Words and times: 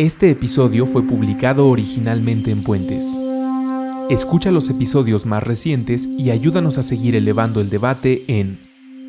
Este 0.00 0.30
episodio 0.30 0.86
fue 0.86 1.06
publicado 1.06 1.68
originalmente 1.68 2.50
en 2.50 2.64
Puentes. 2.64 3.04
Escucha 4.08 4.50
los 4.50 4.70
episodios 4.70 5.26
más 5.26 5.42
recientes 5.42 6.06
y 6.06 6.30
ayúdanos 6.30 6.78
a 6.78 6.82
seguir 6.82 7.16
elevando 7.16 7.60
el 7.60 7.68
debate 7.68 8.24
en 8.26 8.58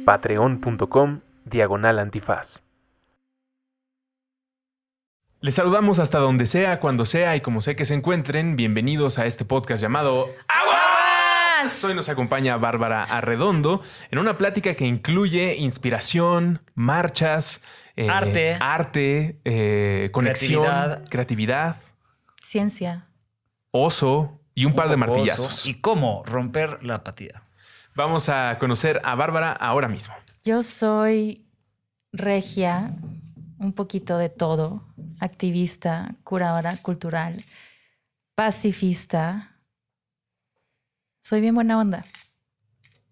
patreon.com 0.04 1.22
diagonal 1.46 1.98
antifaz. 1.98 2.62
Les 5.40 5.56
saludamos 5.56 6.00
hasta 6.00 6.20
donde 6.20 6.46
sea, 6.46 6.81
cuando 6.81 7.05
sea 7.05 7.37
y 7.37 7.42
como 7.42 7.62
sé 7.62 7.78
que 7.78 7.85
se 7.85 7.94
encuentren. 7.94 8.58
Bienvenidos 8.58 9.17
a 9.17 9.28
este 9.28 9.46
podcast 9.46 9.81
llamado 9.81 10.28
Hoy 11.84 11.94
nos 11.94 12.10
acompaña 12.10 12.58
Bárbara 12.58 13.04
Arredondo 13.04 13.84
en 14.10 14.18
una 14.18 14.36
plática 14.36 14.74
que 14.74 14.88
incluye 14.88 15.56
inspiración, 15.58 16.64
marchas, 16.73 17.62
eh, 17.96 18.10
Arte. 18.10 18.58
arte, 18.60 19.40
eh, 19.46 20.10
conexión, 20.12 20.64
Creatividad. 20.64 21.10
creatividad, 21.10 21.76
Ciencia. 22.42 23.05
oso 23.70 24.40
y 24.55 24.66
un, 24.66 24.74
par 24.74 24.90
de 24.90 24.98
martillazos. 24.98 25.68
¿Y 25.68 25.76
cómo 25.76 26.24
romper 26.26 26.84
la 26.84 26.96
apatía? 26.96 27.44
Vamos 27.94 28.30
a 28.30 28.58
conocer 28.60 29.00
a 29.04 29.14
Bárbara 29.14 29.52
ahora 29.52 29.88
mismo. 29.88 30.16
Yo 30.44 30.64
soy 30.64 31.46
regia, 32.12 32.96
un 33.60 33.74
poquito 33.74 34.18
de 34.18 34.30
todo, 34.30 34.82
activista, 35.20 36.16
curadora 36.24 36.76
cultural, 36.78 37.44
pacifista. 38.34 39.51
Soy 41.22 41.40
bien 41.40 41.54
buena 41.54 41.80
onda. 41.80 42.04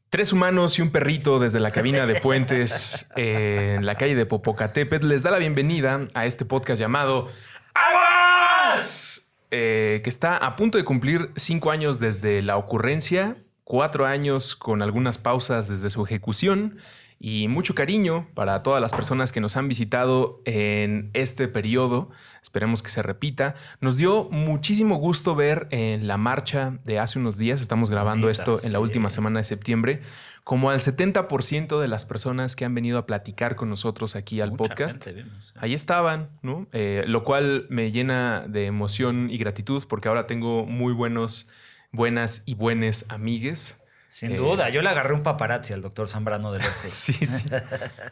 Tres 0.10 0.34
humanos 0.34 0.80
y 0.80 0.82
un 0.82 0.90
perrito 0.90 1.38
desde 1.38 1.60
la 1.60 1.70
cabina 1.70 2.08
de 2.08 2.20
puentes 2.20 3.08
en 3.16 3.86
la 3.86 3.96
calle 3.96 4.16
de 4.16 4.26
Popocatépetl 4.26 5.08
les 5.08 5.22
da 5.22 5.30
la 5.30 5.38
bienvenida 5.38 6.08
a 6.16 6.26
este 6.26 6.44
podcast 6.44 6.80
llamado 6.80 7.30
Aguas, 7.76 9.32
eh, 9.52 10.02
que 10.04 10.10
está 10.10 10.38
a 10.38 10.56
punto 10.56 10.80
de 10.80 10.84
cumplir 10.84 11.30
cinco 11.36 11.70
años 11.70 12.00
desde 12.00 12.42
la 12.42 12.58
ocurrencia, 12.58 13.38
cuatro 13.64 14.08
años 14.08 14.56
con 14.56 14.82
algunas 14.82 15.20
pausas 15.20 15.68
desde 15.68 15.92
su 15.92 16.04
ejecución 16.04 16.80
y 17.20 17.50
mucho 17.50 17.76
cariño 17.76 18.30
para 18.34 18.64
todas 18.64 18.82
las 18.82 18.94
personas 18.94 19.34
que 19.34 19.42
nos 19.42 19.58
han 19.58 19.68
visitado 19.68 20.42
en 20.46 21.12
este 21.14 21.50
periodo. 21.50 22.10
Esperemos 22.42 22.82
que 22.82 22.90
se 22.90 23.04
repita. 23.04 23.56
Nos 23.82 23.98
dio 23.98 24.30
muchísimo 24.32 24.96
gusto 24.96 25.36
ver 25.36 25.68
en 25.72 26.08
la 26.08 26.16
marcha 26.16 26.80
de 26.86 26.98
hace 26.98 27.20
unos 27.20 27.38
días, 27.38 27.60
estamos 27.60 27.92
grabando 27.92 28.28
Bonita, 28.28 28.42
esto 28.42 28.66
en 28.66 28.72
la 28.72 28.80
última 28.80 29.10
semana 29.10 29.40
de 29.40 29.44
septiembre, 29.44 30.00
como 30.46 30.70
al 30.70 30.80
70% 30.80 31.82
de 31.82 31.88
las 31.90 32.06
personas 32.06 32.56
que 32.56 32.64
han 32.64 32.74
venido 32.74 32.98
a 32.98 33.06
platicar 33.06 33.58
con 33.58 33.70
nosotros 33.70 34.16
aquí 34.16 34.40
al 34.40 34.52
Mucha 34.52 34.64
podcast. 34.64 35.06
¿eh? 35.08 35.26
Ahí 35.56 35.74
estaban, 35.74 36.30
¿no? 36.42 36.68
Eh, 36.72 37.04
lo 37.06 37.26
cual 37.26 37.68
me 37.70 37.92
llena 37.92 38.46
de 38.48 38.66
emoción 38.66 39.30
y 39.30 39.38
gratitud 39.38 39.84
porque 39.90 40.08
ahora 40.08 40.26
tengo 40.26 40.66
muy 40.66 40.94
buenos, 40.94 41.50
buenas 41.92 42.44
y 42.46 42.56
buenas 42.56 43.06
amigues. 43.10 43.79
Sin 44.10 44.34
Eh, 44.34 44.38
duda, 44.38 44.70
yo 44.70 44.82
le 44.82 44.90
agarré 44.90 45.14
un 45.14 45.24
paparazzi 45.24 45.72
al 45.72 45.82
doctor 45.82 46.10
Zambrano 46.10 46.52
del 46.52 46.62
Ojo. 46.66 46.90
Sí, 46.90 47.14
sí. 47.14 47.46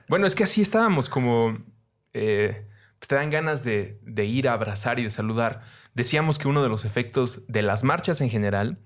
bueno, 0.08 0.26
es 0.28 0.36
que 0.36 0.44
así 0.46 0.62
estábamos, 0.62 1.10
como 1.10 1.58
eh, 2.14 2.66
pues 3.00 3.08
te 3.10 3.16
dan 3.16 3.30
ganas 3.30 3.64
de, 3.64 4.00
de 4.04 4.26
ir 4.26 4.48
a 4.48 4.54
abrazar 4.54 5.00
y 5.00 5.04
de 5.04 5.10
saludar. 5.10 5.62
Decíamos 5.94 6.40
que 6.40 6.48
uno 6.48 6.64
de 6.64 6.70
los 6.70 6.86
efectos 6.86 7.42
de 7.48 7.62
las 7.64 7.84
marchas 7.84 8.22
en 8.22 8.30
general 8.30 8.78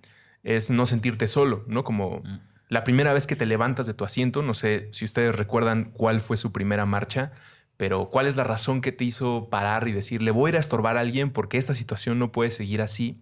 es 0.43 0.69
no 0.71 0.85
sentirte 0.85 1.27
solo, 1.27 1.63
¿no? 1.67 1.83
Como 1.83 2.21
Mm. 2.23 2.39
la 2.69 2.83
primera 2.83 3.13
vez 3.13 3.27
que 3.27 3.35
te 3.35 3.45
levantas 3.45 3.85
de 3.87 3.93
tu 3.93 4.03
asiento, 4.05 4.41
no 4.41 4.53
sé 4.53 4.89
si 4.91 5.05
ustedes 5.05 5.35
recuerdan 5.35 5.91
cuál 5.91 6.19
fue 6.21 6.37
su 6.37 6.51
primera 6.51 6.85
marcha, 6.85 7.31
pero 7.77 8.09
cuál 8.09 8.27
es 8.27 8.35
la 8.37 8.43
razón 8.43 8.79
que 8.81 8.91
te 8.91 9.03
hizo 9.03 9.49
parar 9.49 9.87
y 9.87 9.91
decir, 9.91 10.21
le 10.21 10.31
voy 10.31 10.47
a 10.47 10.49
ir 10.51 10.57
a 10.57 10.59
estorbar 10.59 10.97
a 10.97 11.01
alguien 11.01 11.31
porque 11.31 11.57
esta 11.57 11.73
situación 11.73 12.19
no 12.19 12.31
puede 12.31 12.51
seguir 12.51 12.81
así. 12.81 13.21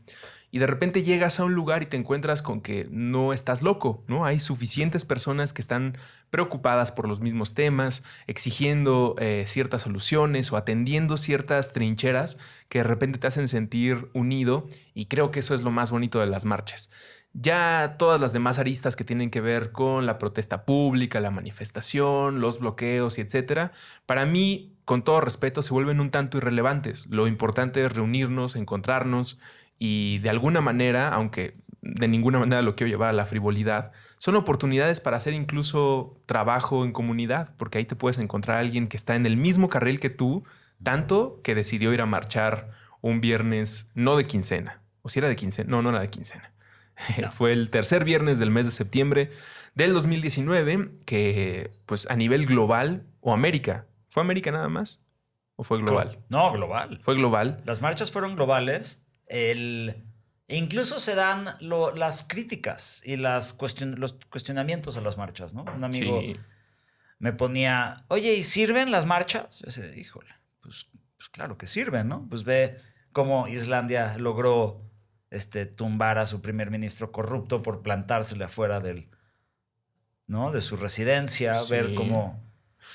Y 0.52 0.60
de 0.60 0.68
repente 0.68 1.04
llegas 1.04 1.40
a 1.40 1.46
un 1.46 1.54
lugar 1.54 1.84
y 1.84 1.86
te 1.86 1.98
encuentras 1.98 2.42
con 2.42 2.62
que 2.62 2.88
no 2.90 3.34
estás 3.34 3.62
loco, 3.62 4.04
¿no? 4.08 4.26
Hay 4.26 4.40
suficientes 4.40 5.06
personas 5.06 5.54
que 5.54 5.62
están 5.62 5.98
preocupadas 6.30 6.92
por 6.92 7.08
los 7.08 7.20
mismos 7.20 7.54
temas, 7.54 8.04
exigiendo 8.28 9.16
eh, 9.20 9.44
ciertas 9.46 9.84
soluciones 9.84 10.52
o 10.52 10.58
atendiendo 10.58 11.18
ciertas 11.18 11.72
trincheras 11.72 12.38
que 12.68 12.80
de 12.80 12.84
repente 12.84 13.20
te 13.20 13.28
hacen 13.28 13.48
sentir 13.48 14.10
unido 14.14 14.68
y 14.94 15.06
creo 15.06 15.32
que 15.32 15.40
eso 15.40 15.54
es 15.54 15.62
lo 15.62 15.72
más 15.72 15.92
bonito 15.92 16.20
de 16.20 16.28
las 16.28 16.46
marchas. 16.46 16.90
Ya 17.34 17.96
todas 18.00 18.20
las 18.20 18.34
demás 18.34 18.58
aristas 18.58 18.96
que 18.96 19.04
tienen 19.04 19.30
que 19.30 19.40
ver 19.40 19.72
con 19.72 20.08
la 20.08 20.18
protesta 20.18 20.66
pública, 20.66 21.20
la 21.20 21.30
manifestación, 21.30 22.42
los 22.42 22.60
bloqueos 22.60 23.18
y 23.18 23.22
etcétera, 23.22 23.72
para 24.08 24.26
mí, 24.26 24.76
con 24.84 25.04
todo 25.04 25.22
respeto, 25.22 25.62
se 25.62 25.74
vuelven 25.74 26.00
un 26.00 26.10
tanto 26.10 26.40
irrelevantes. 26.40 27.06
Lo 27.08 27.28
importante 27.28 27.86
es 27.86 27.94
reunirnos, 27.94 28.56
encontrarnos 28.56 29.40
y 29.80 30.20
de 30.20 30.30
alguna 30.30 30.62
manera, 30.62 31.10
aunque 31.10 31.56
de 31.82 32.08
ninguna 32.08 32.40
manera 32.40 32.62
lo 32.62 32.76
quiero 32.76 32.90
llevar 32.90 33.10
a 33.10 33.14
la 33.14 33.26
frivolidad, 33.26 33.92
son 34.18 34.36
oportunidades 34.36 35.00
para 35.00 35.18
hacer 35.18 35.34
incluso 35.34 36.22
trabajo 36.26 36.84
en 36.84 36.92
comunidad, 36.92 37.56
porque 37.58 37.78
ahí 37.78 37.86
te 37.86 37.96
puedes 37.96 38.18
encontrar 38.18 38.58
a 38.58 38.60
alguien 38.60 38.88
que 38.88 38.98
está 38.98 39.16
en 39.16 39.26
el 39.26 39.38
mismo 39.38 39.70
carril 39.70 40.00
que 40.00 40.10
tú, 40.10 40.44
tanto 40.84 41.40
que 41.42 41.56
decidió 41.56 41.94
ir 41.94 42.02
a 42.02 42.06
marchar 42.06 42.72
un 43.02 43.22
viernes, 43.22 43.90
no 43.96 44.18
de 44.18 44.26
quincena, 44.26 44.82
o 45.02 45.10
si 45.10 45.20
era 45.20 45.30
de 45.30 45.38
quincena, 45.38 45.70
no, 45.70 45.82
no 45.82 45.90
era 45.90 46.02
de 46.02 46.10
quincena. 46.10 46.52
Fue 47.32 47.54
el 47.54 47.70
tercer 47.70 48.04
viernes 48.04 48.40
del 48.40 48.52
mes 48.52 48.66
de 48.66 48.74
septiembre 48.74 49.32
del 49.74 49.94
2019, 49.94 50.92
que 51.06 51.72
pues 51.86 52.06
a 52.10 52.16
nivel 52.18 52.46
global, 52.46 53.06
o 53.22 53.34
América, 53.34 53.86
¿fue 54.10 54.22
América 54.22 54.52
nada 54.52 54.68
más? 54.68 55.02
¿O 55.56 55.64
fue 55.64 55.78
global? 55.80 56.20
No, 56.30 56.52
global. 56.52 57.00
Fue 57.02 57.16
global. 57.16 57.62
Las 57.66 57.82
marchas 57.82 58.12
fueron 58.12 58.36
globales. 58.36 59.09
El... 59.30 60.04
e 60.50 60.58
Incluso 60.58 61.00
se 61.00 61.16
dan 61.16 61.56
lo- 61.62 61.96
las 61.96 62.24
críticas 62.24 63.02
y 63.06 63.16
las 63.16 63.58
cuestion- 63.58 63.96
los 63.96 64.14
cuestionamientos 64.30 64.98
a 64.98 65.02
las 65.02 65.18
marchas, 65.18 65.54
¿no? 65.54 65.64
Un 65.64 65.84
amigo 65.84 66.20
Sí. 66.20 66.36
me 67.20 67.32
ponía, 67.32 68.04
oye, 68.10 68.34
¿y 68.34 68.44
sirven 68.44 68.92
las 68.92 69.06
marchas? 69.06 69.60
Yo 69.60 69.66
decía, 69.68 69.96
híjole, 69.96 70.30
pues, 70.62 70.88
pues 71.18 71.30
claro 71.30 71.58
que 71.58 71.68
sirven, 71.68 72.08
¿no? 72.10 72.28
Pues 72.30 72.44
ve 72.44 72.78
cómo 73.14 73.48
Islandia 73.48 74.18
logró 74.18 74.82
este, 75.30 75.66
tumbar 75.68 76.18
a 76.18 76.26
su 76.28 76.42
primer 76.42 76.72
ministro 76.72 77.12
corrupto 77.12 77.62
por 77.62 77.82
plantársele 77.84 78.44
afuera 78.46 78.80
del, 78.80 79.10
¿no? 80.28 80.52
de 80.52 80.62
su 80.62 80.76
residencia, 80.78 81.60
Sí. 81.62 81.72
ver 81.72 81.94
cómo 81.94 82.42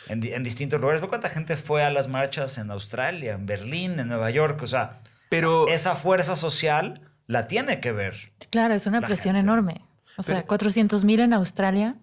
en, 0.08 0.24
en 0.24 0.42
distintos 0.42 0.80
lugares, 0.80 1.00
ve 1.00 1.08
cuánta 1.08 1.28
gente 1.28 1.56
fue 1.56 1.84
a 1.84 1.90
las 1.90 2.08
marchas 2.08 2.58
en 2.58 2.70
Australia, 2.72 3.34
en 3.34 3.46
Berlín, 3.46 4.00
en 4.00 4.08
Nueva 4.08 4.30
York, 4.30 4.60
o 4.62 4.66
sea, 4.66 5.00
Pero 5.28 5.68
esa 5.68 5.96
fuerza 5.96 6.36
social 6.36 7.00
la 7.26 7.48
tiene 7.48 7.80
que 7.80 7.92
ver. 7.92 8.32
Claro, 8.50 8.74
es 8.74 8.86
una 8.86 9.00
presión 9.00 9.34
gente. 9.34 9.50
enorme. 9.50 9.84
O 10.16 10.22
sea, 10.22 10.36
Pero- 10.36 10.46
400 10.46 11.04
mil 11.04 11.20
en 11.20 11.32
Australia. 11.32 11.96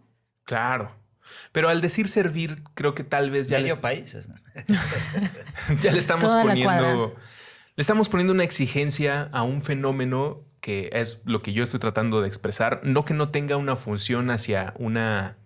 Claro. 0.44 0.96
Pero 1.52 1.70
al 1.70 1.82
decir 1.82 2.08
servir, 2.10 2.56
creo 2.74 2.94
que 2.94 3.04
tal 3.04 3.32
vez 3.32 3.48
ya, 3.48 3.58
le, 3.58 3.64
Medio 3.64 3.80
países, 3.80 4.28
¿no? 4.28 4.36
ya 5.82 5.92
le 5.92 6.00
estamos 6.00 6.32
Toda 6.32 6.44
poniendo. 6.44 7.16
Le 7.76 7.82
estamos 7.82 8.10
poniendo 8.10 8.34
una 8.34 8.44
exigencia 8.44 9.30
a 9.32 9.44
un 9.44 9.62
fenómeno 9.62 10.42
que 10.60 10.90
es 10.94 11.22
lo 11.26 11.42
que 11.42 11.54
yo 11.54 11.64
estoy 11.64 11.80
tratando 11.80 12.22
de 12.22 12.28
expresar. 12.28 12.82
No 12.84 13.06
que 13.06 13.14
no 13.14 13.30
tenga 13.30 13.56
una 13.56 13.76
función 13.78 14.30
hacia 14.30 14.74
una 14.78 15.38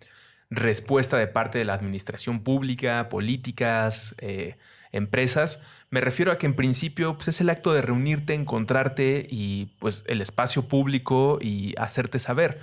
respuesta 0.50 1.18
de 1.18 1.28
parte 1.28 1.60
de 1.60 1.66
la 1.66 1.74
administración 1.74 2.44
pública, 2.44 3.10
políticas, 3.10 4.16
eh, 4.18 4.58
empresas. 4.98 5.62
Me 5.90 6.02
refiero 6.02 6.32
a 6.32 6.38
que 6.38 6.46
en 6.48 6.56
principio 6.56 7.16
pues, 7.16 7.28
es 7.30 7.42
el 7.42 7.50
acto 7.50 7.74
de 7.74 7.82
reunirte, 7.82 8.34
encontrarte 8.34 9.28
y 9.30 9.76
pues 9.80 10.04
el 10.08 10.22
espacio 10.22 10.64
público 10.68 11.38
y 11.42 11.74
hacerte 11.78 12.20
saber. 12.20 12.60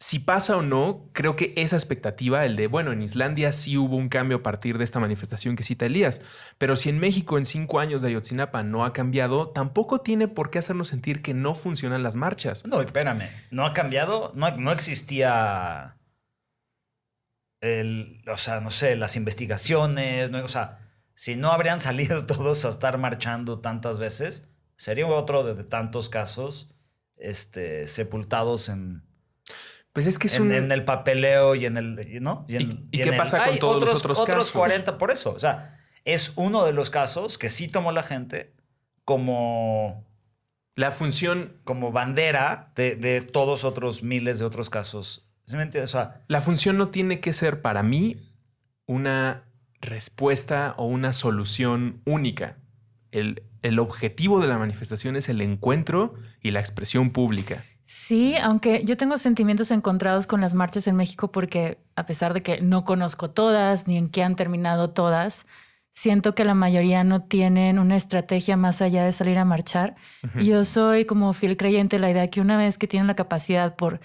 Si 0.00 0.18
pasa 0.18 0.56
o 0.58 0.62
no, 0.62 1.08
creo 1.12 1.34
que 1.36 1.54
esa 1.56 1.76
expectativa, 1.76 2.44
el 2.44 2.56
de, 2.56 2.66
bueno, 2.66 2.92
en 2.92 3.00
Islandia 3.00 3.52
sí 3.52 3.78
hubo 3.78 3.96
un 3.96 4.08
cambio 4.10 4.38
a 4.38 4.42
partir 4.42 4.76
de 4.76 4.84
esta 4.84 4.98
manifestación 5.00 5.56
que 5.56 5.62
cita 5.62 5.86
Elías, 5.86 6.20
pero 6.58 6.76
si 6.76 6.90
en 6.90 6.98
México 6.98 7.38
en 7.38 7.46
cinco 7.46 7.78
años 7.78 8.02
de 8.02 8.08
Ayotzinapa 8.08 8.62
no 8.64 8.84
ha 8.84 8.92
cambiado, 8.92 9.48
tampoco 9.50 10.00
tiene 10.00 10.28
por 10.28 10.50
qué 10.50 10.58
hacernos 10.58 10.88
sentir 10.88 11.22
que 11.22 11.32
no 11.32 11.54
funcionan 11.54 12.02
las 12.02 12.16
marchas. 12.16 12.66
No, 12.66 12.82
espérame. 12.82 13.28
No 13.50 13.64
ha 13.64 13.72
cambiado. 13.72 14.32
No, 14.34 14.54
no 14.56 14.72
existía. 14.72 15.96
El, 17.62 18.20
o 18.30 18.36
sea, 18.36 18.60
no 18.60 18.70
sé, 18.70 18.96
las 18.96 19.16
investigaciones. 19.16 20.30
no- 20.30 20.44
o 20.44 20.48
sea, 20.48 20.80
si 21.14 21.36
no 21.36 21.50
habrían 21.52 21.80
salido 21.88 22.26
todos 22.26 22.64
a 22.64 22.68
estar 22.68 22.98
marchando 22.98 23.60
tantas 23.60 23.98
veces, 23.98 24.48
sería 24.76 25.06
otro 25.06 25.44
de, 25.44 25.54
de 25.54 25.64
tantos 25.64 26.08
casos 26.08 26.70
este, 27.16 27.86
sepultados 27.86 28.68
en, 28.68 29.02
Pues 29.92 30.06
es 30.06 30.18
que 30.18 30.26
es 30.26 30.34
en, 30.36 30.42
un... 30.42 30.52
en 30.52 30.72
el 30.72 30.84
papeleo 30.84 31.54
y 31.54 31.64
en 31.66 31.76
el. 31.76 32.22
¿no? 32.22 32.44
¿Y- 32.48 32.56
en- 32.56 32.88
y 32.90 32.98
en 32.98 33.04
qué 33.04 33.10
el- 33.10 33.16
pasa 33.16 33.38
con 33.38 33.48
Hay 33.54 33.58
todos 33.58 33.82
los 33.84 33.98
otros 33.98 34.18
Otros 34.18 34.36
casos? 34.38 34.52
40 34.52 34.98
por 34.98 35.10
eso. 35.12 35.32
O 35.32 35.38
sea, 35.38 35.78
es 36.04 36.32
uno 36.36 36.64
de 36.66 36.72
los 36.72 36.90
casos 36.90 37.38
que 37.38 37.48
sí 37.48 37.68
tomó 37.68 37.92
la 37.92 38.02
gente 38.02 38.52
como 39.04 40.04
La 40.76 40.90
función, 40.90 41.60
como 41.64 41.92
bandera 41.92 42.72
de, 42.74 42.96
de 42.96 43.20
todos 43.22 43.62
otros 43.64 44.02
miles 44.02 44.40
de 44.40 44.44
otros 44.44 44.68
casos. 44.70 45.24
¿Sí 45.46 45.56
me 45.56 45.62
entiendes? 45.62 45.90
O 45.94 45.98
sea, 45.98 46.24
la 46.26 46.40
función 46.40 46.76
no 46.76 46.88
tiene 46.88 47.20
que 47.20 47.32
ser 47.32 47.62
para 47.62 47.82
mí 47.84 48.34
una 48.86 49.44
respuesta 49.84 50.74
o 50.76 50.86
una 50.86 51.12
solución 51.12 52.00
única. 52.04 52.56
el, 53.12 53.42
el 53.64 53.78
objetivo 53.78 54.40
de 54.40 54.46
la 54.46 54.58
manifestación 54.58 55.16
es 55.16 55.30
el 55.30 55.40
encuentro 55.40 56.14
y 56.42 56.50
la 56.50 56.60
expresión 56.60 57.10
pública. 57.10 57.64
Sí, 57.82 58.36
aunque 58.36 58.84
yo 58.84 58.98
tengo 58.98 59.16
sentimientos 59.16 59.70
encontrados 59.70 60.26
con 60.26 60.42
las 60.42 60.52
marchas 60.52 60.86
en 60.86 60.96
México 60.96 61.32
porque 61.32 61.78
a 61.96 62.04
pesar 62.04 62.34
de 62.34 62.42
que 62.42 62.60
no 62.60 62.84
conozco 62.84 63.30
todas 63.30 63.88
ni 63.88 63.96
en 63.96 64.10
qué 64.10 64.22
han 64.22 64.36
terminado 64.36 64.90
todas, 64.90 65.46
siento 65.90 66.34
que 66.34 66.44
la 66.44 66.54
mayoría 66.54 67.04
no 67.04 67.22
tienen 67.22 67.78
una 67.78 67.96
estrategia 67.96 68.58
más 68.58 68.82
allá 68.82 69.02
de 69.02 69.12
salir 69.12 69.38
a 69.38 69.46
marchar. 69.46 69.96
Y 70.38 70.46
yo 70.46 70.66
soy 70.66 71.06
como 71.06 71.32
fiel 71.32 71.56
creyente 71.56 71.96
de 71.96 72.00
la 72.00 72.10
idea 72.10 72.28
que 72.28 72.42
una 72.42 72.58
vez 72.58 72.76
que 72.76 72.86
tienen 72.86 73.06
la 73.06 73.16
capacidad 73.16 73.76
por 73.76 74.00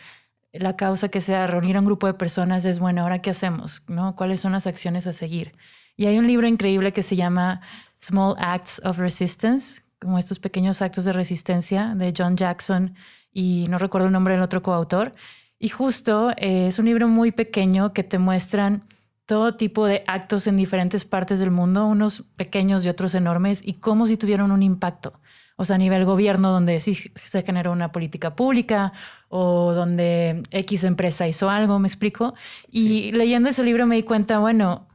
la 0.53 0.75
causa 0.75 1.09
que 1.09 1.21
sea 1.21 1.47
reunir 1.47 1.75
a 1.75 1.79
un 1.79 1.85
grupo 1.85 2.07
de 2.07 2.13
personas 2.13 2.65
es 2.65 2.79
bueno, 2.79 3.03
ahora 3.03 3.21
qué 3.21 3.29
hacemos, 3.29 3.83
¿no? 3.87 4.15
¿Cuáles 4.15 4.41
son 4.41 4.53
las 4.53 4.67
acciones 4.67 5.07
a 5.07 5.13
seguir? 5.13 5.53
Y 5.95 6.07
hay 6.07 6.17
un 6.17 6.27
libro 6.27 6.47
increíble 6.47 6.93
que 6.93 7.03
se 7.03 7.15
llama 7.15 7.61
Small 8.01 8.35
Acts 8.39 8.81
of 8.83 8.97
Resistance, 8.97 9.81
como 9.99 10.17
estos 10.17 10.39
pequeños 10.39 10.81
actos 10.81 11.05
de 11.05 11.13
resistencia 11.13 11.93
de 11.95 12.13
John 12.17 12.37
Jackson 12.37 12.95
y 13.31 13.67
no 13.69 13.77
recuerdo 13.77 14.07
el 14.07 14.13
nombre 14.13 14.33
del 14.33 14.43
otro 14.43 14.61
coautor. 14.61 15.11
Y 15.59 15.69
justo 15.69 16.31
eh, 16.37 16.67
es 16.67 16.79
un 16.79 16.85
libro 16.85 17.07
muy 17.07 17.31
pequeño 17.31 17.93
que 17.93 18.03
te 18.03 18.17
muestran 18.17 18.85
todo 19.25 19.57
tipo 19.57 19.85
de 19.85 20.03
actos 20.07 20.47
en 20.47 20.57
diferentes 20.57 21.05
partes 21.05 21.39
del 21.39 21.51
mundo, 21.51 21.85
unos 21.85 22.23
pequeños 22.35 22.83
y 22.85 22.89
otros 22.89 23.13
enormes, 23.13 23.61
y 23.63 23.73
cómo 23.73 24.07
si 24.07 24.17
tuvieron 24.17 24.51
un 24.51 24.63
impacto. 24.63 25.19
O 25.61 25.65
sea, 25.65 25.75
a 25.75 25.77
nivel 25.77 26.05
gobierno, 26.05 26.51
donde 26.51 26.79
sí 26.79 26.95
se 27.15 27.41
generó 27.41 27.73
una 27.73 27.91
política 27.91 28.33
pública 28.33 28.93
o 29.27 29.73
donde 29.73 30.41
X 30.51 30.85
empresa 30.85 31.27
hizo 31.27 31.49
algo, 31.49 31.79
me 31.79 31.89
explico. 31.89 32.33
Y 32.71 33.11
leyendo 33.11 33.49
ese 33.49 33.65
libro 33.65 33.85
me 33.85 33.97
di 33.97 34.03
cuenta, 34.03 34.39
bueno, 34.39 34.87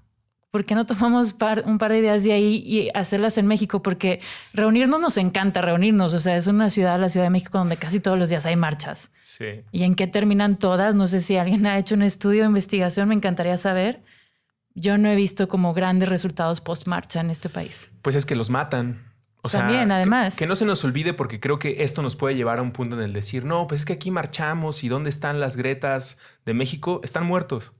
¿por 0.50 0.64
qué 0.64 0.74
no 0.74 0.86
tomamos 0.86 1.34
un 1.66 1.76
par 1.76 1.92
de 1.92 1.98
ideas 1.98 2.24
de 2.24 2.32
ahí 2.32 2.62
y 2.64 2.88
hacerlas 2.94 3.36
en 3.36 3.46
México? 3.46 3.82
Porque 3.82 4.22
reunirnos 4.54 4.98
nos 5.00 5.18
encanta 5.18 5.60
reunirnos. 5.60 6.14
O 6.14 6.18
sea, 6.18 6.34
es 6.34 6.46
una 6.46 6.70
ciudad, 6.70 6.98
la 6.98 7.10
Ciudad 7.10 7.26
de 7.26 7.30
México, 7.30 7.58
donde 7.58 7.76
casi 7.76 8.00
todos 8.00 8.18
los 8.18 8.30
días 8.30 8.46
hay 8.46 8.56
marchas. 8.56 9.10
Sí. 9.22 9.60
¿Y 9.70 9.82
en 9.82 9.94
qué 9.94 10.06
terminan 10.06 10.58
todas? 10.58 10.94
No 10.94 11.06
sé 11.08 11.20
si 11.20 11.36
alguien 11.36 11.66
ha 11.66 11.76
hecho 11.76 11.94
un 11.94 12.00
estudio 12.00 12.40
de 12.40 12.46
investigación, 12.46 13.10
me 13.10 13.14
encantaría 13.14 13.58
saber. 13.58 14.02
Yo 14.74 14.96
no 14.96 15.10
he 15.10 15.14
visto 15.14 15.46
como 15.46 15.74
grandes 15.74 16.08
resultados 16.08 16.62
post-marcha 16.62 17.20
en 17.20 17.28
este 17.28 17.50
país. 17.50 17.90
Pues 18.00 18.16
es 18.16 18.24
que 18.24 18.34
los 18.34 18.48
matan. 18.48 19.12
O 19.46 19.50
sea, 19.50 19.60
También, 19.60 19.92
además. 19.92 20.36
Que, 20.36 20.44
que, 20.44 20.48
no 20.48 20.56
se 20.56 20.64
nos 20.64 20.82
olvide 20.84 21.12
porque 21.12 21.38
creo 21.38 21.58
que 21.58 21.82
esto 21.84 22.00
nos 22.00 22.16
puede 22.16 22.34
llevar 22.34 22.60
a 22.60 22.62
un 22.62 22.72
punto 22.72 22.96
en 22.96 23.02
el 23.02 23.12
decir, 23.12 23.44
no, 23.44 23.66
pues 23.66 23.80
es 23.80 23.84
que 23.84 23.92
aquí 23.92 24.10
marchamos 24.10 24.82
y 24.84 24.88
¿dónde 24.88 25.10
están 25.10 25.38
las 25.38 25.58
Gretas 25.58 26.16
de 26.46 26.54
México? 26.54 27.02
Están 27.04 27.26
muertos. 27.26 27.74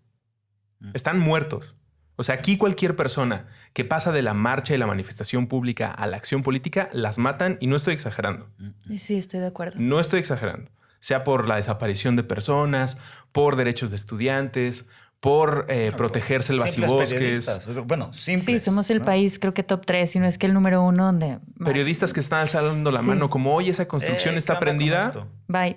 Mm. 0.81 0.90
Están 0.93 1.19
muertos. 1.19 1.75
O 2.16 2.22
sea, 2.22 2.34
aquí 2.34 2.58
cualquier 2.58 2.96
persona 2.96 3.46
que 3.72 3.87
pasa 3.87 4.12
de 4.12 4.20
la 4.20 4.34
marcha 4.34 4.75
y 4.75 4.78
la 4.78 4.87
manifestación 4.87 5.46
pública 5.46 5.90
a 5.90 6.06
la 6.06 6.19
acción 6.19 6.43
política, 6.43 6.90
las 6.93 7.16
matan 7.16 7.56
y 7.61 7.67
no 7.67 7.76
estoy 7.76 7.94
exagerando. 7.94 8.50
Sí, 8.99 9.17
estoy 9.17 9.40
de 9.40 9.46
acuerdo. 9.46 9.78
No 9.81 9.99
estoy 10.00 10.20
exagerando. 10.20 10.70
Sea 11.00 11.25
por 11.25 11.49
la 11.49 11.56
desaparición 11.56 12.14
de 12.14 12.25
personas, 12.25 12.99
por 13.32 13.56
derechos 13.56 13.88
de 13.88 13.96
estudiantes, 13.96 14.87
por 15.25 15.65
eh, 15.71 15.88
No, 15.91 15.97
proteger 15.97 16.38
por 16.41 16.44
selvas 16.44 16.67
y 16.67 16.75
simples 16.75 16.93
bosques. 16.93 17.15
periodistas. 17.15 17.87
Bueno, 17.87 18.12
simples. 18.12 18.44
Sí, 18.44 18.59
somos 18.59 18.91
el 18.91 18.99
¿no? 18.99 19.05
país, 19.06 19.38
creo 19.38 19.55
que 19.55 19.62
top 19.62 19.87
3, 19.87 20.11
si 20.11 20.19
no 20.19 20.26
es 20.26 20.37
que 20.37 20.44
el 20.47 20.53
número 20.53 20.82
uno 20.82 21.06
donde... 21.06 21.38
más- 21.56 21.67
Periodistas 21.67 22.12
que 22.12 22.21
están 22.21 22.41
alzando 22.41 22.91
la 22.91 23.00
Sí. 23.00 23.06
mano 23.09 23.31
como, 23.31 23.55
hoy 23.55 23.71
esa 23.71 23.88
construcción 23.88 24.35
Eh, 24.35 24.38
está 24.38 24.59
¿qué 24.59 24.71
onda 24.71 24.71
con 24.71 24.76
prendida. 24.76 25.29
Bye. 25.49 25.76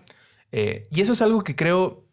Eh, 0.52 0.84
y 0.92 1.00
eso 1.00 1.14
es 1.14 1.22
algo 1.22 1.44
que 1.46 1.56
creo 1.56 2.04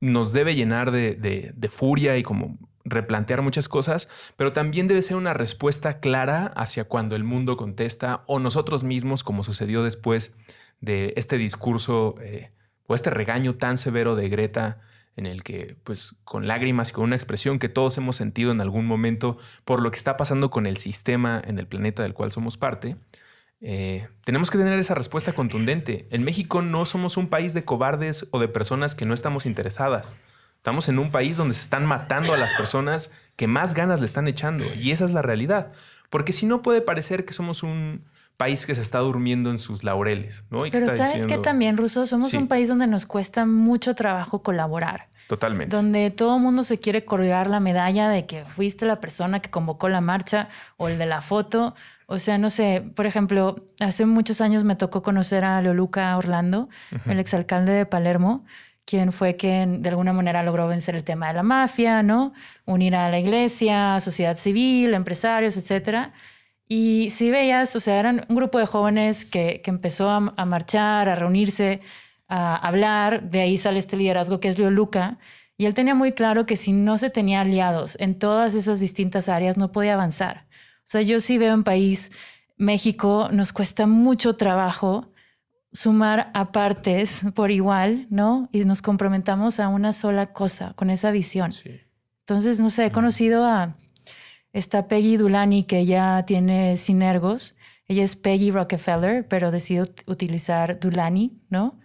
nos 0.00 0.32
debe 0.32 0.54
llenar 0.54 0.92
de, 0.92 1.14
de- 1.14 1.52
de 1.54 1.68
furia 1.68 2.16
y 2.16 2.22
como 2.22 2.58
replantear 2.86 3.42
muchas 3.42 3.68
cosas, 3.68 4.08
pero 4.36 4.52
también 4.54 4.88
debe 4.88 5.02
ser 5.02 5.16
una 5.18 5.34
respuesta 5.34 6.00
clara 6.00 6.52
hacia 6.56 6.84
cuando 6.84 7.16
el 7.16 7.24
mundo 7.24 7.56
contesta 7.58 8.22
o 8.26 8.38
nosotros 8.38 8.82
mismos, 8.82 9.22
como 9.24 9.42
sucedió 9.44 9.82
después 9.82 10.34
de 10.80 11.12
este 11.16 11.36
discurso 11.36 12.14
eh, 12.22 12.50
o 12.86 12.94
este 12.94 13.10
regaño 13.10 13.56
tan 13.56 13.76
severo 13.76 14.16
de 14.16 14.28
Greta 14.30 14.78
en 15.16 15.26
el 15.26 15.42
que, 15.42 15.76
pues, 15.82 16.14
con 16.24 16.46
lágrimas 16.46 16.90
y 16.90 16.92
con 16.92 17.04
una 17.04 17.16
expresión 17.16 17.58
que 17.58 17.68
todos 17.68 17.96
hemos 17.98 18.16
sentido 18.16 18.52
en 18.52 18.60
algún 18.60 18.86
momento 18.86 19.38
por 19.64 19.82
lo 19.82 19.90
que 19.90 19.96
está 19.96 20.16
pasando 20.16 20.50
con 20.50 20.66
el 20.66 20.76
sistema 20.76 21.42
en 21.44 21.58
el 21.58 21.66
planeta 21.66 22.02
del 22.02 22.14
cual 22.14 22.32
somos 22.32 22.56
parte, 22.56 22.96
eh, 23.62 24.08
tenemos 24.24 24.50
que 24.50 24.58
tener 24.58 24.78
esa 24.78 24.94
respuesta 24.94 25.32
contundente. 25.32 26.06
En 26.10 26.24
México 26.24 26.60
no 26.60 26.84
somos 26.84 27.16
un 27.16 27.28
país 27.28 27.54
de 27.54 27.64
cobardes 27.64 28.28
o 28.30 28.38
de 28.38 28.48
personas 28.48 28.94
que 28.94 29.06
no 29.06 29.14
estamos 29.14 29.46
interesadas. 29.46 30.14
Estamos 30.56 30.88
en 30.88 30.98
un 30.98 31.10
país 31.10 31.36
donde 31.36 31.54
se 31.54 31.62
están 31.62 31.86
matando 31.86 32.34
a 32.34 32.36
las 32.36 32.52
personas 32.54 33.12
que 33.36 33.46
más 33.46 33.72
ganas 33.72 34.00
le 34.00 34.06
están 34.06 34.28
echando. 34.28 34.64
Y 34.74 34.90
esa 34.90 35.04
es 35.06 35.12
la 35.12 35.22
realidad. 35.22 35.72
Porque 36.10 36.32
si 36.32 36.44
no 36.44 36.60
puede 36.60 36.82
parecer 36.82 37.24
que 37.24 37.32
somos 37.32 37.62
un 37.62 38.04
país 38.36 38.66
que 38.66 38.74
se 38.74 38.82
está 38.82 38.98
durmiendo 38.98 39.50
en 39.50 39.58
sus 39.58 39.82
laureles, 39.84 40.44
¿no? 40.50 40.66
Y 40.66 40.70
que 40.70 40.78
Pero 40.78 40.92
está 40.92 41.06
¿sabes 41.06 41.22
diciendo- 41.22 41.42
también, 41.42 41.76
Ruso? 41.76 42.06
Somos 42.06 42.30
Sí. 42.30 42.36
un 42.36 42.48
país 42.48 42.68
donde 42.68 42.86
nos 42.86 43.06
cuesta 43.06 43.46
mucho 43.46 43.94
trabajo 43.94 44.42
colaborar. 44.42 45.08
Totalmente. 45.28 45.74
donde 45.74 46.12
todo 46.12 46.36
el 46.36 46.42
mundo 46.42 46.62
se 46.62 46.78
quiere 46.78 47.04
colgar 47.04 47.48
la 47.50 47.58
medalla 47.58 48.08
de 48.08 48.26
que 48.26 48.44
fuiste 48.44 48.86
la 48.86 49.00
persona 49.00 49.40
que 49.40 49.50
convocó 49.50 49.88
la 49.88 50.00
marcha 50.00 50.46
o 50.76 50.86
el 50.88 50.98
de 50.98 51.06
la 51.06 51.20
foto. 51.20 51.74
O 52.06 52.20
sea, 52.20 52.38
no 52.38 52.48
sé, 52.48 52.84
por 52.94 53.06
ejemplo, 53.06 53.56
hace 53.80 54.06
muchos 54.06 54.40
años 54.40 54.62
me 54.62 54.76
tocó 54.76 55.02
conocer 55.02 55.42
a 55.42 55.60
Leoluca 55.60 56.16
Orlando, 56.16 56.68
el 57.06 57.18
exalcalde 57.18 57.72
de 57.72 57.86
Palermo, 57.86 58.44
quien 58.84 59.12
fue 59.12 59.34
quien 59.34 59.82
de 59.82 59.88
alguna 59.88 60.12
manera 60.12 60.44
logró 60.44 60.68
vencer 60.68 60.94
el 60.94 61.02
tema 61.02 61.26
de 61.26 61.34
la 61.34 61.42
mafia, 61.42 62.04
¿no? 62.04 62.32
Unir 62.64 62.94
a 62.94 63.10
la 63.10 63.18
iglesia, 63.18 63.98
sociedad 63.98 64.36
civil, 64.36 64.94
empresarios, 64.94 65.56
etcétera. 65.56 66.12
Y 66.68 67.10
si 67.10 67.30
veías, 67.30 67.76
o 67.76 67.80
sea, 67.80 67.98
eran 67.98 68.26
un 68.28 68.36
grupo 68.36 68.58
de 68.58 68.66
jóvenes 68.66 69.24
que, 69.24 69.60
que 69.62 69.70
empezó 69.70 70.10
a, 70.10 70.34
a 70.36 70.44
marchar, 70.44 71.08
a 71.08 71.14
reunirse, 71.14 71.80
a 72.28 72.56
hablar. 72.56 73.30
De 73.30 73.40
ahí 73.40 73.56
sale 73.56 73.78
este 73.78 73.96
liderazgo 73.96 74.40
que 74.40 74.48
es 74.48 74.58
Leo 74.58 74.70
Luca. 74.70 75.18
Y 75.56 75.66
él 75.66 75.74
tenía 75.74 75.94
muy 75.94 76.12
claro 76.12 76.44
que 76.44 76.56
si 76.56 76.72
no 76.72 76.98
se 76.98 77.08
tenía 77.08 77.40
aliados 77.40 77.96
en 78.00 78.18
todas 78.18 78.54
esas 78.54 78.80
distintas 78.80 79.28
áreas, 79.28 79.56
no 79.56 79.72
podía 79.72 79.94
avanzar. 79.94 80.46
O 80.80 80.88
sea, 80.88 81.02
yo 81.02 81.20
sí 81.20 81.38
veo 81.38 81.54
en 81.54 81.64
país, 81.64 82.12
México, 82.56 83.28
nos 83.32 83.52
cuesta 83.52 83.86
mucho 83.86 84.36
trabajo 84.36 85.12
sumar 85.72 86.30
a 86.34 86.52
partes 86.52 87.22
por 87.34 87.50
igual, 87.50 88.06
¿no? 88.10 88.48
Y 88.52 88.64
nos 88.64 88.82
comprometamos 88.82 89.60
a 89.60 89.68
una 89.68 89.92
sola 89.92 90.32
cosa, 90.32 90.72
con 90.74 90.90
esa 90.90 91.10
visión. 91.10 91.52
Sí. 91.52 91.80
Entonces, 92.20 92.60
no 92.60 92.70
sé, 92.70 92.86
he 92.86 92.92
conocido 92.92 93.44
a 93.44 93.76
esta 94.56 94.88
Peggy 94.88 95.16
Dulani 95.16 95.64
que 95.64 95.84
ya 95.84 96.24
tiene 96.26 96.76
Sinergos. 96.76 97.56
Ella 97.88 98.02
es 98.02 98.16
Peggy 98.16 98.50
Rockefeller, 98.50 99.26
pero 99.28 99.50
decidió 99.50 99.84
ut- 99.84 100.02
utilizar 100.06 100.80
Dulani, 100.80 101.38
¿no? 101.50 101.78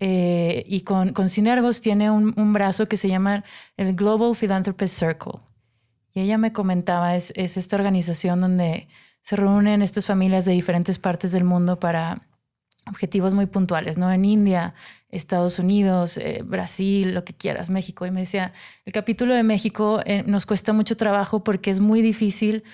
Eh, 0.00 0.64
y 0.66 0.82
con, 0.82 1.12
con 1.12 1.28
Sinergos 1.28 1.80
tiene 1.80 2.10
un, 2.10 2.34
un 2.36 2.52
brazo 2.52 2.86
que 2.86 2.96
se 2.96 3.08
llama 3.08 3.44
el 3.76 3.94
Global 3.94 4.34
Philanthropist 4.36 4.98
Circle. 4.98 5.40
Y 6.14 6.20
ella 6.20 6.38
me 6.38 6.52
comentaba, 6.52 7.16
es, 7.16 7.32
es 7.36 7.56
esta 7.56 7.76
organización 7.76 8.40
donde 8.40 8.88
se 9.22 9.36
reúnen 9.36 9.82
estas 9.82 10.06
familias 10.06 10.44
de 10.44 10.52
diferentes 10.52 10.98
partes 10.98 11.32
del 11.32 11.44
mundo 11.44 11.78
para 11.78 12.22
objetivos 12.86 13.34
muy 13.34 13.46
puntuales, 13.46 13.98
¿no? 13.98 14.10
En 14.12 14.24
India, 14.24 14.74
Estados 15.08 15.58
Unidos, 15.58 16.16
eh, 16.18 16.42
Brasil, 16.44 17.14
lo 17.14 17.24
que 17.24 17.32
quieras, 17.34 17.70
México. 17.70 18.06
Y 18.06 18.10
me 18.10 18.20
decía, 18.20 18.52
el 18.84 18.92
capítulo 18.92 19.34
de 19.34 19.42
México 19.42 20.00
eh, 20.04 20.24
nos 20.26 20.46
cuesta 20.46 20.72
mucho 20.72 20.96
trabajo 20.96 21.44
porque 21.44 21.70
es 21.70 21.80
muy 21.80 22.02
difícil 22.02 22.64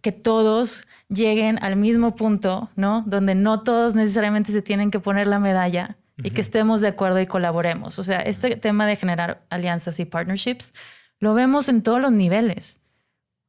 que 0.00 0.10
todos 0.12 0.86
lleguen 1.08 1.58
al 1.62 1.76
mismo 1.76 2.14
punto, 2.14 2.70
¿no? 2.76 3.04
Donde 3.06 3.34
no 3.34 3.62
todos 3.62 3.94
necesariamente 3.94 4.52
se 4.52 4.62
tienen 4.62 4.90
que 4.90 5.00
poner 5.00 5.26
la 5.26 5.38
medalla 5.38 5.98
y 6.22 6.30
que 6.30 6.40
estemos 6.40 6.80
de 6.80 6.88
acuerdo 6.88 7.20
y 7.20 7.26
colaboremos. 7.26 7.98
O 7.98 8.04
sea, 8.04 8.20
este 8.20 8.56
tema 8.56 8.86
de 8.86 8.96
generar 8.96 9.44
alianzas 9.50 10.00
y 10.00 10.06
partnerships 10.06 10.72
lo 11.20 11.34
vemos 11.34 11.68
en 11.68 11.82
todos 11.82 12.00
los 12.00 12.10
niveles. 12.10 12.80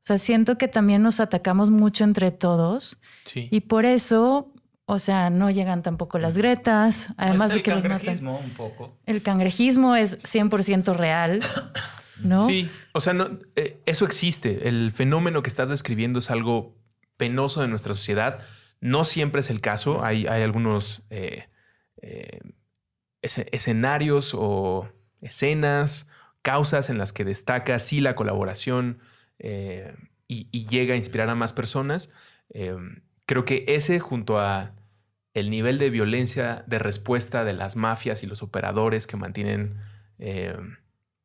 O 0.01 0.07
sea, 0.07 0.17
siento 0.17 0.57
que 0.57 0.67
también 0.67 1.01
nos 1.01 1.21
atacamos 1.21 1.69
mucho 1.69 2.03
entre 2.03 2.31
todos 2.31 2.97
Sí. 3.23 3.47
y 3.51 3.61
por 3.61 3.85
eso, 3.85 4.53
o 4.89 4.99
sea, 4.99 5.29
no 5.29 5.51
llegan 5.51 5.83
tampoco 5.83 6.17
las 6.17 6.37
gretas, 6.37 7.13
además 7.17 7.49
es 7.49 7.49
de 7.49 7.55
el 7.57 7.63
que 7.63 7.71
los 7.71 7.83
matan. 7.83 7.97
cangrejismo 7.97 8.39
un 8.39 8.51
poco. 8.51 8.97
El 9.05 9.21
cangrejismo 9.21 9.97
es 9.97 10.17
100% 10.23 10.95
real, 10.95 11.41
¿no? 12.23 12.45
Sí, 12.45 12.69
o 12.93 13.01
sea, 13.01 13.11
no, 13.11 13.37
eh, 13.57 13.81
eso 13.85 14.05
existe. 14.05 14.69
El 14.69 14.93
fenómeno 14.93 15.43
que 15.43 15.49
estás 15.49 15.67
describiendo 15.67 16.19
es 16.19 16.31
algo 16.31 16.77
penoso 17.17 17.61
de 17.61 17.67
nuestra 17.67 17.93
sociedad. 17.93 18.39
No 18.79 19.03
siempre 19.03 19.41
es 19.41 19.49
el 19.49 19.59
caso. 19.59 20.05
Hay, 20.05 20.25
hay 20.25 20.41
algunos 20.41 21.03
eh, 21.09 21.49
eh, 22.01 22.39
escenarios 23.21 24.33
o 24.33 24.87
escenas, 25.21 26.07
causas 26.41 26.89
en 26.89 26.97
las 26.97 27.11
que 27.11 27.25
destaca 27.25 27.77
sí 27.79 27.99
la 27.99 28.15
colaboración 28.15 28.99
y, 29.39 30.47
y 30.49 30.65
llega 30.65 30.93
a 30.93 30.97
inspirar 30.97 31.29
a 31.29 31.35
más 31.35 31.51
personas. 31.51 32.13
Eh, 32.51 32.73
creo 33.27 33.45
que 33.45 33.65
ese 33.67 33.99
junto 33.99 34.39
a 34.39 34.73
el 35.39 35.49
nivel 35.49 35.77
de 35.77 35.89
violencia 35.89 36.63
de 36.67 36.79
respuesta 36.79 37.43
de 37.43 37.53
las 37.53 37.75
mafias 37.75 38.23
y 38.23 38.27
los 38.27 38.41
operadores 38.41 39.05
que 39.05 39.17
mantienen 39.17 39.77
eh, 40.17 40.57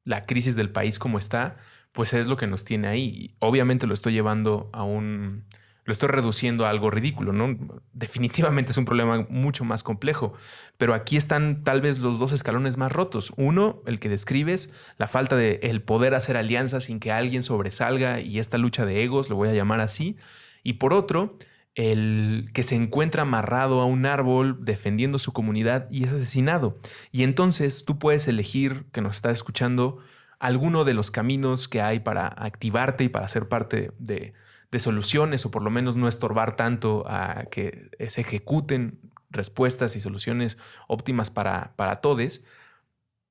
la 0.05 0.27
crisis 0.27 0.55
del 0.55 0.71
país 0.71 0.99
como 0.99 1.19
está, 1.19 1.57
pues 1.93 2.13
es 2.13 2.27
lo 2.27 2.37
que 2.37 2.47
nos 2.47 2.65
tiene 2.65 2.89
ahí. 2.89 3.35
Obviamente 3.39 3.87
lo 3.87 3.95
estoy 3.95 4.13
llevando 4.13 4.69
a 4.75 4.85
un, 4.85 5.45
lo 5.85 5.93
estoy 5.93 6.11
reduciendo 6.11 6.67
a 6.67 6.71
algo 6.71 6.91
ridículo, 6.91 7.33
¿no? 7.33 7.57
Definitivamente 7.95 8.73
es 8.73 8.77
un 8.77 8.85
problema 8.85 9.27
mucho 9.31 9.65
más 9.65 9.83
complejo, 9.83 10.35
pero 10.77 10.93
aquí 10.93 11.17
están 11.17 11.65
tal 11.65 11.81
vez 11.81 12.01
los 12.01 12.19
dos 12.19 12.33
escalones 12.33 12.77
más 12.77 12.93
rotos. 12.93 13.33
Uno, 13.37 13.83
el 13.87 13.99
que 13.99 14.11
describes, 14.11 14.75
la 14.99 15.09
falta 15.09 15.37
de 15.37 15.59
el 15.63 15.81
poder 15.81 16.15
hacer 16.15 16.37
alianzas 16.37 16.85
sin 16.85 17.01
que 17.01 17.13
alguien 17.13 17.43
sobresalga 17.43 18.21
y 18.21 18.39
esta 18.39 18.59
lucha 18.59 18.85
de 18.85 19.03
egos, 19.03 19.31
lo 19.31 19.37
voy 19.37 19.49
a 19.49 19.55
llamar 19.55 19.81
así, 19.81 20.17
y 20.63 20.75
por 20.75 20.93
otro, 20.93 21.39
el 21.75 22.51
que 22.53 22.63
se 22.63 22.75
encuentra 22.75 23.23
amarrado 23.23 23.81
a 23.81 23.87
un 23.87 24.05
árbol 24.05 24.65
defendiendo 24.65 25.19
su 25.19 25.33
comunidad 25.33 25.89
y 25.91 26.05
es 26.05 26.13
asesinado. 26.13 26.79
Y 27.11 27.23
entonces 27.23 27.85
tú 27.85 27.99
puedes 27.99 28.29
elegir, 28.29 28.85
que 28.93 29.01
nos 29.01 29.17
estás 29.17 29.33
escuchando, 29.33 29.99
alguno 30.39 30.85
de 30.85 30.93
los 30.93 31.11
caminos 31.11 31.69
que 31.69 31.81
hay 31.81 32.01
para 32.01 32.27
activarte 32.27 33.05
y 33.05 33.09
para 33.09 33.29
ser 33.29 33.49
parte 33.49 33.93
de, 33.99 34.35
soluciones 34.79 35.45
o 35.45 35.51
por 35.51 35.63
lo 35.63 35.71
menos 35.71 35.97
no 35.97 36.09
estorbar 36.09 36.57
tanto 36.57 37.05
a 37.07 37.45
que 37.51 37.91
se 38.09 38.23
ejecuten 38.23 38.99
respuestas 39.31 39.97
y 39.97 40.01
soluciones 40.01 40.57
óptimas 40.89 41.31
para, 41.31 41.75
para 41.77 41.97
todos. 41.97 42.43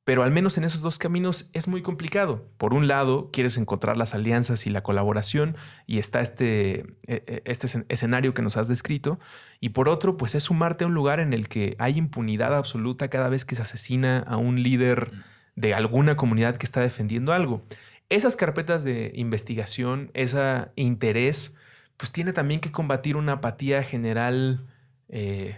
Pero 0.03 0.24
al 0.24 0.31
menos 0.31 0.58
en 0.58 0.63
esos 0.63 0.81
dos 0.81 0.98
caminos 0.98 1.51
es 1.53 1.67
muy 1.67 1.84
complicado. 1.84 2.48
Por 2.58 2.74
un 2.74 2.88
lado, 2.88 3.29
quieres 3.31 3.58
encontrar 3.58 3.98
las 3.98 4.15
alianzas 4.15 4.65
y 4.65 4.72
la 4.72 4.81
colaboración 4.81 5.55
y 5.86 6.00
está 6.00 6.22
este, 6.22 6.79
e, 7.08 7.24
e, 7.27 7.41
este 7.46 7.67
escenario 7.89 8.34
que 8.34 8.41
nos 8.41 8.58
has 8.58 8.67
descrito. 8.67 9.20
Y 9.60 9.70
por 9.70 9.89
otro, 9.89 10.17
pues 10.17 10.34
es 10.34 10.46
sumarte 10.46 10.86
a 10.86 10.88
un 10.88 10.96
lugar 10.96 11.20
en 11.20 11.34
el 11.34 11.48
que 11.48 11.75
hay 11.77 11.98
impunidad 11.98 12.55
absoluta 12.55 13.10
cada 13.10 13.29
vez 13.29 13.46
que 13.46 13.53
se 13.53 13.62
asesina 13.62 14.20
a 14.20 14.38
un 14.38 14.63
líder 14.63 15.12
de 15.55 15.75
alguna 15.75 16.15
comunidad 16.15 16.58
que 16.58 16.65
está 16.65 16.81
defendiendo 16.81 17.31
algo. 17.31 17.63
Esas 18.10 18.36
carpetas 18.36 18.84
de 18.84 19.12
investigación, 19.13 20.10
ese 20.15 20.67
interés, 20.75 21.58
pues 21.98 22.12
tiene 22.12 22.34
también 22.34 22.60
que 22.60 22.72
combatir 22.72 23.15
una 23.15 23.34
apatía 23.34 23.84
general. 23.84 24.65
Eh, 25.10 25.58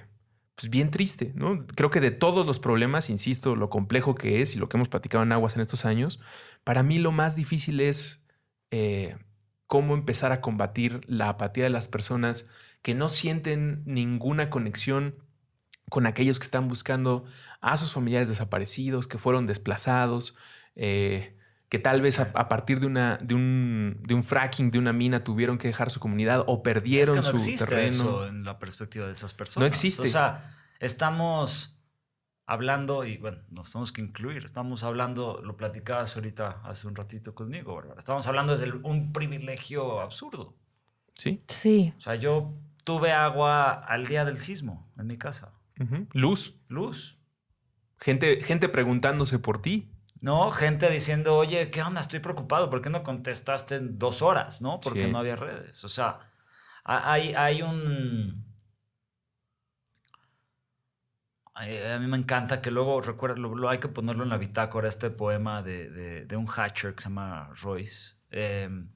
pues 0.55 0.69
bien 0.69 0.91
triste, 0.91 1.31
¿no? 1.35 1.65
Creo 1.67 1.89
que 1.89 1.99
de 1.99 2.11
todos 2.11 2.45
los 2.45 2.59
problemas, 2.59 3.09
insisto, 3.09 3.55
lo 3.55 3.69
complejo 3.69 4.15
que 4.15 4.41
es 4.41 4.55
y 4.55 4.59
lo 4.59 4.69
que 4.69 4.77
hemos 4.77 4.89
platicado 4.89 5.23
en 5.23 5.31
Aguas 5.31 5.55
en 5.55 5.61
estos 5.61 5.85
años, 5.85 6.19
para 6.63 6.83
mí 6.83 6.99
lo 6.99 7.11
más 7.11 7.35
difícil 7.35 7.81
es 7.81 8.27
eh, 8.71 9.17
cómo 9.67 9.95
empezar 9.95 10.31
a 10.31 10.41
combatir 10.41 11.01
la 11.07 11.29
apatía 11.29 11.63
de 11.63 11.69
las 11.69 11.87
personas 11.87 12.49
que 12.83 12.93
no 12.93 13.09
sienten 13.09 13.81
ninguna 13.85 14.49
conexión 14.49 15.15
con 15.89 16.05
aquellos 16.05 16.39
que 16.39 16.45
están 16.45 16.67
buscando 16.67 17.25
a 17.61 17.77
sus 17.77 17.93
familiares 17.93 18.27
desaparecidos, 18.27 19.07
que 19.07 19.17
fueron 19.17 19.47
desplazados, 19.47 20.35
eh, 20.75 21.35
que 21.73 21.79
tal 21.79 22.03
vez 22.03 22.19
a, 22.19 22.47
partir 22.49 22.79
de, 22.79 22.85
una, 22.85 23.17
de, 23.19 23.33
un, 23.33 23.97
de 24.03 24.13
un 24.13 24.21
fracking, 24.21 24.69
de 24.69 24.77
una 24.77 24.93
mina, 24.93 25.23
tuvieron 25.23 25.57
que 25.57 25.69
dejar 25.69 25.89
su 25.89 25.99
comunidad 25.99 26.43
o 26.45 26.61
perdieron 26.61 27.17
es 27.17 27.25
que 27.25 27.31
no 27.31 27.31
su 27.31 27.43
existe 27.43 27.65
terreno. 27.65 27.87
Eso 27.87 28.27
en 28.27 28.43
la 28.43 28.59
perspectiva 28.59 29.07
de 29.07 29.11
esas 29.11 29.33
personas. 29.33 29.63
No 29.63 29.65
existe. 29.65 30.03
O 30.03 30.05
sea, 30.05 30.43
estamos 30.79 31.75
hablando, 32.45 33.05
y 33.05 33.17
bueno, 33.17 33.39
nos 33.49 33.71
tenemos 33.71 33.91
que 33.91 34.01
incluir, 34.01 34.45
estamos 34.45 34.83
hablando, 34.83 35.41
lo 35.43 35.57
platicabas 35.57 36.15
ahorita 36.15 36.61
hace 36.63 36.87
un 36.87 36.93
ratito 36.93 37.33
conmigo, 37.33 37.73
Bárbara, 37.73 37.97
estamos 37.97 38.27
hablando 38.27 38.55
desde 38.55 38.71
un 38.71 39.11
privilegio 39.11 39.99
absurdo. 39.99 40.55
Sí. 41.15 41.41
Sí. 41.47 41.91
O 41.97 42.01
sea, 42.01 42.13
yo 42.13 42.53
tuve 42.83 43.13
agua 43.13 43.71
al 43.71 44.05
día 44.05 44.25
del 44.25 44.37
sismo 44.37 44.93
en 44.95 45.07
mi 45.07 45.17
casa. 45.17 45.53
Luz. 46.13 46.55
Luz. 46.67 47.17
Gente, 47.97 48.43
gente 48.43 48.69
preguntándose 48.69 49.39
por 49.39 49.59
ti. 49.59 49.89
¿No? 50.23 50.51
Gente 50.51 50.89
diciendo, 50.89 51.35
oye, 51.35 51.69
¿qué 51.69 51.83
onda? 51.83 51.99
Estoy 51.99 52.19
preocupado, 52.19 52.69
¿por 52.69 52.81
qué 52.81 52.89
no 52.89 53.03
contestaste 53.03 53.75
en 53.75 53.99
dos 53.99 54.21
horas, 54.21 54.61
¿no? 54.61 54.79
Porque 54.79 55.09
no 55.09 55.19
había 55.19 55.35
redes. 55.35 55.83
O 55.83 55.89
sea, 55.89 56.31
hay, 56.85 57.33
hay 57.35 57.61
un... 57.61 58.45
A 61.53 61.99
mí 61.99 62.07
me 62.07 62.17
encanta 62.17 62.61
que 62.61 62.71
luego, 62.71 63.01
recuerda, 63.01 63.35
lo, 63.35 63.69
hay 63.69 63.79
que 63.79 63.89
ponerlo 63.89 64.23
en 64.23 64.29
la 64.29 64.37
bitácora, 64.37 64.87
este 64.87 65.09
poema 65.09 65.61
de, 65.61 66.25
de, 66.25 66.35
un 66.37 66.47
hatcher 66.47 66.95
que 66.95 67.03
se 67.03 67.09
llama 67.09 67.49
Royce. 67.61 68.15
Em, 68.31 68.89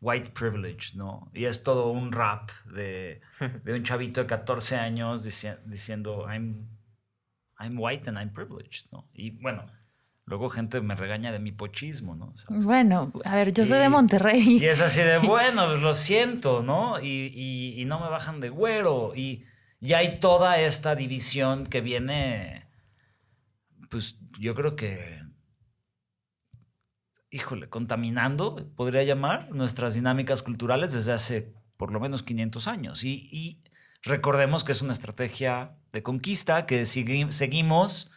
white 0.00 0.30
privilege, 0.30 0.96
¿no? 0.96 1.30
Y 1.34 1.44
es 1.44 1.62
todo 1.62 1.90
un 1.90 2.10
rap 2.10 2.50
de, 2.64 3.20
de 3.64 3.74
un 3.74 3.84
chavito 3.84 4.22
de 4.22 4.26
14 4.26 4.76
años 4.76 5.22
diciendo, 5.22 6.26
I'm 6.26 6.74
I'm 7.64 7.78
white 7.78 8.08
and 8.08 8.18
I'm 8.18 8.32
privileged, 8.32 8.86
¿no? 8.92 9.08
Y 9.14 9.30
bueno, 9.30 9.66
luego 10.26 10.50
gente 10.50 10.80
me 10.80 10.94
regaña 10.94 11.32
de 11.32 11.38
mi 11.38 11.52
pochismo, 11.52 12.14
¿no? 12.14 12.34
Bueno, 12.48 13.12
a 13.24 13.36
ver, 13.36 13.52
yo 13.52 13.64
soy 13.64 13.78
de 13.78 13.88
Monterrey. 13.88 14.58
Y 14.58 14.66
es 14.66 14.80
así 14.80 15.00
de, 15.00 15.18
bueno, 15.26 15.66
pues 15.66 15.80
lo 15.80 15.94
siento, 15.94 16.62
¿no? 16.62 17.00
Y, 17.00 17.84
no 17.86 18.00
me 18.00 18.08
bajan 18.08 18.40
de 18.40 18.48
güero. 18.48 19.12
Y, 19.14 19.44
y 19.80 19.92
hay 19.94 20.20
toda 20.20 20.58
esta 20.60 20.94
división 20.94 21.66
que 21.66 21.80
viene, 21.80 22.66
pues 23.90 24.18
yo 24.38 24.54
creo 24.54 24.76
que, 24.76 25.22
híjole, 27.30 27.68
contaminando, 27.68 28.56
podría 28.76 29.02
llamar, 29.02 29.50
nuestras 29.50 29.94
dinámicas 29.94 30.42
culturales 30.42 30.92
desde 30.92 31.12
hace 31.12 31.54
por 31.76 31.92
lo 31.92 32.00
menos 32.00 32.22
500 32.22 32.68
años. 32.68 33.04
Y, 33.04 33.28
y 33.30 33.60
recordemos 34.04 34.64
que 34.64 34.72
es 34.72 34.82
una 34.82 34.92
estrategia 34.92 35.72
de 35.92 36.02
conquista 36.02 36.66
que 36.66 36.84
seguimos 36.84 38.10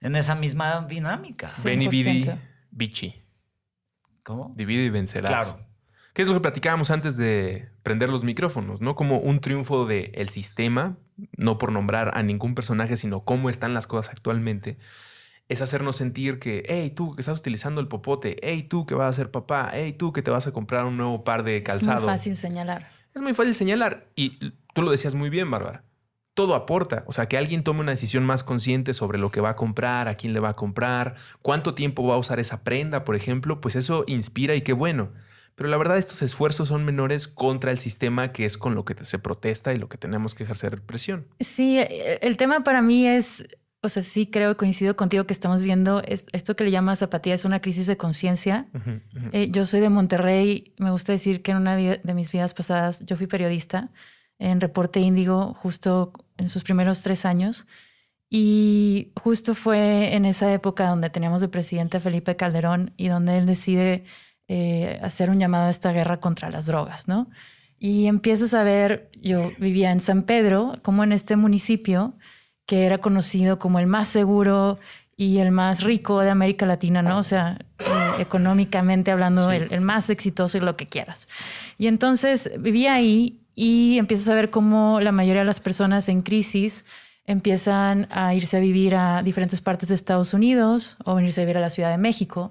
en 0.00 0.16
esa 0.16 0.34
misma 0.34 0.86
dinámica. 0.88 1.48
Ven 1.64 1.82
y 1.82 1.88
bichi. 2.70 3.22
¿Cómo? 4.22 4.52
Divide 4.56 4.84
y 4.84 4.90
vencerás. 4.90 5.52
Claro. 5.52 5.66
Que 6.14 6.22
es 6.22 6.28
lo 6.28 6.34
que 6.34 6.40
platicábamos 6.40 6.90
antes 6.90 7.16
de 7.16 7.70
prender 7.82 8.10
los 8.10 8.22
micrófonos, 8.22 8.80
¿no? 8.82 8.94
Como 8.94 9.18
un 9.18 9.40
triunfo 9.40 9.86
del 9.86 10.28
sistema, 10.28 10.98
no 11.36 11.58
por 11.58 11.72
nombrar 11.72 12.16
a 12.16 12.22
ningún 12.22 12.54
personaje, 12.54 12.96
sino 12.96 13.24
cómo 13.24 13.48
están 13.48 13.72
las 13.72 13.86
cosas 13.86 14.10
actualmente, 14.12 14.76
es 15.48 15.62
hacernos 15.62 15.96
sentir 15.96 16.38
que, 16.38 16.64
hey, 16.68 16.90
tú 16.94 17.14
que 17.14 17.20
estás 17.20 17.38
utilizando 17.38 17.80
el 17.80 17.88
popote, 17.88 18.36
hey, 18.42 18.62
tú 18.62 18.86
que 18.86 18.94
vas 18.94 19.10
a 19.10 19.14
ser 19.14 19.30
papá, 19.30 19.70
hey, 19.72 19.94
tú 19.94 20.12
que 20.12 20.22
te 20.22 20.30
vas 20.30 20.46
a 20.46 20.52
comprar 20.52 20.84
un 20.84 20.96
nuevo 20.96 21.24
par 21.24 21.44
de 21.44 21.62
calzado. 21.62 21.98
Es 21.98 22.02
muy 22.02 22.10
fácil 22.10 22.36
señalar. 22.36 22.88
Es 23.14 23.22
muy 23.22 23.34
fácil 23.34 23.54
señalar. 23.54 24.06
Y 24.14 24.52
tú 24.72 24.82
lo 24.82 24.90
decías 24.90 25.14
muy 25.14 25.30
bien, 25.30 25.50
Bárbara 25.50 25.84
todo 26.34 26.54
aporta. 26.54 27.04
O 27.06 27.12
sea, 27.12 27.26
que 27.26 27.36
alguien 27.36 27.62
tome 27.62 27.80
una 27.80 27.92
decisión 27.92 28.24
más 28.24 28.42
consciente 28.42 28.94
sobre 28.94 29.18
lo 29.18 29.30
que 29.30 29.40
va 29.40 29.50
a 29.50 29.56
comprar, 29.56 30.08
a 30.08 30.14
quién 30.14 30.32
le 30.32 30.40
va 30.40 30.50
a 30.50 30.54
comprar, 30.54 31.14
cuánto 31.42 31.74
tiempo 31.74 32.06
va 32.06 32.14
a 32.14 32.18
usar 32.18 32.40
esa 32.40 32.64
prenda, 32.64 33.04
por 33.04 33.16
ejemplo, 33.16 33.60
pues 33.60 33.76
eso 33.76 34.04
inspira 34.06 34.54
y 34.54 34.62
qué 34.62 34.72
bueno. 34.72 35.10
Pero 35.54 35.68
la 35.68 35.76
verdad 35.76 35.98
estos 35.98 36.22
esfuerzos 36.22 36.68
son 36.68 36.84
menores 36.84 37.28
contra 37.28 37.70
el 37.70 37.78
sistema 37.78 38.32
que 38.32 38.46
es 38.46 38.56
con 38.56 38.74
lo 38.74 38.86
que 38.86 39.04
se 39.04 39.18
protesta 39.18 39.74
y 39.74 39.78
lo 39.78 39.88
que 39.88 39.98
tenemos 39.98 40.34
que 40.34 40.44
ejercer 40.44 40.80
presión. 40.80 41.26
Sí, 41.40 41.78
e, 41.78 42.18
el 42.22 42.38
tema 42.38 42.64
para 42.64 42.80
mí 42.80 43.06
es, 43.06 43.46
o 43.82 43.90
sea, 43.90 44.02
sí 44.02 44.26
creo, 44.26 44.56
coincido 44.56 44.96
contigo 44.96 45.26
que 45.26 45.34
estamos 45.34 45.62
viendo 45.62 46.02
es, 46.06 46.24
esto 46.32 46.56
que 46.56 46.64
le 46.64 46.70
llamas 46.70 47.02
apatía 47.02 47.34
es 47.34 47.44
una 47.44 47.60
crisis 47.60 47.86
de 47.86 47.98
conciencia. 47.98 48.68
Eh, 49.32 49.50
yo 49.50 49.66
soy 49.66 49.80
de 49.80 49.90
Monterrey, 49.90 50.72
me 50.78 50.90
gusta 50.90 51.12
decir 51.12 51.42
que 51.42 51.50
en 51.50 51.58
una 51.58 51.76
de 51.76 52.14
mis 52.14 52.32
vidas 52.32 52.54
pasadas 52.54 53.04
yo 53.04 53.18
fui 53.18 53.26
periodista 53.26 53.90
en 54.42 54.60
Reporte 54.60 55.00
Índigo 55.00 55.54
justo 55.54 56.12
en 56.36 56.48
sus 56.48 56.64
primeros 56.64 57.00
tres 57.00 57.24
años. 57.24 57.66
Y 58.28 59.12
justo 59.20 59.54
fue 59.54 60.14
en 60.14 60.24
esa 60.24 60.52
época 60.52 60.88
donde 60.88 61.10
teníamos 61.10 61.40
de 61.40 61.48
presidente 61.48 61.98
a 61.98 62.00
Felipe 62.00 62.34
Calderón 62.34 62.92
y 62.96 63.08
donde 63.08 63.38
él 63.38 63.46
decide 63.46 64.04
eh, 64.48 64.98
hacer 65.02 65.30
un 65.30 65.38
llamado 65.38 65.66
a 65.66 65.70
esta 65.70 65.92
guerra 65.92 66.18
contra 66.18 66.50
las 66.50 66.66
drogas, 66.66 67.08
¿no? 67.08 67.28
Y 67.78 68.06
empiezas 68.06 68.54
a 68.54 68.64
ver, 68.64 69.10
yo 69.20 69.50
vivía 69.58 69.92
en 69.92 70.00
San 70.00 70.22
Pedro, 70.22 70.76
como 70.82 71.04
en 71.04 71.12
este 71.12 71.36
municipio 71.36 72.14
que 72.66 72.86
era 72.86 72.98
conocido 72.98 73.58
como 73.58 73.80
el 73.80 73.86
más 73.86 74.08
seguro 74.08 74.78
y 75.16 75.38
el 75.38 75.50
más 75.50 75.82
rico 75.82 76.20
de 76.20 76.30
América 76.30 76.64
Latina, 76.64 77.02
¿no? 77.02 77.18
O 77.18 77.24
sea, 77.24 77.58
eh, 77.80 77.84
económicamente 78.18 79.10
hablando, 79.10 79.52
el, 79.52 79.68
el, 79.72 79.80
más 79.82 80.10
exitoso 80.10 80.58
y 80.58 80.62
lo 80.62 80.76
que 80.76 80.86
quieras. 80.86 81.28
Y 81.76 81.86
entonces 81.86 82.50
vivía 82.58 82.94
ahí 82.94 83.41
y 83.54 83.98
empiezas 83.98 84.28
a 84.28 84.34
ver 84.34 84.50
cómo 84.50 85.00
la 85.00 85.12
mayoría 85.12 85.42
de 85.42 85.46
las 85.46 85.60
personas 85.60 86.08
en 86.08 86.22
crisis 86.22 86.84
empiezan 87.24 88.08
a 88.10 88.34
irse 88.34 88.56
a 88.56 88.60
vivir 88.60 88.94
a 88.94 89.22
diferentes 89.22 89.60
partes 89.60 89.88
de 89.88 89.94
Estados 89.94 90.34
Unidos 90.34 90.96
o 91.04 91.14
venirse 91.14 91.40
a 91.40 91.44
vivir 91.44 91.58
a 91.58 91.60
la 91.60 91.70
Ciudad 91.70 91.90
de 91.90 91.98
México. 91.98 92.50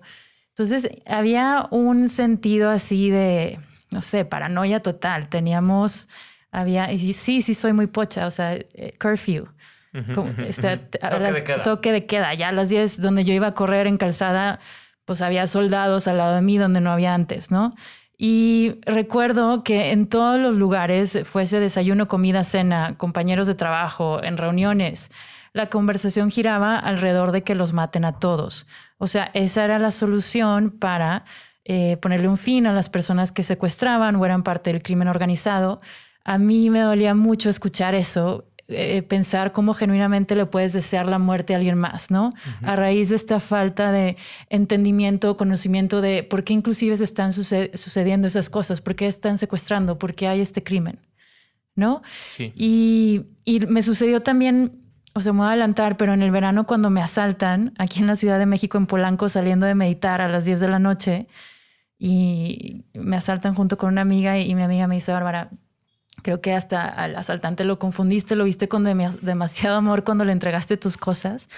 Entonces 0.49 0.89
había 1.05 1.67
un 1.71 2.09
sentido 2.09 2.69
así 2.69 3.09
de, 3.09 3.59
no 3.89 4.01
sé, 4.01 4.25
paranoia 4.25 4.81
total. 4.81 5.27
Teníamos, 5.29 6.07
había, 6.51 6.91
y 6.91 7.13
sí, 7.13 7.41
sí 7.41 7.53
soy 7.53 7.73
muy 7.73 7.87
pocha, 7.87 8.27
o 8.27 8.31
sea, 8.31 8.55
eh, 8.55 8.93
curfew. 8.99 9.47
Este, 10.37 10.77
toque, 10.77 11.31
de 11.31 11.43
queda. 11.43 11.63
toque 11.63 11.91
de 11.91 12.05
queda. 12.05 12.33
Ya 12.33 12.49
a 12.49 12.51
las 12.53 12.69
10 12.69 13.01
donde 13.01 13.25
yo 13.25 13.33
iba 13.33 13.47
a 13.47 13.53
correr 13.53 13.87
en 13.87 13.97
calzada, 13.97 14.59
pues 15.03 15.21
había 15.21 15.47
soldados 15.47 16.07
al 16.07 16.17
lado 16.17 16.35
de 16.35 16.41
mí 16.41 16.57
donde 16.57 16.79
no 16.79 16.91
había 16.91 17.13
antes, 17.13 17.51
¿no? 17.51 17.73
Y 18.23 18.75
recuerdo 18.85 19.63
que 19.63 19.89
en 19.89 20.05
todos 20.05 20.39
los 20.39 20.55
lugares, 20.55 21.21
fuese 21.23 21.59
desayuno, 21.59 22.07
comida, 22.07 22.43
cena, 22.43 22.95
compañeros 22.95 23.47
de 23.47 23.55
trabajo, 23.55 24.23
en 24.23 24.37
reuniones, 24.37 25.09
la 25.53 25.71
conversación 25.71 26.29
giraba 26.29 26.77
alrededor 26.77 27.31
de 27.31 27.41
que 27.41 27.55
los 27.55 27.73
maten 27.73 28.05
a 28.05 28.19
todos. 28.19 28.67
O 28.99 29.07
sea, 29.07 29.31
esa 29.33 29.65
era 29.65 29.79
la 29.79 29.89
solución 29.89 30.69
para 30.69 31.25
eh, 31.65 31.97
ponerle 31.97 32.27
un 32.27 32.37
fin 32.37 32.67
a 32.67 32.73
las 32.73 32.89
personas 32.89 33.31
que 33.31 33.41
secuestraban 33.41 34.15
o 34.15 34.23
eran 34.23 34.43
parte 34.43 34.71
del 34.71 34.83
crimen 34.83 35.07
organizado. 35.07 35.79
A 36.23 36.37
mí 36.37 36.69
me 36.69 36.81
dolía 36.81 37.15
mucho 37.15 37.49
escuchar 37.49 37.95
eso, 37.95 38.45
eh, 38.71 39.03
pensar 39.03 39.51
cómo 39.51 39.73
genuinamente 39.73 40.35
le 40.35 40.45
puedes 40.45 40.73
desear 40.73 41.07
la 41.07 41.19
muerte 41.19 41.53
a 41.53 41.57
alguien 41.57 41.77
más, 41.77 42.11
¿no? 42.11 42.31
A 42.61 42.75
raíz 42.75 43.09
de 43.09 43.15
esta 43.15 43.39
falta 43.39 43.91
de 43.91 44.17
entendimiento, 44.49 45.37
conocimiento 45.37 46.01
de 46.01 46.23
por 46.23 46.43
qué 46.43 46.53
inclusive 46.53 46.95
se 46.97 47.03
están 47.03 47.33
sucediendo 47.33 48.27
esas 48.27 48.49
cosas, 48.49 48.81
por 48.81 48.95
qué 48.95 49.07
están 49.07 49.37
secuestrando, 49.37 49.97
por 49.97 50.15
qué 50.15 50.27
hay 50.27 50.41
este 50.41 50.63
crimen, 50.63 50.99
¿no? 51.75 52.01
Sí. 52.35 52.53
Y, 52.55 53.25
y 53.45 53.65
me 53.67 53.81
sucedió 53.81 54.21
también 54.21 54.81
o 55.13 55.19
sea, 55.19 55.33
me 55.33 55.39
voy 55.39 55.47
a 55.47 55.49
adelantar, 55.49 55.97
pero 55.97 56.13
en 56.13 56.21
el 56.21 56.31
verano 56.31 56.65
cuando 56.65 56.89
me 56.89 57.01
asaltan, 57.01 57.73
aquí 57.77 57.99
en 57.99 58.07
la 58.07 58.15
Ciudad 58.15 58.39
de 58.39 58.45
México, 58.45 58.77
en 58.77 58.87
Polanco, 58.87 59.27
saliendo 59.27 59.65
de 59.65 59.75
meditar 59.75 60.21
a 60.21 60.29
las 60.29 60.45
10 60.45 60.61
de 60.61 60.67
la 60.69 60.79
noche, 60.79 61.27
y 62.03 62.85
me 62.93 63.15
asaltan 63.15 63.53
junto 63.53 63.77
con 63.77 63.89
una 63.89 64.01
amiga 64.01 64.39
y 64.39 64.55
mi 64.55 64.63
amiga 64.63 64.87
me 64.87 64.95
dice, 64.95 65.11
Bárbara, 65.11 65.51
creo 66.21 66.41
que 66.41 66.53
hasta 66.53 66.87
al 66.87 67.15
asaltante 67.15 67.63
lo 67.63 67.79
confundiste, 67.79 68.35
lo 68.35 68.43
viste 68.43 68.67
con 68.67 68.83
demasiado 68.83 69.77
amor 69.77 70.03
cuando 70.03 70.25
le 70.25 70.31
entregaste 70.31 70.77
tus 70.77 70.97
cosas, 70.97 71.49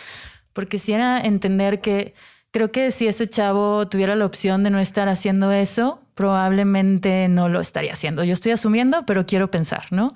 porque 0.54 0.80
si 0.80 0.94
era 0.94 1.20
entender 1.22 1.82
que 1.82 2.14
creo 2.52 2.72
que 2.72 2.92
si 2.92 3.08
ese 3.08 3.28
chavo 3.28 3.88
tuviera 3.88 4.16
la 4.16 4.26
opción 4.26 4.64
de 4.64 4.70
no 4.70 4.80
estar 4.80 5.10
haciendo 5.10 5.52
eso, 5.52 6.02
probablemente 6.14 7.28
no 7.28 7.50
lo 7.50 7.60
estaría 7.60 7.94
haciendo. 7.94 8.24
Yo 8.24 8.34
estoy 8.34 8.52
asumiendo, 8.52 9.06
pero 9.06 9.26
quiero 9.26 9.50
pensar, 9.50 9.88
¿no? 9.92 10.14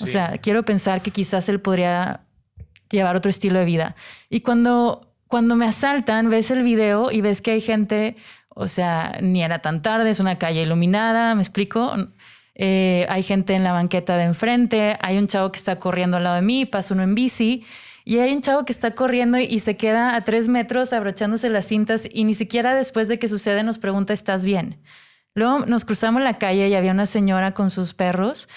O 0.00 0.06
sea, 0.06 0.38
quiero 0.38 0.64
pensar 0.64 1.00
que 1.00 1.12
quizás 1.12 1.48
él 1.48 1.60
podría 1.60 2.20
llevar 2.90 3.14
otro 3.14 3.30
estilo 3.30 3.60
de 3.60 3.64
vida. 3.64 3.96
Y 4.28 4.40
cuando, 4.40 5.12
cuando 5.28 5.54
me 5.54 5.64
asaltan, 5.64 6.28
ves 6.28 6.50
el 6.50 6.62
video 6.62 7.12
y 7.12 7.20
ves 7.20 7.40
que 7.40 7.52
hay 7.52 7.60
gente, 7.60 8.16
o 8.48 8.66
sea, 8.66 9.18
ni 9.22 9.44
era 9.44 9.60
tan 9.60 9.82
tarde, 9.82 10.10
es 10.10 10.18
una 10.18 10.38
calle 10.38 10.62
iluminada, 10.62 11.34
¿me 11.36 11.42
explico? 11.42 11.94
Eh, 12.58 13.06
hay 13.08 13.22
gente 13.22 13.54
en 13.54 13.64
la 13.64 13.72
banqueta 13.72 14.16
de 14.16 14.24
enfrente, 14.24 14.96
hay 15.00 15.18
un 15.18 15.26
chavo 15.26 15.52
que 15.52 15.58
está 15.58 15.78
corriendo 15.78 16.16
al 16.16 16.24
lado 16.24 16.36
de 16.36 16.42
mí, 16.42 16.64
pasa 16.64 16.94
uno 16.94 17.02
en 17.02 17.14
bici. 17.14 17.64
Y 18.04 18.18
hay 18.18 18.32
un 18.32 18.40
chavo 18.40 18.64
que 18.64 18.72
está 18.72 18.94
corriendo 18.94 19.36
y 19.38 19.58
se 19.58 19.76
queda 19.76 20.14
a 20.14 20.24
tres 20.24 20.48
metros 20.48 20.92
abrochándose 20.92 21.50
las 21.50 21.66
cintas 21.66 22.08
y 22.10 22.24
ni 22.24 22.34
siquiera 22.34 22.74
después 22.74 23.08
de 23.08 23.18
que 23.18 23.26
sucede 23.28 23.64
nos 23.64 23.78
pregunta, 23.78 24.12
¿estás 24.12 24.44
bien? 24.44 24.80
Luego 25.34 25.66
nos 25.66 25.84
cruzamos 25.84 26.22
la 26.22 26.38
calle 26.38 26.68
y 26.68 26.74
había 26.74 26.92
una 26.92 27.06
señora 27.06 27.52
con 27.52 27.68
sus 27.68 27.94
perros 27.94 28.48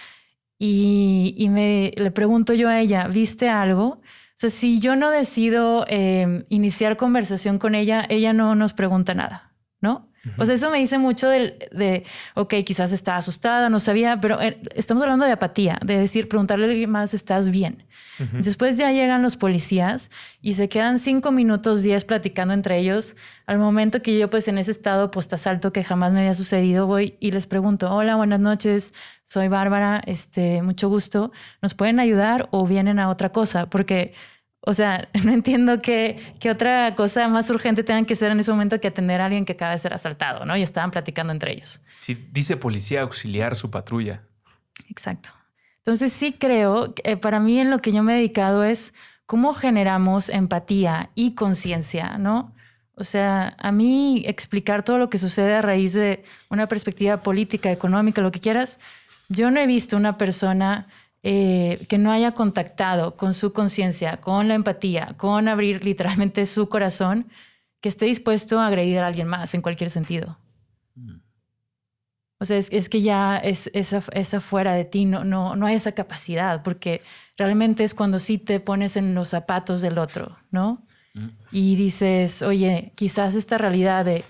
y, 0.59 1.47
me 1.49 1.93
le 1.95 2.11
pregunto 2.11 2.53
yo 2.53 2.69
a 2.69 2.79
ella, 2.79 3.07
¿viste 3.07 3.49
algo? 3.49 3.87
O 3.87 4.01
sea, 4.35 4.49
si 4.49 4.79
yo 4.79 4.95
no 4.95 5.09
decido 5.09 5.85
em, 5.87 6.45
iniciar 6.49 6.95
conversación 6.95 7.59
con 7.59 7.75
ella, 7.75 8.05
ella 8.09 8.33
no 8.33 8.55
nos 8.55 8.73
pregunta 8.73 9.13
nada, 9.13 9.53
¿no? 9.81 10.08
O 10.37 10.45
sea, 10.45 10.55
eso 10.55 10.69
me 10.69 10.77
dice 10.77 10.97
mucho 10.97 11.29
de, 11.29 11.69
de, 11.71 12.03
ok, 12.35 12.55
quizás 12.65 12.91
está 12.91 13.17
asustada, 13.17 13.69
no 13.69 13.79
sabía, 13.79 14.19
pero 14.19 14.41
eh, 14.41 14.59
estamos 14.75 15.03
hablando 15.03 15.25
de 15.25 15.31
apatía, 15.31 15.79
de 15.83 15.97
decir, 15.97 16.27
preguntarle 16.27 16.65
a 16.65 16.69
alguien 16.69 16.89
más, 16.89 17.13
¿estás 17.13 17.49
bien? 17.49 17.85
Después 18.33 18.77
ya 18.77 18.91
llegan 18.91 19.21
los 19.21 19.37
policías 19.37 20.11
y 20.41 20.53
se 20.53 20.67
quedan 20.67 20.99
cinco 20.99 21.31
minutos, 21.31 21.83
diez 21.83 22.03
platicando 22.03 22.53
entre 22.53 22.77
ellos. 22.77 23.15
Al 23.45 23.59
momento 23.59 24.01
que 24.01 24.17
yo, 24.19 24.29
pues 24.29 24.49
en 24.49 24.57
ese 24.57 24.71
estado 24.71 25.09
post-asalto 25.09 25.71
que 25.71 25.85
jamás 25.85 26.11
me 26.11 26.19
había 26.19 26.35
sucedido, 26.35 26.85
voy 26.85 27.15
y 27.21 27.31
les 27.31 27.47
pregunto, 27.47 27.93
hola, 27.93 28.17
buenas 28.17 28.41
noches, 28.41 28.93
soy 29.23 29.47
Bárbara, 29.47 30.01
este, 30.05 30.61
mucho 30.61 30.89
gusto, 30.89 31.31
¿nos 31.61 31.75
pueden 31.75 32.01
ayudar 32.01 32.49
o 32.51 32.67
vienen 32.67 32.99
a 32.99 33.09
otra 33.09 33.31
cosa? 33.31 33.69
Porque 33.69 34.13
o 34.61 34.73
sea, 34.73 35.09
no 35.23 35.31
entiendo 35.31 35.81
qué, 35.81 36.35
qué, 36.39 36.51
otra 36.51 36.95
cosa 36.95 37.27
más 37.27 37.49
urgente 37.49 37.83
tengan 37.83 38.05
que 38.05 38.15
ser 38.15 38.31
en 38.31 38.39
ese 38.39 38.51
momento 38.51 38.79
que 38.79 38.87
atender 38.87 39.21
a 39.21 39.25
alguien 39.25 39.45
que 39.45 39.53
acaba 39.53 39.71
de 39.71 39.77
ser 39.77 39.93
asaltado, 39.93 40.45
¿no? 40.45 40.55
Y 40.57 40.61
estaban 40.61 40.91
platicando 40.91 41.33
entre 41.33 41.53
ellos. 41.53 41.81
Sí, 41.97 42.27
dice 42.31 42.57
policía 42.57 43.01
auxiliar 43.01 43.55
su 43.55 43.69
patrulla. 43.71 44.23
Exacto. 44.89 45.29
Entonces 45.77 46.13
sí 46.13 46.33
creo 46.33 46.93
que 46.93 47.11
eh, 47.11 47.17
para 47.17 47.39
mí 47.39 47.59
en 47.59 47.69
lo 47.69 47.79
que 47.79 47.91
yo 47.91 48.03
me 48.03 48.13
he 48.13 48.15
dedicado 48.17 48.63
es 48.63 48.93
cómo 49.25 49.53
generamos 49.53 50.29
empatía 50.29 51.11
y 51.15 51.35
conciencia, 51.35 52.17
¿no? 52.17 52.53
O 52.95 53.05
sea, 53.05 53.55
a 53.59 53.71
mí 53.71 54.23
explicar 54.25 54.83
todo 54.83 54.97
lo 54.97 55.09
que 55.09 55.17
sucede 55.17 55.53
a 55.53 55.61
raíz 55.61 55.93
de 55.93 56.23
una 56.49 56.67
perspectiva 56.67 57.21
política, 57.21 57.71
económica, 57.71 58.21
lo 58.21 58.31
que 58.31 58.41
quieras, 58.41 58.77
yo 59.29 59.51
no 59.51 59.59
he 59.59 59.67
visto 59.67 59.95
una 59.95 60.17
persona 60.17 60.87
eh, 61.21 61.85
que 61.89 61.97
no 61.97 62.11
haya 62.11 62.31
contactado 62.31 63.17
con 63.17 63.33
su 63.33 63.51
conciencia, 63.51 64.17
con 64.17 64.47
la 64.47 64.55
empatía, 64.55 65.15
con 65.17 65.49
abrir 65.49 65.83
literalmente 65.83 66.45
su 66.45 66.69
corazón, 66.69 67.27
que 67.81 67.89
esté 67.89 68.05
dispuesto 68.05 68.59
a 68.59 68.67
agredir 68.67 68.99
a 68.99 69.07
alguien 69.07 69.27
más 69.27 69.53
en 69.53 69.61
cualquier 69.61 69.89
sentido. 69.89 70.37
Mm. 70.95 71.17
O 72.39 72.45
sea, 72.45 72.57
es, 72.57 72.87
que 72.87 73.01
ya 73.01 73.37
es, 73.37 73.69
es, 73.73 74.33
afuera 74.33 74.73
de 74.73 74.85
ti, 74.85 75.03
no, 75.03 75.25
no, 75.25 75.57
no 75.57 75.65
hay 75.65 75.75
esa 75.75 75.91
capacidad, 75.91 76.63
porque 76.63 77.01
realmente 77.37 77.83
es 77.83 77.93
cuando 77.93 78.17
sí 78.19 78.37
te 78.37 78.61
pones 78.61 78.95
en 78.95 79.13
los 79.13 79.27
zapatos 79.29 79.81
del 79.81 79.97
otro, 79.97 80.37
¿no? 80.51 80.81
Mm. 81.15 81.27
Y 81.51 81.75
dices, 81.75 82.41
oye, 82.43 82.93
quizás 82.95 83.35
esta 83.35 83.57
realidad 83.57 84.05
de 84.05 84.23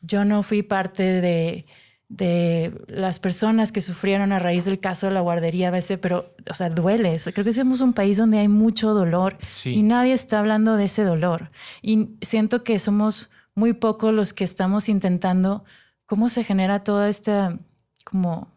yo 0.00 0.24
no 0.24 0.42
fui 0.42 0.64
parte 0.64 1.20
de, 1.20 1.66
de 2.12 2.84
las 2.88 3.18
personas 3.18 3.72
que 3.72 3.80
sufrieron 3.80 4.32
a 4.32 4.38
raíz 4.38 4.66
del 4.66 4.78
caso 4.78 5.06
de 5.06 5.14
la 5.14 5.22
guardería 5.22 5.68
a 5.68 5.70
veces, 5.70 5.98
pero, 5.98 6.26
o 6.48 6.52
sea, 6.52 6.68
duele. 6.68 7.16
Creo 7.32 7.44
que 7.44 7.54
somos 7.54 7.80
un 7.80 7.94
país 7.94 8.18
donde 8.18 8.38
hay 8.38 8.48
mucho 8.48 8.92
dolor 8.92 9.38
y 9.64 9.82
nadie 9.82 10.12
está 10.12 10.38
hablando 10.38 10.76
de 10.76 10.84
ese 10.84 11.04
dolor. 11.04 11.50
Y 11.80 12.10
siento 12.20 12.64
que 12.64 12.78
somos 12.78 13.30
muy 13.54 13.72
pocos 13.72 14.12
los 14.14 14.34
que 14.34 14.44
estamos 14.44 14.90
intentando 14.90 15.64
cómo 16.04 16.28
se 16.28 16.44
genera 16.44 16.84
toda 16.84 17.08
esta 17.08 17.58
como 18.04 18.52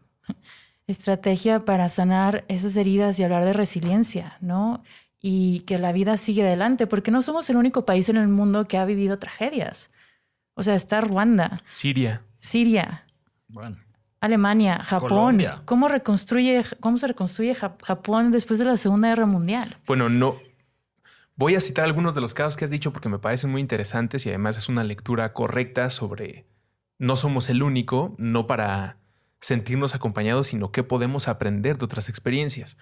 estrategia 0.86 1.64
para 1.64 1.88
sanar 1.88 2.44
esas 2.48 2.76
heridas 2.76 3.18
y 3.18 3.24
hablar 3.24 3.46
de 3.46 3.54
resiliencia, 3.54 4.36
¿no? 4.42 4.82
Y 5.18 5.60
que 5.60 5.78
la 5.78 5.92
vida 5.92 6.18
sigue 6.18 6.42
adelante, 6.42 6.86
porque 6.86 7.10
no 7.10 7.22
somos 7.22 7.48
el 7.48 7.56
único 7.56 7.86
país 7.86 8.10
en 8.10 8.18
el 8.18 8.28
mundo 8.28 8.66
que 8.66 8.76
ha 8.76 8.84
vivido 8.84 9.18
tragedias. 9.18 9.90
O 10.52 10.62
sea, 10.62 10.74
está 10.74 11.00
Ruanda. 11.00 11.62
Siria. 11.70 12.20
Siria. 12.36 13.05
Bueno. 13.48 13.76
Alemania, 14.20 14.82
Japón. 14.82 15.42
¿Cómo, 15.64 15.88
reconstruye, 15.88 16.62
¿Cómo 16.80 16.98
se 16.98 17.06
reconstruye 17.06 17.54
Japón 17.54 18.32
después 18.32 18.58
de 18.58 18.64
la 18.64 18.76
Segunda 18.76 19.08
Guerra 19.08 19.26
Mundial? 19.26 19.76
Bueno, 19.86 20.08
no. 20.08 20.36
Voy 21.36 21.54
a 21.54 21.60
citar 21.60 21.84
algunos 21.84 22.14
de 22.14 22.22
los 22.22 22.32
casos 22.32 22.56
que 22.56 22.64
has 22.64 22.70
dicho 22.70 22.92
porque 22.92 23.10
me 23.10 23.18
parecen 23.18 23.50
muy 23.50 23.60
interesantes 23.60 24.24
y 24.24 24.30
además 24.30 24.56
es 24.56 24.68
una 24.68 24.84
lectura 24.84 25.32
correcta 25.34 25.90
sobre 25.90 26.46
no 26.98 27.16
somos 27.16 27.50
el 27.50 27.62
único, 27.62 28.14
no 28.18 28.46
para 28.46 28.96
sentirnos 29.40 29.94
acompañados, 29.94 30.46
sino 30.46 30.72
que 30.72 30.82
podemos 30.82 31.28
aprender 31.28 31.76
de 31.76 31.84
otras 31.84 32.08
experiencias. 32.08 32.78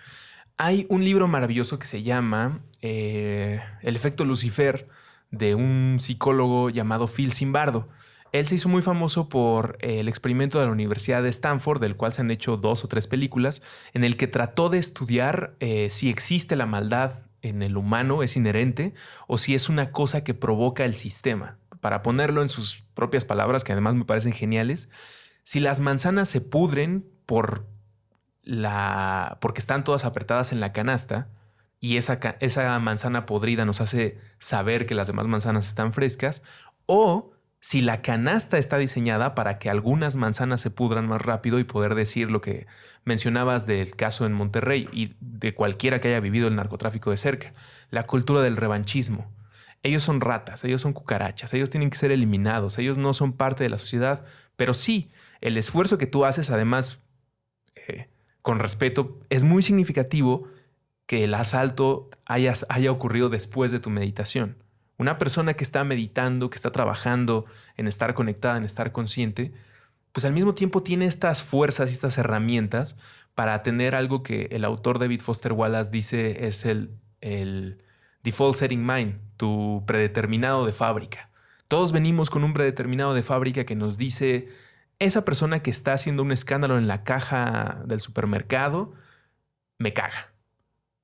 Hay 0.57 0.87
un 0.88 1.05
libro 1.05 1.27
maravilloso 1.27 1.81
que 1.81 1.87
se 1.87 2.05
llama 2.05 2.61
eh, 2.81 3.61
El 3.83 3.96
efecto 3.96 4.24
Lucifer 4.24 4.88
de 5.33 5.57
un 5.57 5.96
psicólogo 5.98 6.70
llamado 6.70 7.09
Phil 7.09 7.33
Zimbardo. 7.33 7.88
Él 8.35 8.49
se 8.49 8.57
hizo 8.57 8.68
muy 8.68 8.83
famoso 8.83 9.29
por 9.29 9.79
el 9.79 10.09
experimento 10.09 10.59
de 10.59 10.66
la 10.66 10.73
Universidad 10.73 11.23
de 11.23 11.29
Stanford, 11.29 11.81
del 11.81 11.94
cual 11.94 12.12
se 12.12 12.20
han 12.20 12.33
hecho 12.33 12.57
dos 12.57 12.83
o 12.83 12.88
tres 12.88 13.07
películas, 13.07 13.62
en 13.92 14.03
el 14.03 14.16
que 14.16 14.27
trató 14.27 14.70
de 14.70 14.79
estudiar 14.79 15.55
eh, 15.61 15.88
si 15.88 16.11
existe 16.11 16.57
la 16.57 16.66
maldad 16.66 17.27
en 17.42 17.62
el 17.62 17.77
humano, 17.77 18.25
es 18.25 18.37
inherente, 18.37 18.92
o 19.29 19.38
si 19.38 19.55
es 19.55 19.68
una 19.68 19.92
cosa 19.92 20.25
que 20.25 20.35
provoca 20.35 20.85
el 20.85 20.97
sistema. 20.97 21.59
Para 21.81 22.03
ponerlo 22.03 22.42
en 22.42 22.49
sus 22.49 22.83
propias 22.94 23.25
palabras, 23.25 23.62
que 23.62 23.70
además 23.70 23.94
me 23.94 24.05
parecen 24.05 24.33
geniales, 24.33 24.90
si 25.44 25.61
las 25.61 25.79
manzanas 25.79 26.29
se 26.29 26.40
pudren 26.40 27.07
por 27.27 27.68
la, 28.42 29.38
porque 29.40 29.61
están 29.61 29.85
todas 29.85 30.05
apretadas 30.05 30.51
en 30.51 30.59
la 30.59 30.73
canasta 30.73 31.29
y 31.79 31.99
esa, 31.99 32.18
esa 32.40 32.77
manzana 32.81 33.27
podrida 33.27 33.64
nos 33.64 33.81
hace 33.81 34.18
saber 34.40 34.87
que 34.87 34.97
las 34.97 35.07
demás 35.07 35.29
manzanas 35.29 35.68
están 35.68 35.92
frescas, 35.92 36.42
o 36.87 37.34
si 37.64 37.81
la 37.81 38.03
canasta 38.03 38.59
está 38.59 38.77
diseñada 38.77 39.35
para 39.35 39.59
que 39.59 39.70
algunas 39.70 40.16
manzanas 40.16 40.61
se 40.61 40.70
pudran 40.70 41.09
más 41.09 41.22
rápido 41.22 41.59
y 41.59 41.64
poder 41.64 41.94
decir 41.94 42.31
lo 42.31 42.42
que 42.42 42.66
mencionabas 43.05 43.66
del 43.66 43.96
caso 43.96 44.27
en 44.27 44.35
Monterrey 44.35 44.87
y 44.92 45.14
de 45.20 45.55
cualquiera 45.55 45.98
que 45.98 46.09
haya 46.09 46.20
vivido 46.20 46.46
el 46.46 46.57
narcotráfico 46.57 47.11
de 47.11 47.16
cerca, 47.16 47.55
la 47.90 48.03
cultura 48.07 48.42
del 48.42 48.59
revanchismo 48.59 49.33
ellos 49.83 50.03
son 50.03 50.20
ratas, 50.20 50.64
ellos 50.64 50.81
son 50.81 50.94
cucarachas, 50.94 51.53
ellos 51.55 51.70
tienen 51.70 51.90
que 51.90 51.98
ser 51.98 52.11
eliminados, 52.11 52.79
ellos 52.79 52.98
no 52.98 53.12
son 53.12 53.35
parte 53.35 53.62
de 53.62 53.70
la 53.70 53.79
sociedad, 53.79 54.24
pero 54.57 54.74
sí, 54.74 55.11
el 55.40 55.59
esfuerzo 55.59 55.98
que 55.98 56.07
tú 56.07 56.24
haces, 56.24 56.50
además, 56.50 57.05
eh, 57.77 58.09
con 58.40 58.59
respeto, 58.59 59.20
es 59.29 59.44
muy 59.44 59.62
significativo 59.62 60.48
que 61.07 61.24
el 61.24 61.35
asalto 61.35 62.09
haya, 62.24 62.55
haya 62.70 62.90
ocurrido 62.90 63.29
después 63.29 63.70
de 63.72 63.79
tu 63.79 63.90
meditación. 63.90 64.63
Una 64.96 65.18
persona 65.18 65.54
que 65.54 65.64
está 65.64 65.85
meditando, 65.85 66.50
que 66.50 66.57
está 66.57 66.70
trabajando 66.70 67.46
en 67.76 67.88
estar 67.88 68.14
conectada, 68.14 68.57
en 68.57 68.64
estar 68.64 68.92
consciente, 68.92 69.52
pues 70.12 70.24
al 70.24 70.33
mismo 70.33 70.54
tiempo 70.54 70.83
tiene 70.83 71.07
estas 71.07 71.42
fuerzas 71.42 71.90
y 71.90 71.92
estas 71.92 72.16
herramientas 72.18 72.96
para 73.35 73.62
tener 73.62 73.94
algo 73.94 74.22
que 74.22 74.48
el 74.52 74.64
autor 74.64 74.98
David 74.98 75.20
Foster 75.20 75.52
Wallace 75.52 75.90
dice 75.90 76.46
es 76.46 76.64
el, 76.64 76.90
el 77.20 77.83
default 78.22 78.54
setting 78.57 78.87
mind, 78.87 79.18
tu 79.37 79.83
predeterminado 79.87 80.66
de 80.66 80.72
fábrica. 80.72 81.30
Todos 81.66 81.90
venimos 81.90 82.30
con 82.30 82.44
un 82.44 82.52
predeterminado 82.52 83.14
de 83.14 83.22
fábrica 83.22 83.64
que 83.64 83.74
nos 83.74 83.98
dice 83.98 84.48
esa 84.98 85.24
persona 85.24 85.61
que 85.61 85.70
está 85.70 85.92
haciendo 85.92 86.22
un 86.22 86.33
escándalo 86.33 86.78
en 86.78 86.87
la 86.87 87.02
caja 87.02 87.83
del 87.85 88.00
supermercado 88.00 88.92
me 89.78 89.92
caga. 89.92 90.33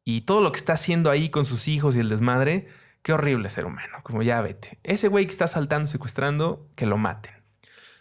Y 0.05 0.22
todo 0.22 0.40
lo 0.40 0.53
que 0.53 0.59
está 0.59 0.74
haciendo 0.74 1.11
ahí 1.11 1.31
con 1.31 1.44
sus 1.44 1.68
hijos 1.68 1.96
y 1.96 2.00
el 2.00 2.09
desmadre, 2.09 2.68
qué 3.03 3.13
horrible 3.13 3.51
ser 3.51 3.67
humano, 3.67 3.99
como 4.03 4.23
ya 4.23 4.41
vete. 4.41 4.79
Ese 4.83 5.09
güey 5.09 5.25
que 5.25 5.33
está 5.33 5.49
saltando, 5.49 5.87
secuestrando, 5.87 6.69
que 6.77 6.87
lo 6.87 6.99
maten. 6.99 7.35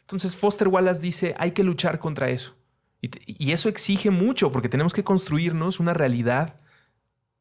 Entonces 0.01 0.35
Foster 0.35 0.67
Wallace 0.67 1.01
dice, 1.01 1.35
hay 1.37 1.51
que 1.51 1.63
luchar 1.63 1.99
contra 1.99 2.29
eso. 2.29 2.55
Y, 3.01 3.51
eso 3.51 3.69
exige 3.69 4.09
mucho, 4.09 4.51
porque 4.51 4.69
tenemos 4.69 4.93
que 4.93 5.03
construirnos 5.03 5.79
una 5.79 5.93
realidad 5.93 6.57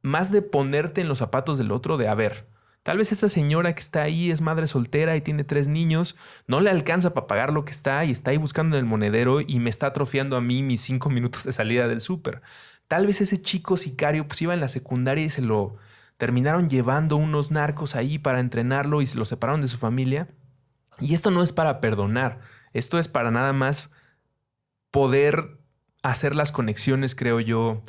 más 0.03 0.31
de 0.31 0.43
ponerte 0.43 1.01
en 1.01 1.09
los 1.09 1.19
zapatos 1.19 1.59
del 1.59 1.73
otro, 1.73 1.97
de 1.97 2.09
a 2.09 2.15
ver, 2.15 2.47
Tal 2.85 2.97
vez 2.97 3.13
esa 3.13 3.29
señora 3.29 3.75
que 3.75 3.81
está 3.81 4.03
ahí 4.03 4.31
es 4.31 4.41
madre 4.41 4.67
soltera 4.67 5.15
y 5.15 5.21
tiene 5.21 5.45
tres 5.45 5.69
niños, 5.69 6.17
no 6.47 6.61
le 6.61 6.71
alcanza 6.71 7.13
para 7.13 7.27
pagar 7.27 7.53
lo 7.53 7.67
que 7.67 7.73
está 7.73 8.03
y 8.07 8.11
está 8.11 8.31
ahí 8.31 8.39
buscando 8.39 8.77
en 8.77 8.85
el 8.85 8.89
monedero 8.89 9.43
y 9.43 9.59
me 9.59 9.69
está 9.69 9.89
atrofiando 9.89 10.37
a 10.37 10.41
mí 10.41 10.63
mis 10.63 10.81
cinco 10.81 11.11
minutos 11.11 11.45
de 11.45 11.53
salida 11.53 11.87
del 11.87 12.01
súper. 12.01 12.41
Tal 12.87 13.07
vez 13.07 13.21
ese 13.21 13.43
chico 13.43 13.77
sicario 13.77 14.27
pues 14.27 14.41
iba 14.41 14.55
en 14.55 14.61
la 14.61 14.69
secundaria 14.69 15.25
y 15.25 15.29
se 15.29 15.43
lo 15.43 15.77
terminaron 16.19 16.69
llevando 16.69 17.17
unos 17.17 17.51
narcos 17.51 17.97
ahí 17.97 18.19
para 18.19 18.41
entrenarlo 18.41 19.01
y 19.01 19.07
se 19.07 19.17
lo 19.17 19.25
separaron 19.25 19.61
de 19.61 19.69
su 19.69 19.79
familia. 19.79 20.29
Y 21.01 21.15
esto 21.15 21.31
no 21.31 21.43
es 21.43 21.53
para 21.53 21.81
perdonar, 21.81 22.41
esto 22.73 22.99
es 22.99 23.09
para 23.09 23.31
nada 23.31 23.53
más 23.53 23.91
poder 24.91 25.59
hacer 26.03 26.35
las 26.35 26.53
conexiones, 26.53 27.15
creo 27.15 27.41
yo, 27.41 27.83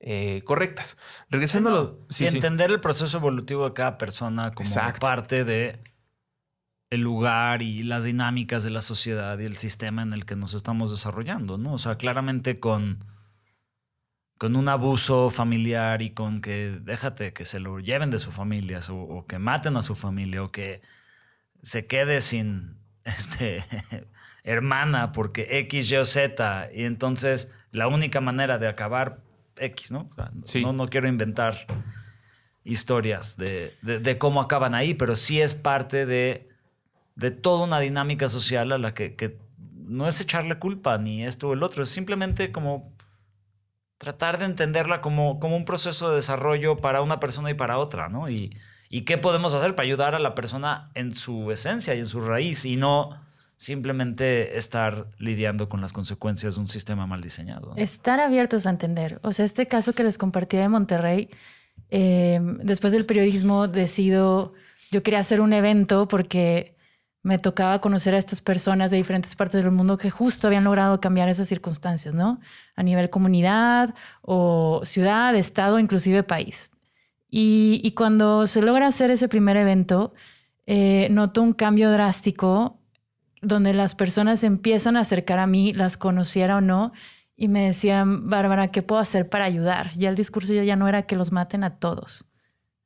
eh, 0.00 0.42
correctas. 0.44 0.98
Regresando 1.30 2.06
y 2.18 2.24
entender 2.26 2.70
el 2.70 2.80
proceso 2.80 3.18
evolutivo 3.18 3.64
de 3.64 3.72
cada 3.72 3.98
persona 3.98 4.50
como 4.50 4.68
parte 5.00 5.44
de 5.44 5.80
el 6.90 7.00
lugar 7.00 7.62
y 7.62 7.82
las 7.82 8.04
dinámicas 8.04 8.64
de 8.64 8.70
la 8.70 8.82
sociedad 8.82 9.38
y 9.38 9.44
el 9.44 9.56
sistema 9.56 10.02
en 10.02 10.12
el 10.12 10.24
que 10.24 10.36
nos 10.36 10.54
estamos 10.54 10.90
desarrollando, 10.90 11.58
¿no? 11.58 11.74
O 11.74 11.78
sea, 11.78 11.96
claramente 11.96 12.60
con, 12.60 12.98
con 14.38 14.56
un 14.56 14.68
abuso 14.68 15.30
familiar 15.30 16.02
y 16.02 16.10
con 16.10 16.40
que 16.40 16.78
déjate 16.82 17.32
que 17.32 17.44
se 17.44 17.58
lo 17.58 17.80
lleven 17.80 18.10
de 18.10 18.18
su 18.18 18.32
familia 18.32 18.80
o, 18.90 18.94
o 18.94 19.26
que 19.26 19.38
maten 19.38 19.76
a 19.76 19.82
su 19.82 19.94
familia 19.94 20.42
o 20.42 20.52
que 20.52 20.82
se 21.62 21.86
quede 21.86 22.20
sin 22.20 22.76
este 23.04 23.64
hermana 24.44 25.12
porque 25.12 25.58
X, 25.58 25.90
Y 25.90 25.96
o 25.96 26.04
Z 26.04 26.68
y 26.72 26.84
entonces 26.84 27.52
la 27.72 27.88
única 27.88 28.20
manera 28.20 28.58
de 28.58 28.68
acabar 28.68 29.18
X, 29.58 29.90
¿no? 29.90 30.08
no, 30.62 30.72
no 30.72 30.88
quiero 30.88 31.08
inventar 31.08 31.54
historias 32.64 33.36
de, 33.36 34.16
cómo 34.18 34.40
acaban 34.40 34.74
ahí, 34.74 34.94
pero 34.94 35.16
sí 35.16 35.40
es 35.40 35.54
parte 35.54 36.04
de, 36.04 36.48
de 37.14 37.30
toda 37.30 37.64
una 37.64 37.80
dinámica 37.80 38.28
social 38.28 38.72
a 38.72 38.78
la 38.78 38.92
que, 38.92 39.38
no 39.74 40.08
es 40.08 40.20
echarle 40.20 40.58
culpa 40.58 40.98
ni 40.98 41.24
esto 41.24 41.48
o 41.48 41.52
el 41.52 41.62
otro, 41.62 41.84
es 41.84 41.88
simplemente 41.90 42.50
como 42.50 42.92
tratar 43.98 44.38
de 44.38 44.44
entenderla 44.44 45.00
como, 45.00 45.40
como 45.40 45.56
un 45.56 45.64
proceso 45.64 46.10
de 46.10 46.16
desarrollo 46.16 46.76
para 46.76 47.02
una 47.02 47.20
persona 47.20 47.50
y 47.50 47.54
para 47.54 47.78
otra, 47.78 48.08
¿no? 48.08 48.28
Y, 48.28 48.56
y 48.88 49.02
qué 49.02 49.18
podemos 49.18 49.54
hacer 49.54 49.74
para 49.74 49.86
ayudar 49.86 50.14
a 50.14 50.18
la 50.18 50.34
persona 50.34 50.90
en 50.94 51.14
su 51.14 51.50
esencia 51.50 51.94
y 51.94 52.00
en 52.00 52.06
su 52.06 52.20
raíz 52.20 52.64
y 52.64 52.76
no 52.76 53.10
simplemente 53.56 54.58
estar 54.58 55.06
lidiando 55.18 55.68
con 55.68 55.80
las 55.80 55.92
consecuencias 55.92 56.56
de 56.56 56.60
un 56.60 56.68
sistema 56.68 57.06
mal 57.06 57.22
diseñado. 57.22 57.72
Estar 57.76 58.20
abiertos 58.20 58.66
a 58.66 58.70
entender. 58.70 59.18
O 59.22 59.32
sea, 59.32 59.46
este 59.46 59.66
caso 59.66 59.94
que 59.94 60.04
les 60.04 60.18
compartí 60.18 60.58
de 60.58 60.68
Monterrey, 60.68 61.30
eh, 61.90 62.38
después 62.62 62.92
del 62.92 63.06
periodismo 63.06 63.66
decido, 63.66 64.52
yo 64.90 65.02
quería 65.02 65.20
hacer 65.20 65.40
un 65.40 65.54
evento 65.54 66.06
porque 66.06 66.75
me 67.26 67.40
tocaba 67.40 67.80
conocer 67.80 68.14
a 68.14 68.18
estas 68.18 68.40
personas 68.40 68.92
de 68.92 68.98
diferentes 68.98 69.34
partes 69.34 69.64
del 69.64 69.72
mundo 69.72 69.98
que 69.98 70.10
justo 70.10 70.46
habían 70.46 70.62
logrado 70.62 71.00
cambiar 71.00 71.28
esas 71.28 71.48
circunstancias, 71.48 72.14
¿no? 72.14 72.38
A 72.76 72.84
nivel 72.84 73.10
comunidad 73.10 73.96
o 74.22 74.82
ciudad, 74.84 75.34
estado, 75.34 75.80
inclusive 75.80 76.22
país. 76.22 76.70
Y, 77.28 77.92
cuando 77.96 78.46
se 78.46 78.62
logra 78.62 78.86
hacer 78.86 79.10
ese 79.10 79.26
primer 79.26 79.56
evento, 79.56 80.14
eh, 80.66 81.08
noto 81.10 81.42
un 81.42 81.52
cambio 81.52 81.90
drástico 81.90 82.78
donde 83.42 83.74
las 83.74 83.96
personas 83.96 84.44
empiezan 84.44 84.96
a 84.96 85.00
acercar 85.00 85.40
a 85.40 85.48
mí, 85.48 85.72
las 85.72 85.96
conociera 85.96 86.58
o 86.58 86.60
no, 86.60 86.92
y 87.34 87.48
me 87.48 87.66
decían, 87.66 88.30
Bárbara, 88.30 88.68
¿qué 88.68 88.82
puedo 88.82 89.00
hacer 89.00 89.28
para 89.28 89.46
ayudar? 89.46 89.90
Ya 89.96 90.10
el 90.10 90.14
discurso 90.14 90.52
ya 90.52 90.76
no 90.76 90.86
era 90.86 91.02
que 91.02 91.16
los 91.16 91.32
maten 91.32 91.64
a 91.64 91.80
todos, 91.80 92.24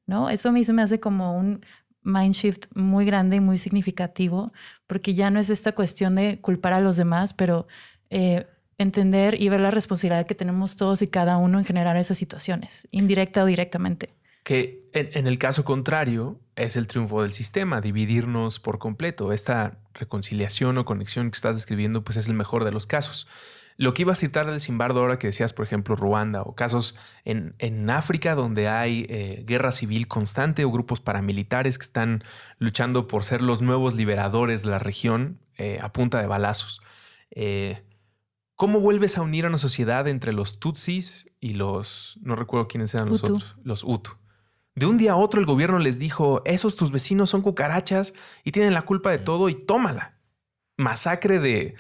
¿no? 0.07 0.31
Eso 0.31 0.49
a 0.49 0.53
mí 0.53 0.65
se 0.65 0.73
me 0.73 0.81
hace 0.81 0.99
como 0.99 1.37
un 1.37 1.61
mind 2.03 2.35
shift 2.35 2.67
muy 2.75 3.05
grande 3.05 3.37
y 3.37 3.41
muy 3.41 3.59
significativo, 3.59 4.53
porque 4.87 5.15
ya 5.15 5.31
no 5.31 5.41
es 5.41 5.51
esta 5.51 5.73
cuestión 5.73 6.15
de 6.15 6.41
culpar 6.41 6.73
a 6.73 6.81
los 6.81 6.97
demás, 6.97 7.35
pero 7.35 7.67
eh, 8.11 8.47
entender 8.79 9.41
y 9.41 9.49
ver 9.49 9.61
la 9.61 9.71
responsabilidad 9.71 10.27
que 10.27 10.35
tenemos 10.35 10.77
todos 10.77 11.03
y 11.03 11.09
cada 11.09 11.37
uno 11.37 11.59
en 11.59 11.65
generar 11.65 11.97
esas 11.97 12.19
situaciones, 12.19 12.89
indirecta 12.91 13.43
o 13.43 13.47
directamente. 13.47 14.15
Que 14.43 14.89
en, 14.95 15.27
el 15.27 15.39
caso 15.39 15.65
contrario 15.65 16.41
es 16.57 16.77
el 16.77 16.87
triunfo 16.87 17.23
del 17.23 17.33
sistema, 17.33 17.81
dividirnos 17.83 18.59
por 18.59 18.79
completo. 18.79 19.33
Esta 19.33 19.79
reconciliación 19.93 20.79
o 20.79 20.85
conexión 20.87 21.31
que 21.31 21.37
estás 21.37 21.57
describiendo, 21.57 22.03
pues 22.03 22.17
es 22.17 22.27
el 22.27 22.35
mejor 22.35 22.65
de 22.65 22.73
los 22.73 22.87
casos. 22.87 23.29
Lo 23.81 23.95
que 23.95 24.03
iba 24.03 24.13
a 24.13 24.15
citar 24.15 24.45
del 24.45 24.61
Simbardo 24.61 25.01
ahora 25.01 25.19
que 25.19 25.29
decías, 25.29 25.55
por 25.55 25.65
ejemplo, 25.65 25.97
Ruanda 25.97 26.43
o 26.43 26.55
casos 26.55 26.99
en, 27.25 27.55
en 27.57 27.89
África 27.89 28.35
donde 28.35 28.69
hay 28.69 29.07
eh, 29.09 29.43
guerra 29.47 29.73
civil 29.73 30.07
constante 30.07 30.67
o 30.67 30.71
grupos 30.71 31.01
paramilitares 31.01 31.79
que 31.79 31.87
están 31.87 32.23
luchando 32.59 33.07
por 33.07 33.25
ser 33.25 33.41
los 33.41 33.63
nuevos 33.63 33.95
liberadores 33.95 34.65
de 34.65 34.69
la 34.69 34.81
región 34.81 35.41
eh, 35.57 35.79
a 35.81 35.95
punta 35.95 36.21
de 36.21 36.27
balazos. 36.27 36.83
Eh, 37.31 37.83
¿Cómo 38.55 38.81
vuelves 38.81 39.17
a 39.17 39.23
unir 39.23 39.47
a 39.47 39.49
una 39.49 39.57
sociedad 39.57 40.07
entre 40.09 40.35
los 40.35 40.61
Tutsis 40.61 41.31
y 41.41 41.55
los, 41.55 42.19
no 42.21 42.37
recuerdo 42.37 42.69
quiénes 42.69 42.93
eran 42.93 43.09
los 43.09 43.25
otros, 43.25 43.57
los 43.65 43.83
Hutu? 43.83 44.11
De 44.75 44.85
un 44.85 44.99
día 44.99 45.13
a 45.13 45.17
otro 45.17 45.41
el 45.41 45.47
gobierno 45.47 45.79
les 45.79 45.99
dijo, 45.99 46.43
esos 46.45 46.77
tus 46.77 46.91
vecinos 46.91 47.31
son 47.31 47.41
cucarachas 47.41 48.13
y 48.45 48.53
tienen 48.53 48.75
la 48.75 48.83
culpa 48.83 49.11
de 49.11 49.21
todo 49.21 49.49
y 49.49 49.55
tómala. 49.55 50.19
Masacre 50.77 51.39
de 51.39 51.77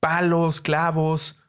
palos, 0.00 0.62
clavos. 0.62 1.41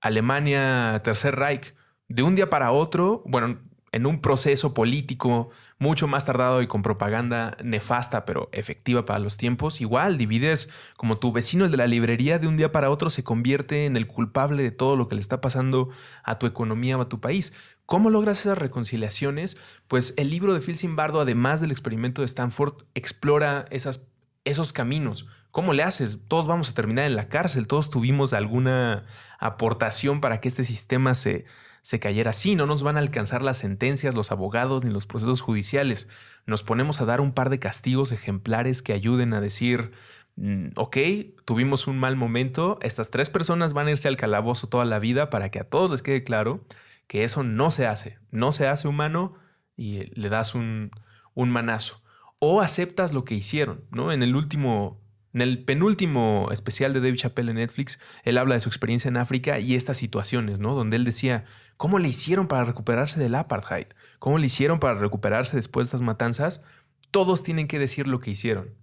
Alemania, 0.00 1.00
Tercer 1.04 1.36
Reich. 1.36 1.74
De 2.08 2.22
un 2.22 2.34
día 2.34 2.48
para 2.48 2.72
otro, 2.72 3.22
bueno, 3.26 3.58
en 3.92 4.06
un 4.06 4.20
proceso 4.20 4.74
político 4.74 5.50
mucho 5.78 6.08
más 6.08 6.24
tardado 6.24 6.62
y 6.62 6.66
con 6.66 6.82
propaganda 6.82 7.56
nefasta 7.62 8.24
pero 8.24 8.48
efectiva 8.52 9.04
para 9.04 9.18
los 9.18 9.36
tiempos, 9.36 9.80
igual 9.80 10.16
divides 10.16 10.68
como 10.96 11.18
tu 11.18 11.32
vecino 11.32 11.64
el 11.64 11.70
de 11.70 11.76
la 11.76 11.86
librería 11.86 12.38
de 12.38 12.46
un 12.46 12.56
día 12.56 12.72
para 12.72 12.90
otro 12.90 13.10
se 13.10 13.24
convierte 13.24 13.86
en 13.86 13.96
el 13.96 14.06
culpable 14.06 14.62
de 14.62 14.70
todo 14.70 14.96
lo 14.96 15.08
que 15.08 15.14
le 15.14 15.20
está 15.20 15.40
pasando 15.40 15.88
a 16.22 16.38
tu 16.38 16.46
economía 16.46 16.98
o 16.98 17.02
a 17.02 17.08
tu 17.08 17.20
país. 17.20 17.54
¿Cómo 17.86 18.10
logras 18.10 18.40
esas 18.40 18.58
reconciliaciones? 18.58 19.56
Pues 19.86 20.12
el 20.18 20.30
libro 20.30 20.52
de 20.52 20.60
Phil 20.60 20.76
Zimbardo, 20.76 21.20
además 21.20 21.60
del 21.60 21.70
experimento 21.70 22.20
de 22.20 22.26
Stanford, 22.26 22.84
explora 22.94 23.64
esas, 23.70 24.06
esos 24.44 24.74
caminos. 24.74 25.26
¿Cómo 25.58 25.72
le 25.72 25.82
haces? 25.82 26.20
Todos 26.28 26.46
vamos 26.46 26.70
a 26.70 26.74
terminar 26.74 27.06
en 27.06 27.16
la 27.16 27.26
cárcel, 27.26 27.66
todos 27.66 27.90
tuvimos 27.90 28.32
alguna 28.32 29.06
aportación 29.40 30.20
para 30.20 30.40
que 30.40 30.46
este 30.46 30.62
sistema 30.62 31.14
se, 31.14 31.46
se 31.82 31.98
cayera 31.98 32.30
así. 32.30 32.54
No 32.54 32.64
nos 32.64 32.84
van 32.84 32.96
a 32.96 33.00
alcanzar 33.00 33.42
las 33.42 33.58
sentencias, 33.58 34.14
los 34.14 34.30
abogados 34.30 34.84
ni 34.84 34.92
los 34.92 35.06
procesos 35.06 35.40
judiciales. 35.40 36.08
Nos 36.46 36.62
ponemos 36.62 37.00
a 37.00 37.06
dar 37.06 37.20
un 37.20 37.32
par 37.32 37.50
de 37.50 37.58
castigos 37.58 38.12
ejemplares 38.12 38.82
que 38.82 38.92
ayuden 38.92 39.34
a 39.34 39.40
decir, 39.40 39.90
mm, 40.36 40.68
ok, 40.76 40.96
tuvimos 41.44 41.88
un 41.88 41.98
mal 41.98 42.14
momento, 42.14 42.78
estas 42.80 43.10
tres 43.10 43.28
personas 43.28 43.72
van 43.72 43.88
a 43.88 43.90
irse 43.90 44.06
al 44.06 44.16
calabozo 44.16 44.68
toda 44.68 44.84
la 44.84 45.00
vida 45.00 45.28
para 45.28 45.50
que 45.50 45.58
a 45.58 45.68
todos 45.68 45.90
les 45.90 46.02
quede 46.02 46.22
claro 46.22 46.64
que 47.08 47.24
eso 47.24 47.42
no 47.42 47.72
se 47.72 47.88
hace, 47.88 48.20
no 48.30 48.52
se 48.52 48.68
hace 48.68 48.86
humano 48.86 49.34
y 49.76 50.04
le 50.14 50.28
das 50.28 50.54
un, 50.54 50.92
un 51.34 51.50
manazo. 51.50 52.00
O 52.38 52.60
aceptas 52.60 53.12
lo 53.12 53.24
que 53.24 53.34
hicieron, 53.34 53.82
¿no? 53.90 54.12
En 54.12 54.22
el 54.22 54.36
último, 54.36 55.00
en 55.34 55.42
el 55.42 55.64
penúltimo 55.64 56.48
especial 56.50 56.92
de 56.92 57.00
David 57.00 57.18
Chappelle 57.18 57.50
en 57.50 57.56
Netflix, 57.56 58.00
él 58.24 58.38
habla 58.38 58.54
de 58.54 58.60
su 58.60 58.68
experiencia 58.68 59.08
en 59.08 59.16
África 59.16 59.58
y 59.58 59.74
estas 59.74 59.96
situaciones, 59.96 60.58
¿no? 60.58 60.74
Donde 60.74 60.96
él 60.96 61.04
decía, 61.04 61.44
¿cómo 61.76 61.98
le 61.98 62.08
hicieron 62.08 62.48
para 62.48 62.64
recuperarse 62.64 63.20
del 63.20 63.34
apartheid? 63.34 63.86
¿Cómo 64.18 64.38
le 64.38 64.46
hicieron 64.46 64.80
para 64.80 64.98
recuperarse 64.98 65.56
después 65.56 65.86
de 65.86 65.88
estas 65.88 66.02
matanzas? 66.02 66.64
Todos 67.10 67.42
tienen 67.42 67.68
que 67.68 67.78
decir 67.78 68.06
lo 68.06 68.20
que 68.20 68.30
hicieron. 68.30 68.74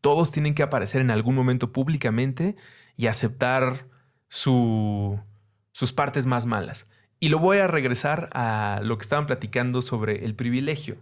Todos 0.00 0.32
tienen 0.32 0.54
que 0.54 0.62
aparecer 0.62 1.00
en 1.00 1.10
algún 1.10 1.34
momento 1.34 1.72
públicamente 1.72 2.56
y 2.96 3.06
aceptar 3.06 3.88
su, 4.28 5.18
sus 5.72 5.92
partes 5.92 6.26
más 6.26 6.44
malas. 6.44 6.88
Y 7.20 7.28
lo 7.28 7.38
voy 7.38 7.58
a 7.58 7.68
regresar 7.68 8.28
a 8.32 8.80
lo 8.82 8.98
que 8.98 9.02
estaban 9.02 9.26
platicando 9.26 9.80
sobre 9.80 10.24
el 10.24 10.34
privilegio. 10.34 10.96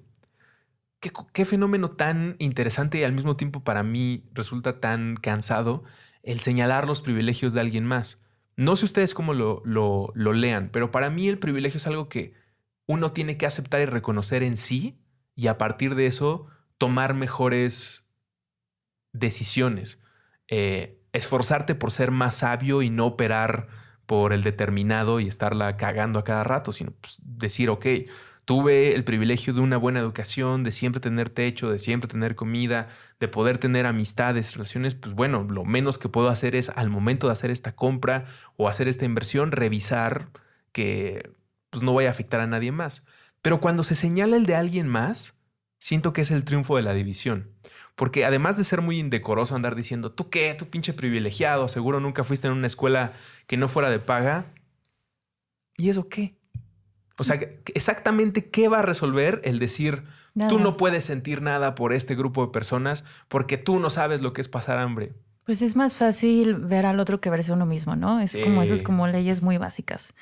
¿Qué, 1.32 1.44
fenómeno 1.44 1.90
tan 1.90 2.36
interesante 2.38 2.98
y 2.98 3.02
al 3.02 3.12
mismo 3.12 3.36
tiempo 3.36 3.64
para 3.64 3.82
mí 3.82 4.22
resulta 4.32 4.78
tan 4.78 5.16
cansado 5.16 5.82
el 6.22 6.38
señalar 6.38 6.86
los 6.86 7.00
privilegios 7.00 7.52
de 7.52 7.60
alguien 7.60 7.84
más. 7.84 8.24
No 8.54 8.76
sé 8.76 8.84
ustedes 8.84 9.12
cómo 9.12 9.34
lo, 9.34 9.62
lo, 9.64 10.12
lo 10.14 10.32
lean, 10.32 10.70
pero 10.72 10.92
para 10.92 11.10
mí 11.10 11.26
el 11.26 11.40
privilegio 11.40 11.78
es 11.78 11.86
algo 11.88 12.08
que 12.08 12.34
uno 12.86 13.10
tiene 13.10 13.36
que 13.36 13.46
aceptar 13.46 13.80
y 13.80 13.86
reconocer 13.86 14.44
en 14.44 14.56
sí 14.56 15.00
y 15.34 15.48
a 15.48 15.58
partir 15.58 15.96
de 15.96 16.06
eso 16.06 16.46
tomar 16.78 17.14
mejores 17.14 18.08
decisiones. 19.12 20.00
Eh, 20.46 21.00
esforzarte 21.12 21.74
por 21.74 21.90
ser 21.90 22.12
más 22.12 22.36
sabio 22.36 22.82
y 22.82 22.90
no 22.90 23.06
operar 23.06 23.66
por 24.06 24.32
el 24.32 24.42
determinado 24.42 25.20
y 25.20 25.26
estarla 25.26 25.76
cagando 25.76 26.18
a 26.18 26.24
cada 26.24 26.44
rato, 26.44 26.72
sino 26.72 26.92
pues, 26.92 27.18
decir, 27.22 27.70
ok, 27.70 27.86
tuve 28.44 28.94
el 28.94 29.04
privilegio 29.04 29.52
de 29.52 29.60
una 29.60 29.76
buena 29.76 30.00
educación, 30.00 30.64
de 30.64 30.72
siempre 30.72 31.00
tener 31.00 31.30
techo, 31.30 31.70
de 31.70 31.78
siempre 31.78 32.08
tener 32.08 32.34
comida, 32.34 32.88
de 33.20 33.28
poder 33.28 33.58
tener 33.58 33.86
amistades, 33.86 34.54
relaciones, 34.54 34.94
pues 34.94 35.14
bueno, 35.14 35.44
lo 35.48 35.64
menos 35.64 35.98
que 35.98 36.08
puedo 36.08 36.28
hacer 36.28 36.56
es 36.56 36.68
al 36.70 36.90
momento 36.90 37.28
de 37.28 37.34
hacer 37.34 37.50
esta 37.50 37.74
compra 37.74 38.24
o 38.56 38.68
hacer 38.68 38.88
esta 38.88 39.04
inversión, 39.04 39.52
revisar 39.52 40.28
que 40.72 41.30
pues, 41.70 41.82
no 41.82 41.94
vaya 41.94 42.08
a 42.08 42.12
afectar 42.12 42.40
a 42.40 42.46
nadie 42.46 42.72
más. 42.72 43.06
Pero 43.42 43.60
cuando 43.60 43.82
se 43.84 43.94
señala 43.94 44.36
el 44.36 44.46
de 44.46 44.56
alguien 44.56 44.88
más, 44.88 45.38
siento 45.78 46.12
que 46.12 46.22
es 46.22 46.30
el 46.30 46.44
triunfo 46.44 46.76
de 46.76 46.82
la 46.82 46.94
división. 46.94 47.50
Porque 47.94 48.24
además 48.24 48.56
de 48.56 48.64
ser 48.64 48.80
muy 48.80 48.98
indecoroso 48.98 49.54
andar 49.54 49.76
diciendo, 49.76 50.12
tú 50.12 50.30
qué, 50.30 50.54
tú 50.54 50.68
pinche 50.68 50.92
privilegiado, 50.94 51.68
seguro 51.68 52.00
nunca 52.00 52.24
fuiste 52.24 52.46
en 52.46 52.54
una 52.54 52.66
escuela 52.66 53.12
que 53.46 53.56
no 53.56 53.68
fuera 53.68 53.90
de 53.90 53.98
paga. 53.98 54.46
¿Y 55.76 55.90
eso 55.90 56.08
qué? 56.08 56.36
O 57.22 57.24
sea, 57.24 57.40
exactamente 57.74 58.50
qué 58.50 58.68
va 58.68 58.80
a 58.80 58.82
resolver 58.82 59.40
el 59.44 59.58
decir, 59.58 60.04
tú 60.48 60.58
no 60.58 60.76
puedes 60.76 61.04
sentir 61.04 61.40
nada 61.40 61.74
por 61.74 61.92
este 61.92 62.14
grupo 62.14 62.44
de 62.44 62.52
personas 62.52 63.04
porque 63.28 63.56
tú 63.58 63.80
no 63.80 63.90
sabes 63.90 64.20
lo 64.20 64.32
que 64.32 64.40
es 64.40 64.48
pasar 64.48 64.78
hambre. 64.78 65.12
Pues 65.44 65.62
es 65.62 65.74
más 65.76 65.94
fácil 65.94 66.56
ver 66.56 66.86
al 66.86 67.00
otro 67.00 67.20
que 67.20 67.30
verse 67.30 67.52
uno 67.52 67.66
mismo, 67.66 67.96
¿no? 67.96 68.20
Es 68.20 68.38
como 68.38 68.62
esas 68.62 68.82
como 68.82 69.06
leyes 69.06 69.42
muy 69.42 69.58
básicas. 69.58 70.14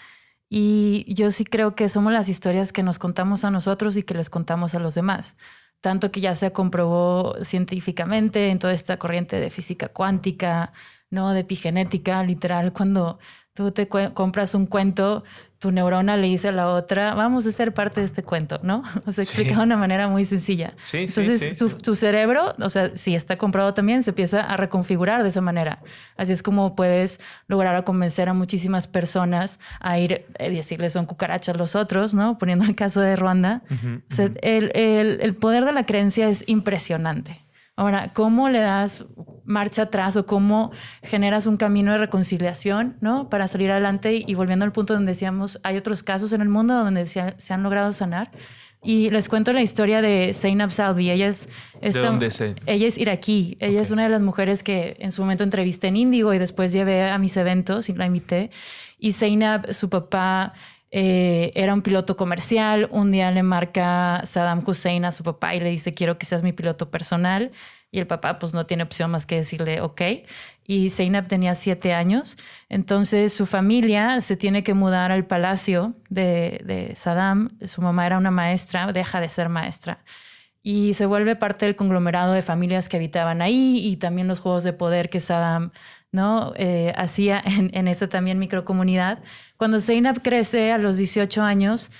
Y 0.49 1.05
yo 1.09 1.31
sí 1.31 1.45
creo 1.45 1.75
que 1.75 1.89
somos 1.89 2.13
las 2.13 2.29
historias 2.29 2.73
que 2.73 2.83
nos 2.83 2.99
contamos 2.99 3.45
a 3.45 3.51
nosotros 3.51 3.97
y 3.97 4.03
que 4.03 4.15
les 4.15 4.31
contamos 4.31 4.75
a 4.75 4.79
los 4.79 4.95
demás 4.95 5.37
tanto 5.81 6.13
que 6.13 6.21
ya 6.21 6.35
se 6.35 6.53
comprobó 6.53 7.37
científicamente 7.43 8.51
en 8.51 8.59
toda 8.59 8.73
esta 8.73 8.99
corriente 8.99 9.41
de 9.41 9.51
física 9.51 9.89
cuántica, 9.89 10.73
¿no? 11.11 11.33
De 11.33 11.41
epigenética, 11.41 12.23
literal, 12.23 12.73
cuando 12.73 13.19
tú 13.55 13.73
te 13.73 13.89
compras 13.89 14.55
un 14.55 14.67
cuento, 14.67 15.25
tu 15.61 15.71
neurona 15.71 16.17
le 16.17 16.27
dice 16.27 16.49
a 16.49 16.53
la 16.53 16.69
otra, 16.69 17.15
vamos 17.15 17.45
a 17.45 17.53
ser 17.53 17.75
parte 17.75 18.01
de 18.01 18.07
este 18.07 18.23
cuento, 18.23 18.59
¿no? 18.63 18.83
O 19.07 19.13
sea, 19.13 19.23
explica 19.23 19.57
de 19.57 19.63
una 19.63 19.77
manera 19.77 20.09
muy 20.09 20.25
sencilla. 20.25 20.73
Entonces, 20.93 21.59
tu, 21.59 21.95
cerebro, 21.95 22.55
o 22.59 22.71
sea, 22.71 22.97
si 22.97 23.15
está 23.15 23.37
comprado 23.37 23.75
también, 23.75 24.03
se 24.03 24.11
empieza 24.11 24.41
a 24.41 24.57
reconfigurar 24.57 25.23
de 25.23 25.29
esa 25.29 25.43
manera. 25.43 25.83
Así 26.17 26.33
es 26.33 26.43
como 26.43 26.75
puedes 26.75 27.21
lograr 27.47 27.75
a 27.75 27.83
convencer 27.83 28.31
a 28.31 28.33
muchísimas 28.33 28.87
personas 28.87 29.61
a 29.81 29.99
ir 29.99 30.25
y 30.39 30.45
eh, 30.45 30.51
decirles 30.51 30.95
son 30.95 31.05
cucarachas 31.05 31.59
los 31.59 31.77
otros, 31.77 32.15
¿no? 32.15 32.39
Poniendo 32.39 32.65
el 32.65 32.75
caso 32.75 33.03
de 33.03 33.15
Ruanda. 33.17 33.63
o 33.71 34.15
sea, 34.15 34.31
el, 34.41 34.73
el 34.75 35.37
poder 35.37 35.67
de 35.67 35.73
la 35.73 35.85
creencia 35.85 36.31
es 36.31 36.43
impresionante. 36.47 37.45
Ahora, 37.81 38.13
¿cómo 38.13 38.51
le 38.51 38.61
das 38.61 39.07
marcha 39.47 39.85
atrás 39.85 40.15
o 40.17 40.27
cómo 40.27 40.71
generas 41.03 41.47
un 41.47 41.57
camino 41.57 41.93
de 41.93 41.97
reconciliación, 41.97 42.99
¿no? 43.01 43.31
Para 43.31 43.49
salir 43.49 43.71
adelante 43.71 44.23
y 44.27 44.35
volviendo 44.35 44.67
al 44.67 44.73
punto 44.73 44.93
donde 44.93 45.13
decíamos, 45.13 45.59
hay 45.63 45.79
otros 45.79 46.03
casos 46.03 46.35
en 46.35 46.43
el 46.43 46.51
mundo 46.51 46.75
donde 46.75 47.07
se, 47.07 47.23
han 47.49 47.63
logrado 47.63 47.95
sanar. 47.95 48.33
Y 48.83 49.09
les 49.09 49.31
cuento 49.31 49.55
la 49.55 49.63
historia 49.63 50.03
de 50.03 50.35
Zainab 50.35 50.73
Salvi. 50.73 51.11
Ella 51.11 51.29
es, 51.29 51.49
esta, 51.81 52.01
¿De 52.01 52.07
dónde 52.07 52.27
es 52.27 52.39
ella 52.43 52.87
es 52.87 52.99
iraquí. 52.99 53.57
Ella 53.61 53.81
es 53.81 53.91
una 53.91 54.03
de 54.03 54.11
las 54.11 54.21
mujeres 54.21 54.63
que 54.63 54.99
en 54.99 55.11
su 55.11 55.23
momento 55.23 55.43
entrevisté 55.43 55.87
en 55.87 55.97
Índigo 55.97 56.35
y 56.35 56.39
después 56.39 56.75
llevé 56.75 57.09
a 57.09 57.17
mis 57.17 57.35
eventos 57.39 57.89
y 57.89 57.95
la 57.95 58.05
invité. 58.05 58.51
Y 58.99 59.13
Zainab, 59.13 59.73
su 59.73 59.89
papá 59.89 60.53
eh, 60.91 61.53
era 61.55 61.75
un 61.75 61.83
piloto 61.83 62.17
comercial. 62.17 62.89
Un 62.91 63.11
día 63.11 63.31
le 63.31 63.43
marca 63.43 64.23
Saddam 64.25 64.63
Hussein 64.67 65.05
a 65.05 65.13
su 65.13 65.25
papá 65.25 65.55
y 65.55 65.61
le 65.61 65.71
dice, 65.71 65.95
quiero 65.95 66.19
que 66.19 66.27
seas 66.27 66.43
mi 66.43 66.53
piloto 66.53 66.91
personal. 66.91 67.53
Y 67.93 67.99
el 67.99 68.07
papá 68.07 68.39
pues 68.39 68.55
no 68.55 68.67
tiene 68.67 68.85
opción 68.85 69.11
más 69.11 69.27
que 69.27 69.37
decirle, 69.37 69.81
ok. 69.81 70.03
Y 70.67 70.91
Zeynep 70.91 71.27
tenía 71.29 71.55
siete 71.55 71.93
años. 71.93 72.37
Entonces 72.69 73.33
su 73.33 73.47
familia 73.47 74.21
se 74.21 74.37
tiene 74.37 74.63
que 74.63 74.75
mudar 74.75 75.13
al 75.13 75.27
palacio 75.27 75.95
de, 76.09 76.61
de 76.65 76.95
Saddam. 76.95 77.51
Su 77.65 77.83
mamá 77.83 78.07
era 78.07 78.19
una 78.19 78.31
maestra, 78.31 78.93
deja 78.93 79.21
de 79.21 79.29
ser 79.29 79.49
maestra 79.49 80.05
y 80.63 80.95
se 80.95 81.07
vuelve 81.07 81.37
parte 81.37 81.67
del 81.67 81.77
conglomerado 81.77 82.33
de 82.33 82.43
familias 82.43 82.89
que 82.89 82.99
habitaban 82.99 83.41
ahí 83.41 83.81
y 83.83 83.97
también 83.97 84.29
los 84.29 84.41
juegos 84.41 84.63
de 84.63 84.73
poder 84.73 85.09
que 85.09 85.21
Saddam 85.21 85.71
¿no? 86.13 86.53
Eh, 86.57 86.93
hacía 86.97 87.43
en, 87.45 87.71
en, 87.75 87.89
esa 87.89 88.09
también 88.09 88.39
microcomunidad. 88.39 89.21
Cuando 89.57 89.81
Zeynep 89.81 90.23
crece 90.23 90.73
a 90.73 90.79
los 90.79 90.97
18 90.97 91.43
años, 91.43 91.91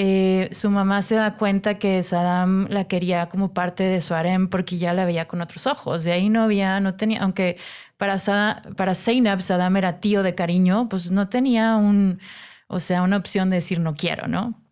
eh, 0.00 0.48
su 0.52 0.70
mamá 0.70 1.02
se 1.02 1.16
da 1.16 1.34
cuenta 1.34 1.78
que 1.78 2.02
Saddam 2.02 2.68
la 2.68 2.84
quería 2.84 3.28
como 3.28 3.52
parte 3.52 3.82
de 3.84 4.00
su 4.00 4.14
harem 4.14 4.48
porque 4.48 4.78
ya 4.78 4.92
la 4.92 5.04
veía 5.04 5.26
con 5.26 5.40
otros 5.40 5.66
ojos. 5.66 6.04
De 6.04 6.12
ahí 6.12 6.28
no 6.28 6.42
había, 6.42 6.78
no 6.80 6.94
tenía, 6.94 7.20
aunque 7.22 7.56
para, 7.96 8.16
para 8.76 8.94
Zeynep 8.94 9.40
Saddam 9.40 9.76
era 9.76 10.00
tío 10.00 10.22
de 10.22 10.34
cariño, 10.34 10.88
pues 10.88 11.10
no 11.10 11.28
tenía 11.28 11.76
un, 11.76 12.20
o 12.68 12.80
sea, 12.80 13.02
una 13.02 13.16
opción 13.16 13.50
de 13.50 13.56
decir 13.56 13.80
no 13.80 13.94
quiero, 13.94 14.28
¿no? 14.28 14.62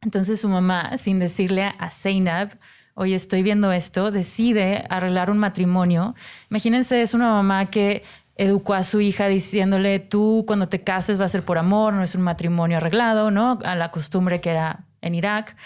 Entonces 0.00 0.40
su 0.40 0.48
mamá, 0.48 0.96
sin 0.98 1.18
decirle 1.20 1.72
a 1.78 1.88
Zeynep, 1.88 2.52
oye, 2.94 3.14
estoy 3.14 3.42
viendo 3.42 3.72
esto, 3.72 4.10
decide 4.10 4.84
arreglar 4.90 5.30
un 5.30 5.38
matrimonio. 5.38 6.14
Imagínense, 6.50 7.02
es 7.02 7.14
una 7.14 7.30
mamá 7.30 7.70
que 7.70 8.02
educó 8.36 8.74
a 8.74 8.82
su 8.82 9.00
hija 9.00 9.28
diciéndole, 9.28 9.98
tú 9.98 10.44
cuando 10.46 10.68
te 10.68 10.82
cases 10.82 11.20
va 11.20 11.26
a 11.26 11.28
ser 11.28 11.44
por 11.44 11.58
amor, 11.58 11.92
no 11.92 12.02
es 12.02 12.14
un 12.14 12.22
matrimonio 12.22 12.78
arreglado, 12.78 13.30
¿no? 13.30 13.58
A 13.64 13.74
la 13.76 13.90
costumbre 13.90 14.40
que 14.40 14.50
era 14.50 14.86
en 15.00 15.14
Irak. 15.14 15.56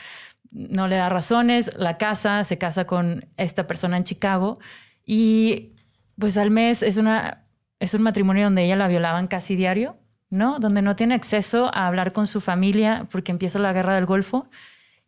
No 0.51 0.89
le 0.89 0.97
da 0.97 1.09
razones, 1.09 1.71
la 1.77 1.99
casa, 1.99 2.43
se 2.45 2.59
casa 2.59 2.87
con 2.87 3.27
esta 3.37 3.67
persona 3.67 3.97
en 3.97 4.05
Chicago 4.05 4.59
y 5.05 5.75
pues 6.19 6.39
al 6.39 6.51
mes 6.51 6.83
es, 6.83 6.97
una, 6.97 7.45
es 7.79 7.95
un 7.95 8.03
matrimonio 8.03 8.45
donde 8.45 8.65
ella 8.65 8.77
la 8.77 8.89
violaban 8.89 9.29
casi 9.29 9.55
diario, 9.55 9.99
¿no? 10.31 10.59
Donde 10.59 10.83
no 10.83 10.97
tiene 10.97 11.15
acceso 11.15 11.71
a 11.75 11.87
hablar 11.87 12.13
con 12.13 12.27
su 12.27 12.41
familia 12.41 13.07
porque 13.11 13.33
empieza 13.33 13.59
la 13.59 13.73
guerra 13.73 13.95
del 13.95 14.07
Golfo 14.07 14.49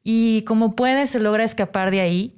y 0.02 0.42
como 0.42 0.76
puede 0.76 1.06
se 1.06 1.18
logra 1.18 1.44
escapar 1.44 1.90
de 1.90 2.00
ahí 2.00 2.36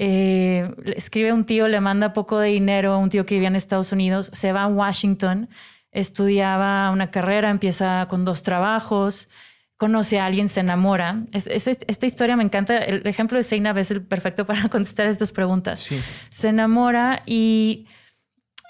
eh, 0.00 0.70
escribe 0.94 1.32
un 1.32 1.44
tío, 1.44 1.66
le 1.66 1.80
manda 1.80 2.12
poco 2.12 2.38
de 2.38 2.50
dinero 2.50 2.92
a 2.92 2.98
un 2.98 3.10
tío 3.10 3.26
que 3.26 3.34
vivía 3.34 3.48
en 3.48 3.56
Estados 3.56 3.90
Unidos, 3.90 4.30
se 4.32 4.52
va 4.52 4.62
a 4.62 4.66
Washington, 4.68 5.48
estudiaba 5.90 6.90
una 6.92 7.10
carrera, 7.10 7.50
empieza 7.50 8.06
con 8.08 8.24
dos 8.24 8.44
trabajos, 8.44 9.28
conoce 9.76 10.20
a 10.20 10.26
alguien, 10.26 10.48
se 10.48 10.60
enamora. 10.60 11.24
esta 11.32 12.06
historia 12.06 12.36
me 12.36 12.44
encanta. 12.44 12.78
El 12.78 13.04
ejemplo 13.08 13.38
de 13.38 13.42
Zeynab 13.42 13.76
es 13.78 13.90
el 13.90 14.02
perfecto 14.02 14.46
para 14.46 14.68
contestar 14.70 15.06
estas 15.06 15.32
preguntas. 15.32 15.88
Se 16.30 16.48
enamora 16.48 17.22
y 17.26 17.86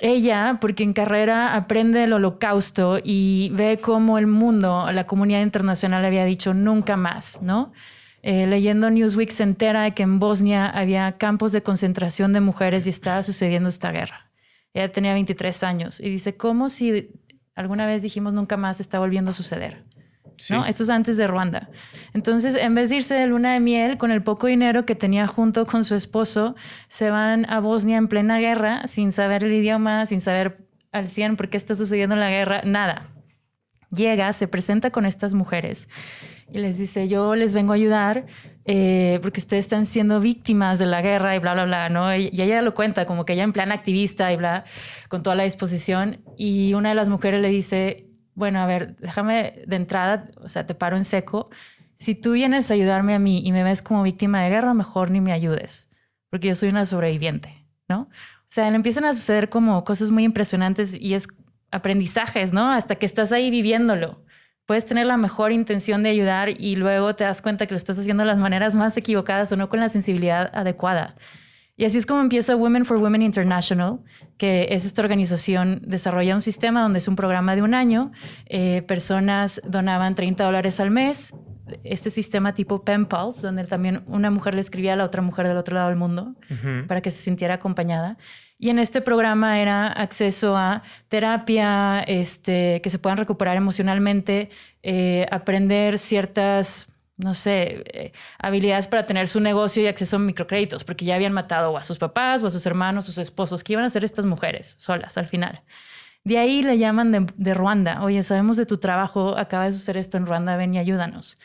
ella, 0.00 0.56
porque 0.62 0.82
en 0.82 0.94
carrera 0.94 1.56
aprende 1.56 2.04
el 2.04 2.14
holocausto 2.14 3.00
y 3.04 3.50
ve 3.52 3.78
cómo 3.82 4.16
el 4.16 4.26
mundo, 4.26 4.90
la 4.92 5.06
comunidad 5.06 5.42
internacional 5.42 6.06
había 6.06 6.24
dicho 6.24 6.54
nunca 6.54 6.96
más, 6.96 7.42
¿no? 7.42 7.72
Eh, 8.22 8.46
leyendo 8.46 8.90
Newsweek 8.90 9.30
se 9.30 9.44
entera 9.44 9.82
de 9.82 9.94
que 9.94 10.02
en 10.02 10.18
Bosnia 10.18 10.68
había 10.68 11.12
campos 11.18 11.52
de 11.52 11.62
concentración 11.62 12.32
de 12.32 12.40
mujeres 12.40 12.86
y 12.86 12.90
estaba 12.90 13.22
sucediendo 13.22 13.68
esta 13.68 13.92
guerra. 13.92 14.30
Ella 14.74 14.90
tenía 14.90 15.12
23 15.12 15.62
años 15.62 16.00
y 16.00 16.10
dice, 16.10 16.36
¿cómo 16.36 16.68
si 16.68 17.10
alguna 17.54 17.86
vez 17.86 18.02
dijimos 18.02 18.32
nunca 18.32 18.56
más 18.56 18.80
está 18.80 18.98
volviendo 18.98 19.30
a 19.30 19.34
suceder? 19.34 19.82
¿No? 20.50 20.64
Esto 20.64 20.84
es 20.84 20.90
antes 20.90 21.16
de 21.16 21.26
Ruanda. 21.26 21.68
Entonces, 22.14 22.54
en 22.54 22.72
vez 22.74 22.90
de 22.90 22.96
irse 22.96 23.14
de 23.14 23.26
luna 23.26 23.54
de 23.54 23.60
miel 23.60 23.98
con 23.98 24.12
el 24.12 24.22
poco 24.22 24.46
dinero 24.46 24.86
que 24.86 24.94
tenía 24.94 25.26
junto 25.26 25.66
con 25.66 25.84
su 25.84 25.96
esposo, 25.96 26.54
se 26.86 27.10
van 27.10 27.44
a 27.50 27.58
Bosnia 27.58 27.96
en 27.96 28.06
plena 28.06 28.38
guerra, 28.38 28.86
sin 28.86 29.10
saber 29.10 29.42
el 29.42 29.52
idioma, 29.52 30.06
sin 30.06 30.20
saber 30.20 30.68
al 30.92 31.08
100 31.08 31.36
por 31.36 31.48
qué 31.48 31.56
está 31.56 31.74
sucediendo 31.74 32.14
la 32.14 32.30
guerra, 32.30 32.62
nada. 32.64 33.08
Llega, 33.90 34.32
se 34.32 34.46
presenta 34.46 34.90
con 34.90 35.06
estas 35.06 35.34
mujeres 35.34 35.88
y 36.50 36.58
les 36.58 36.78
dice, 36.78 37.08
yo 37.08 37.34
les 37.34 37.54
vengo 37.54 37.72
a 37.72 37.76
ayudar 37.76 38.26
eh, 38.64 39.18
porque 39.22 39.40
ustedes 39.40 39.64
están 39.64 39.86
siendo 39.86 40.20
víctimas 40.20 40.78
de 40.78 40.86
la 40.86 41.02
guerra 41.02 41.34
y 41.34 41.38
bla, 41.38 41.54
bla, 41.54 41.64
bla, 41.64 41.88
¿no? 41.88 42.14
Y, 42.14 42.30
ella 42.32 42.62
lo 42.62 42.74
cuenta 42.74 43.06
como 43.06 43.24
que 43.24 43.34
ella 43.34 43.44
en 43.44 43.52
plan 43.52 43.72
activista 43.72 44.32
y 44.32 44.36
bla, 44.36 44.64
con 45.08 45.22
toda 45.22 45.36
la 45.36 45.44
disposición. 45.44 46.20
Y 46.36 46.74
una 46.74 46.90
de 46.90 46.94
las 46.94 47.08
mujeres 47.08 47.40
le 47.40 47.48
dice, 47.48 48.08
bueno, 48.34 48.60
a 48.60 48.66
ver, 48.66 48.96
déjame 48.96 49.62
de 49.66 49.76
entrada, 49.76 50.26
o 50.40 50.48
sea, 50.48 50.66
te 50.66 50.74
paro 50.74 50.96
en 50.96 51.04
seco. 51.04 51.50
Si 51.94 52.14
tú 52.14 52.32
vienes 52.32 52.70
a 52.70 52.74
ayudarme 52.74 53.14
a 53.14 53.18
mí 53.18 53.42
y 53.44 53.52
me 53.52 53.62
ves 53.62 53.82
como 53.82 54.02
víctima 54.02 54.42
de 54.42 54.50
guerra, 54.50 54.74
mejor 54.74 55.10
ni 55.10 55.20
me 55.20 55.32
ayudes, 55.32 55.88
porque 56.30 56.48
yo 56.48 56.54
soy 56.54 56.68
una 56.68 56.84
sobreviviente, 56.84 57.66
¿no? 57.88 58.00
O 58.00 58.50
sea, 58.50 58.70
le 58.70 58.76
empiezan 58.76 59.04
a 59.04 59.12
suceder 59.12 59.48
como 59.48 59.84
cosas 59.84 60.10
muy 60.10 60.24
impresionantes 60.24 60.94
y 60.98 61.14
es 61.14 61.28
aprendizajes, 61.70 62.52
¿no? 62.52 62.70
Hasta 62.70 62.94
que 62.94 63.04
estás 63.06 63.32
ahí 63.32 63.50
viviéndolo 63.50 64.24
puedes 64.68 64.84
tener 64.84 65.06
la 65.06 65.16
mejor 65.16 65.50
intención 65.50 66.02
de 66.02 66.10
ayudar 66.10 66.50
y 66.50 66.76
luego 66.76 67.14
te 67.14 67.24
das 67.24 67.40
cuenta 67.40 67.66
que 67.66 67.72
lo 67.72 67.78
estás 67.78 67.98
haciendo 67.98 68.24
de 68.24 68.26
las 68.26 68.38
maneras 68.38 68.76
más 68.76 68.94
equivocadas 68.98 69.50
o 69.50 69.56
no 69.56 69.70
con 69.70 69.80
la 69.80 69.88
sensibilidad 69.88 70.50
adecuada. 70.54 71.16
Y 71.78 71.86
así 71.86 71.96
es 71.96 72.04
como 72.04 72.20
empieza 72.20 72.54
Women 72.54 72.84
for 72.84 72.98
Women 72.98 73.22
International, 73.22 74.00
que 74.36 74.66
es 74.70 74.84
esta 74.84 75.00
organización, 75.00 75.80
desarrolla 75.86 76.34
un 76.34 76.42
sistema 76.42 76.82
donde 76.82 76.98
es 76.98 77.08
un 77.08 77.16
programa 77.16 77.56
de 77.56 77.62
un 77.62 77.72
año, 77.72 78.12
eh, 78.44 78.82
personas 78.82 79.62
donaban 79.64 80.14
30 80.14 80.44
dólares 80.44 80.80
al 80.80 80.90
mes, 80.90 81.32
este 81.82 82.10
sistema 82.10 82.52
tipo 82.52 82.84
pen 82.84 83.06
pals, 83.06 83.40
donde 83.40 83.64
también 83.64 84.02
una 84.06 84.30
mujer 84.30 84.54
le 84.54 84.60
escribía 84.60 84.92
a 84.92 84.96
la 84.96 85.06
otra 85.06 85.22
mujer 85.22 85.48
del 85.48 85.56
otro 85.56 85.76
lado 85.76 85.88
del 85.88 85.96
mundo 85.96 86.34
para 86.86 87.00
que 87.00 87.10
se 87.10 87.22
sintiera 87.22 87.54
acompañada. 87.54 88.18
Y 88.58 88.70
en 88.70 88.78
este 88.78 89.00
programa 89.00 89.60
era 89.60 89.86
acceso 89.86 90.56
a 90.56 90.82
terapia, 91.08 92.00
este, 92.00 92.80
que 92.82 92.90
se 92.90 92.98
puedan 92.98 93.16
recuperar 93.16 93.56
emocionalmente, 93.56 94.50
eh, 94.82 95.26
aprender 95.30 95.98
ciertas 95.98 96.88
no 97.18 97.34
sé, 97.34 97.82
eh, 97.92 98.12
habilidades 98.38 98.86
para 98.86 99.04
tener 99.04 99.26
su 99.26 99.40
negocio 99.40 99.82
y 99.82 99.88
acceso 99.88 100.16
a 100.16 100.18
microcréditos, 100.20 100.84
porque 100.84 101.04
ya 101.04 101.16
habían 101.16 101.32
matado 101.32 101.76
a 101.76 101.82
sus 101.82 101.98
papás 101.98 102.42
o 102.42 102.46
a 102.46 102.50
sus 102.50 102.64
hermanos, 102.64 103.06
sus 103.06 103.18
esposos, 103.18 103.64
que 103.64 103.72
iban 103.72 103.84
a 103.84 103.90
ser 103.90 104.04
estas 104.04 104.24
mujeres 104.24 104.76
solas 104.78 105.18
al 105.18 105.26
final. 105.26 105.62
De 106.24 106.38
ahí 106.38 106.62
le 106.62 106.78
llaman 106.78 107.26
de, 107.36 107.54
Ruanda. 107.54 108.02
Oye, 108.04 108.22
sabemos 108.22 108.56
de 108.56 108.66
tu 108.66 108.78
trabajo, 108.78 109.36
acaba 109.36 109.64
de 109.64 109.72
suceder 109.72 109.96
esto 109.98 110.16
en 110.16 110.26
Ruanda, 110.26 110.56
ven 110.56 110.74
y 110.74 110.78
ayúdanos. 110.78 111.38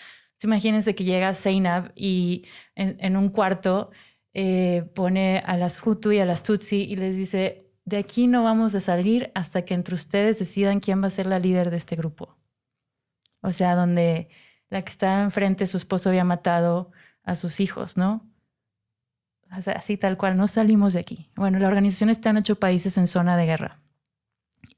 imagínense 0.44 0.94
que 0.94 1.06
llega 1.06 1.34
Zainab 1.34 1.92
y 1.96 2.46
en, 2.76 3.18
un 3.18 3.30
cuarto 3.30 3.92
eh, 4.34 4.90
pone 4.94 5.40
a 5.46 5.58
las 5.58 5.86
Hutu 5.86 6.12
y 6.12 6.20
a 6.20 6.26
las 6.26 6.44
Tutsi 6.44 6.82
y 6.82 6.96
les 6.96 7.18
dice, 7.18 7.72
de 7.86 7.98
aquí 7.98 8.28
no 8.28 8.44
vamos 8.44 8.76
a 8.76 8.80
salir 8.80 9.32
hasta 9.36 9.64
que 9.64 9.74
entre 9.74 9.96
ustedes 9.96 10.40
decidan 10.40 10.80
quién 10.80 11.02
va 11.02 11.08
a 11.08 11.12
ser 11.12 11.26
la 11.26 11.40
líder 11.40 11.70
de 11.70 11.78
este 11.78 11.96
grupo. 11.96 12.38
O 13.42 13.52
sea, 13.52 13.76
donde 13.76 14.30
la 14.70 14.82
que 14.82 14.90
está 14.90 15.22
enfrente, 15.22 15.68
su 15.68 15.78
esposo 15.78 16.10
había 16.10 16.24
matado 16.24 16.92
a 17.24 17.36
sus 17.36 17.60
hijos, 17.60 17.98
¿no? 17.98 18.30
Así 19.50 19.98
tal 19.98 20.18
cual, 20.18 20.36
no 20.36 20.48
salimos 20.48 20.94
de 20.94 21.00
aquí. 21.00 21.30
Bueno, 21.36 21.60
la 21.60 21.68
organización 21.68 22.10
está 22.10 22.32
en 22.32 22.38
ocho 22.38 22.56
países 22.56 22.98
en 22.98 23.06
zona 23.06 23.38
de 23.38 23.46
guerra. 23.46 23.82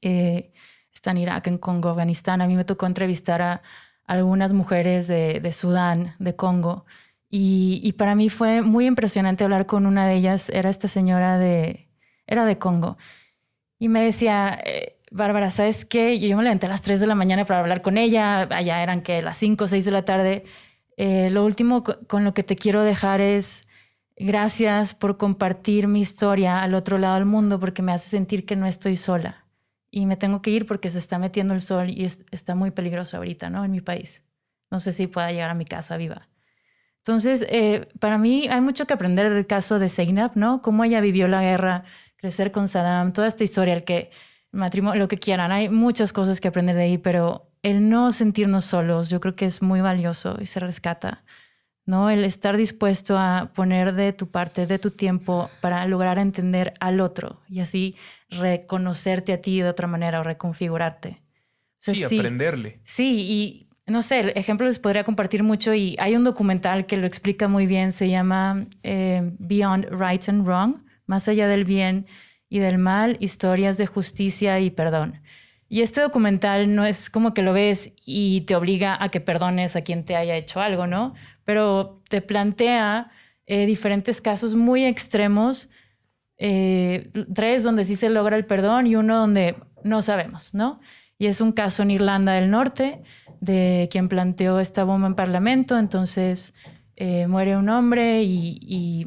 Eh, 0.02 0.52
está 0.92 1.12
en 1.12 1.18
Irak, 1.18 1.46
en 1.46 1.56
Congo, 1.56 1.88
Afganistán. 1.88 2.42
A 2.42 2.46
mí 2.46 2.56
me 2.56 2.64
tocó 2.64 2.84
entrevistar 2.84 3.40
a 3.40 3.62
algunas 4.04 4.52
mujeres 4.52 5.06
de, 5.06 5.52
Sudán, 5.52 6.14
de 6.18 6.36
Congo. 6.36 6.84
Y, 7.28 7.92
para 7.94 8.14
mí 8.14 8.30
fue 8.30 8.62
muy 8.62 8.86
impresionante 8.86 9.44
hablar 9.44 9.66
con 9.66 9.86
una 9.86 10.06
de 10.06 10.14
ellas. 10.14 10.48
Era 10.50 10.70
esta 10.70 10.88
señora 10.88 11.38
de, 11.38 11.88
era 12.26 12.44
de 12.46 12.58
Congo. 12.58 12.96
Y 13.78 13.88
me 13.88 14.00
decía, 14.00 14.58
eh, 14.64 14.98
Bárbara, 15.10 15.50
¿sabes 15.50 15.84
qué? 15.84 16.18
Yo, 16.18 16.36
me 16.36 16.44
levanté 16.44 16.66
a 16.66 16.68
las 16.68 16.82
3 16.82 17.00
de 17.00 17.06
la 17.06 17.14
mañana 17.14 17.44
para 17.44 17.60
hablar 17.60 17.82
con 17.82 17.98
ella, 17.98 18.42
allá 18.42 18.82
eran 18.82 19.02
que 19.02 19.22
las 19.22 19.36
5 19.36 19.64
o 19.64 19.68
6 19.68 19.84
de 19.84 19.90
la 19.90 20.04
tarde. 20.04 20.44
Eh, 20.96 21.30
lo 21.30 21.44
último 21.44 21.84
con 21.84 22.24
lo 22.24 22.32
que 22.34 22.42
te 22.42 22.56
quiero 22.56 22.82
dejar 22.82 23.20
es 23.20 23.66
gracias 24.16 24.94
por 24.94 25.18
compartir 25.18 25.88
mi 25.88 26.00
historia 26.00 26.62
al 26.62 26.74
otro 26.74 26.98
lado 26.98 27.16
del 27.16 27.26
mundo 27.26 27.60
porque 27.60 27.82
me 27.82 27.92
hace 27.92 28.08
sentir 28.08 28.46
que 28.46 28.56
no 28.56 28.66
estoy 28.66 28.96
sola. 28.96 29.44
Y 29.90 30.06
me 30.06 30.16
tengo 30.16 30.42
que 30.42 30.50
ir 30.50 30.66
porque 30.66 30.90
se 30.90 30.98
está 30.98 31.18
metiendo 31.18 31.54
el 31.54 31.60
sol 31.60 31.90
y 31.90 32.04
está 32.04 32.54
muy 32.54 32.70
peligroso 32.70 33.16
ahorita, 33.16 33.50
¿no? 33.50 33.64
En 33.64 33.70
mi 33.72 33.80
país. 33.80 34.24
No 34.70 34.80
sé 34.80 34.92
si 34.92 35.06
pueda 35.06 35.30
llegar 35.30 35.50
a 35.50 35.54
mi 35.54 35.64
casa 35.64 35.96
viva. 35.96 36.28
Entonces, 37.06 37.46
eh, 37.48 37.86
para 38.00 38.18
mí 38.18 38.48
hay 38.50 38.60
mucho 38.60 38.84
que 38.84 38.92
aprender 38.92 39.32
del 39.32 39.46
caso 39.46 39.78
de 39.78 39.88
Zeynep, 39.88 40.34
¿no? 40.34 40.60
Cómo 40.60 40.82
ella 40.82 41.00
vivió 41.00 41.28
la 41.28 41.40
guerra, 41.40 41.84
crecer 42.16 42.50
con 42.50 42.66
Saddam, 42.66 43.12
toda 43.12 43.28
esta 43.28 43.44
historia, 43.44 43.74
el 43.74 43.84
que 43.84 44.10
matrimonio, 44.50 44.98
lo 44.98 45.06
que 45.06 45.16
quieran. 45.16 45.52
Hay 45.52 45.68
muchas 45.68 46.12
cosas 46.12 46.40
que 46.40 46.48
aprender 46.48 46.74
de 46.74 46.82
ahí, 46.82 46.98
pero 46.98 47.52
el 47.62 47.88
no 47.88 48.10
sentirnos 48.10 48.64
solos, 48.64 49.08
yo 49.08 49.20
creo 49.20 49.36
que 49.36 49.44
es 49.44 49.62
muy 49.62 49.80
valioso 49.80 50.36
y 50.40 50.46
se 50.46 50.58
rescata. 50.58 51.22
¿no? 51.84 52.10
El 52.10 52.24
estar 52.24 52.56
dispuesto 52.56 53.16
a 53.16 53.52
poner 53.54 53.94
de 53.94 54.12
tu 54.12 54.26
parte, 54.26 54.66
de 54.66 54.80
tu 54.80 54.90
tiempo, 54.90 55.48
para 55.60 55.86
lograr 55.86 56.18
entender 56.18 56.74
al 56.80 56.98
otro 56.98 57.40
y 57.48 57.60
así 57.60 57.94
reconocerte 58.30 59.32
a 59.32 59.40
ti 59.40 59.60
de 59.60 59.68
otra 59.68 59.86
manera 59.86 60.18
o 60.18 60.24
reconfigurarte. 60.24 61.22
sí, 61.78 62.02
aprenderle. 62.02 62.80
Sí, 62.82 63.20
y 63.30 63.65
no 63.86 64.02
sé, 64.02 64.32
ejemplo 64.36 64.66
les 64.66 64.78
podría 64.78 65.04
compartir 65.04 65.44
mucho 65.44 65.72
y 65.72 65.96
hay 66.00 66.16
un 66.16 66.24
documental 66.24 66.86
que 66.86 66.96
lo 66.96 67.06
explica 67.06 67.46
muy 67.46 67.66
bien, 67.66 67.92
se 67.92 68.08
llama 68.08 68.66
eh, 68.82 69.30
Beyond 69.38 69.86
Right 69.90 70.28
and 70.28 70.44
Wrong, 70.44 70.78
más 71.06 71.28
allá 71.28 71.46
del 71.46 71.64
bien 71.64 72.06
y 72.48 72.58
del 72.58 72.78
mal, 72.78 73.16
historias 73.20 73.78
de 73.78 73.86
justicia 73.86 74.58
y 74.58 74.70
perdón. 74.70 75.20
Y 75.68 75.82
este 75.82 76.00
documental 76.00 76.74
no 76.74 76.84
es 76.84 77.10
como 77.10 77.32
que 77.32 77.42
lo 77.42 77.52
ves 77.52 77.92
y 78.04 78.42
te 78.42 78.56
obliga 78.56 78.96
a 79.00 79.08
que 79.08 79.20
perdones 79.20 79.76
a 79.76 79.82
quien 79.82 80.04
te 80.04 80.16
haya 80.16 80.36
hecho 80.36 80.60
algo, 80.60 80.86
¿no? 80.86 81.14
Pero 81.44 82.02
te 82.08 82.20
plantea 82.20 83.10
eh, 83.46 83.66
diferentes 83.66 84.20
casos 84.20 84.54
muy 84.54 84.84
extremos, 84.84 85.70
eh, 86.38 87.10
tres 87.34 87.62
donde 87.62 87.84
sí 87.84 87.96
se 87.96 88.10
logra 88.10 88.36
el 88.36 88.46
perdón 88.46 88.86
y 88.86 88.96
uno 88.96 89.16
donde 89.16 89.56
no 89.82 90.02
sabemos, 90.02 90.54
¿no? 90.54 90.80
Y 91.18 91.26
es 91.26 91.40
un 91.40 91.52
caso 91.52 91.82
en 91.82 91.92
Irlanda 91.92 92.32
del 92.32 92.50
Norte 92.50 93.02
de 93.40 93.88
quien 93.90 94.08
planteó 94.08 94.60
esta 94.60 94.84
bomba 94.84 95.06
en 95.06 95.14
Parlamento, 95.14 95.78
entonces 95.78 96.54
eh, 96.96 97.26
muere 97.26 97.56
un 97.56 97.68
hombre 97.68 98.22
y, 98.22 99.06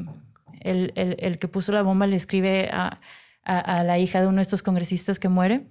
el, 0.60 0.92
el, 0.94 1.38
que 1.38 1.48
puso 1.48 1.72
la 1.72 1.82
bomba 1.82 2.06
le 2.06 2.16
escribe 2.16 2.68
a 2.72 2.98
a, 3.44 3.82
la 3.84 3.98
hija 3.98 4.20
de 4.20 4.26
uno 4.26 4.36
de 4.36 4.42
estos 4.42 4.62
congresistas 4.62 5.18
que 5.18 5.28
muere, 5.28 5.66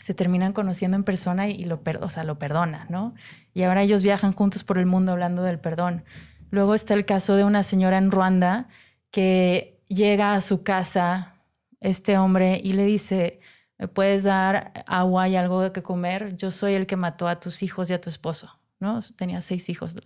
se 0.00 0.14
terminan 0.14 0.52
conociendo 0.52 0.96
en 0.96 1.04
persona 1.04 1.48
y, 1.48 1.64
lo, 1.64 1.80
o 2.00 2.08
sea, 2.08 2.24
lo 2.24 2.38
perdona, 2.38 2.86
¿no? 2.88 3.14
Y 3.54 3.62
ahora 3.62 3.82
ellos 3.82 4.02
viajan 4.02 4.32
juntos 4.32 4.64
por 4.64 4.78
el 4.78 4.86
mundo 4.86 5.12
hablando 5.12 5.42
del 5.42 5.58
perdón. 5.58 6.04
Luego 6.50 6.74
está 6.74 6.94
el 6.94 7.04
caso 7.04 7.36
de 7.36 7.44
una 7.44 7.62
señora 7.62 7.98
en 7.98 8.10
Ruanda 8.10 8.68
que 9.10 9.80
llega 9.88 10.34
a 10.34 10.40
su 10.40 10.62
casa 10.62 11.34
este 11.80 12.18
hombre 12.18 12.60
y 12.62 12.72
le 12.72 12.84
dice, 12.84 13.40
¿me 13.80 13.88
puedes 13.88 14.24
dar 14.24 14.84
agua 14.86 15.26
y 15.28 15.36
algo 15.36 15.62
de 15.62 15.72
que 15.72 15.82
comer? 15.82 16.36
Yo 16.36 16.50
soy 16.50 16.74
el 16.74 16.86
que 16.86 16.96
mató 16.96 17.26
a 17.26 17.40
tus 17.40 17.62
hijos 17.62 17.88
y 17.88 17.94
a 17.94 18.00
tu 18.00 18.10
esposo, 18.10 18.60
¿no? 18.78 19.00
Tenía 19.16 19.40
seis 19.40 19.70
hijos. 19.70 19.96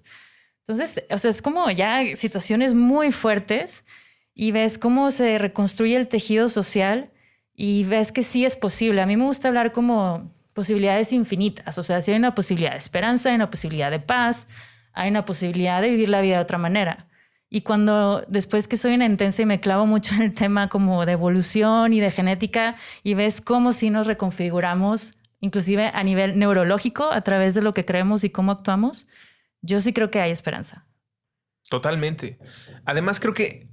Entonces, 0.61 1.05
o 1.11 1.19
sea, 1.19 1.31
es 1.33 1.43
como 1.43 1.69
ya 1.73 2.15
situaciones 2.15 2.73
muy 2.73 3.11
fuertes 3.11 3.85
y 4.33 4.53
ves 4.53 4.79
cómo 4.79 5.11
se 5.11 5.39
reconstruye 5.39 5.97
el 5.97 6.07
tejido 6.07 6.49
social 6.49 7.11
y 7.53 7.83
ves 7.83 8.13
que 8.13 8.23
sí 8.23 8.45
es 8.45 8.55
posible. 8.55 9.03
A 9.03 9.07
mí 9.07 9.17
me 9.17 9.25
gusta 9.25 9.49
hablar 9.49 9.73
como 9.73 10.31
posibilidades 10.55 11.13
infinitas, 11.13 11.77
o 11.77 11.83
sea, 11.83 12.01
si 12.01 12.13
hay 12.13 12.17
una 12.17 12.37
posibilidad 12.37 12.73
de 12.73 12.79
esperanza, 12.79 13.31
hay 13.31 13.35
una 13.35 13.51
posibilidad 13.51 13.91
de 13.91 13.99
paz, 13.99 14.47
hay 14.93 15.11
una 15.11 15.25
posibilidad 15.25 15.83
de 15.83 15.91
vivir 15.91 16.09
la 16.09 16.21
vida 16.21 16.37
de 16.37 16.43
otra 16.43 16.59
manera. 16.59 17.09
Y 17.55 17.61
cuando 17.61 18.25
después 18.27 18.67
que 18.67 18.77
soy 18.77 18.95
una 18.95 19.05
intensa 19.05 19.43
y 19.43 19.47
me 19.47 19.61
clavo 19.61 19.87
mucho 19.87 20.17
en 20.17 20.23
el 20.23 20.35
tema 20.35 20.69
como 20.69 21.07
de 21.07 21.13
evolución 21.13 21.93
y 21.93 22.01
de 22.01 22.11
genética 22.11 22.75
y 23.05 23.15
ves 23.15 23.41
cómo 23.41 23.73
si 23.73 23.91
nos 23.91 24.09
reconfiguramos, 24.09 25.15
inclusive 25.39 25.93
a 25.95 26.03
nivel 26.03 26.37
neurológico, 26.37 27.13
a 27.13 27.21
través 27.21 27.55
de 27.55 27.63
lo 27.63 27.73
que 27.73 27.85
creemos 27.85 28.25
y 28.25 28.31
cómo 28.31 28.51
actuamos, 28.51 29.07
yo 29.63 29.81
sí 29.81 29.93
creo 29.93 30.11
que 30.11 30.21
hay 30.21 30.33
esperanza. 30.33 30.85
Totalmente. 31.71 32.41
Además, 32.87 33.21
creo 33.21 33.35
que 33.35 33.69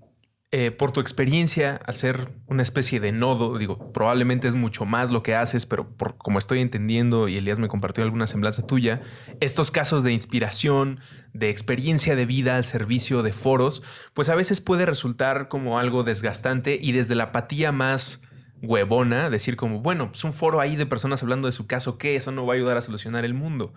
eh, 0.53 0.71
por 0.71 0.91
tu 0.91 0.99
experiencia, 0.99 1.79
al 1.85 1.93
ser 1.93 2.29
una 2.47 2.61
especie 2.61 2.99
de 2.99 3.13
nodo, 3.13 3.57
digo, 3.57 3.93
probablemente 3.93 4.49
es 4.49 4.55
mucho 4.55 4.83
más 4.83 5.09
lo 5.09 5.23
que 5.23 5.33
haces, 5.33 5.65
pero 5.65 5.87
por 5.95 6.17
como 6.17 6.39
estoy 6.39 6.59
entendiendo 6.59 7.29
y 7.29 7.37
Elías 7.37 7.57
me 7.57 7.69
compartió 7.69 8.03
alguna 8.03 8.27
semblanza 8.27 8.67
tuya, 8.67 9.01
estos 9.39 9.71
casos 9.71 10.03
de 10.03 10.11
inspiración, 10.11 10.99
de 11.31 11.49
experiencia 11.49 12.17
de 12.17 12.25
vida 12.25 12.57
al 12.57 12.65
servicio 12.65 13.23
de 13.23 13.31
foros, 13.31 13.81
pues 14.13 14.27
a 14.27 14.35
veces 14.35 14.59
puede 14.59 14.85
resultar 14.85 15.47
como 15.47 15.79
algo 15.79 16.03
desgastante 16.03 16.77
y 16.81 16.91
desde 16.91 17.15
la 17.15 17.25
apatía 17.25 17.71
más 17.71 18.21
huevona, 18.61 19.29
decir 19.29 19.55
como, 19.55 19.79
bueno, 19.79 20.11
pues 20.11 20.23
un 20.23 20.33
foro 20.33 20.59
ahí 20.59 20.75
de 20.75 20.85
personas 20.85 21.23
hablando 21.23 21.47
de 21.47 21.51
su 21.51 21.65
caso, 21.65 21.97
¿qué? 21.97 22.15
Eso 22.15 22.31
no 22.31 22.45
va 22.45 22.53
a 22.53 22.57
ayudar 22.57 22.77
a 22.77 22.81
solucionar 22.81 23.25
el 23.25 23.33
mundo. 23.33 23.73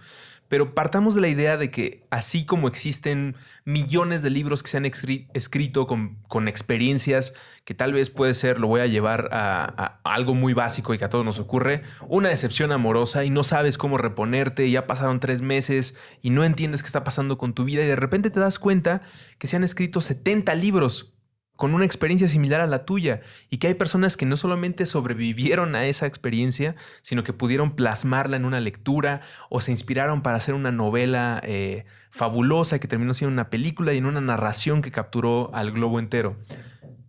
Pero 0.49 0.75
partamos 0.75 1.15
de 1.15 1.21
la 1.21 1.29
idea 1.29 1.57
de 1.57 1.71
que 1.71 2.07
así 2.11 2.45
como 2.45 2.69
existen 2.69 3.35
millones 3.65 4.23
de 4.23 4.31
libros 4.31 4.63
que 4.63 4.69
se 4.69 4.77
han 4.77 4.85
escrito 4.85 5.87
con, 5.87 6.49
experiencias 6.49 7.35
que 7.65 7.75
tal 7.75 7.95
vez 7.95 8.11
puede 8.11 8.35
ser, 8.35 8.59
lo 8.61 8.67
voy 8.67 8.83
a 8.83 8.87
llevar 8.87 9.31
a, 9.33 10.01
algo 10.05 10.35
muy 10.35 10.53
básico 10.53 10.93
y 10.93 10.99
que 10.99 11.07
a 11.07 11.09
todos 11.09 11.25
nos 11.25 11.39
ocurre, 11.39 11.83
una 12.09 12.29
decepción 12.29 12.73
amorosa 12.73 13.25
y 13.25 13.31
no 13.31 13.43
sabes 13.43 13.79
cómo 13.79 13.97
reponerte, 13.97 14.71
ya 14.71 14.87
pasaron 14.87 15.19
tres 15.19 15.41
meses 15.41 15.97
y 16.21 16.31
no 16.31 16.45
entiendes 16.45 16.83
qué 16.83 16.87
está 16.87 17.05
pasando 17.05 17.39
con 17.39 17.55
tu 17.55 17.65
vida 17.65 17.83
y 17.83 17.87
de 17.87 17.97
repente 17.97 18.31
te 18.31 18.41
das 18.41 18.59
cuenta 18.59 19.01
que 19.39 19.47
se 19.47 19.57
han 19.57 19.65
escrito 19.65 20.03
70 20.03 20.55
libros 20.57 21.14
con 21.57 21.73
una 21.73 21.85
experiencia 21.85 22.27
similar 22.27 22.61
a 22.61 22.67
la 22.67 22.85
tuya 22.85 23.21
y 23.49 23.59
que 23.59 23.69
hay 23.69 23.75
personas 23.75 24.17
que 24.17 24.27
no 24.27 24.37
solamente 24.37 24.87
sobrevivieron 24.87 25.77
a 25.77 25.87
esa 25.87 26.07
experiencia, 26.07 26.75
sino 27.01 27.23
que 27.23 27.33
pudieron 27.33 27.77
plasmarla 27.77 28.37
en 28.37 28.45
una 28.45 28.61
lectura 28.61 29.21
o 29.51 29.61
se 29.61 29.71
inspiraron 29.71 30.23
para 30.23 30.37
hacer 30.37 30.55
una 30.55 30.73
novela 30.73 31.41
eh, 31.45 31.85
fabulosa 32.11 32.81
que 32.81 32.89
terminó 32.89 33.15
siendo 33.15 33.33
una 33.33 33.51
película 33.51 33.95
y 33.95 33.99
en 33.99 34.07
una 34.07 34.21
narración 34.21 34.83
que 34.83 34.91
capturó 34.91 35.55
al 35.55 35.71
globo 35.71 35.99
entero. 35.99 36.37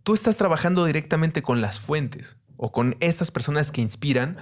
Tú 0.04 0.14
estás 0.14 0.36
trabajando 0.36 0.84
directamente 0.84 1.42
con 1.42 1.60
las 1.60 1.80
fuentes 1.80 2.38
o 2.56 2.70
con 2.70 2.96
estas 3.00 3.32
personas 3.32 3.72
que 3.72 3.80
inspiran 3.80 4.36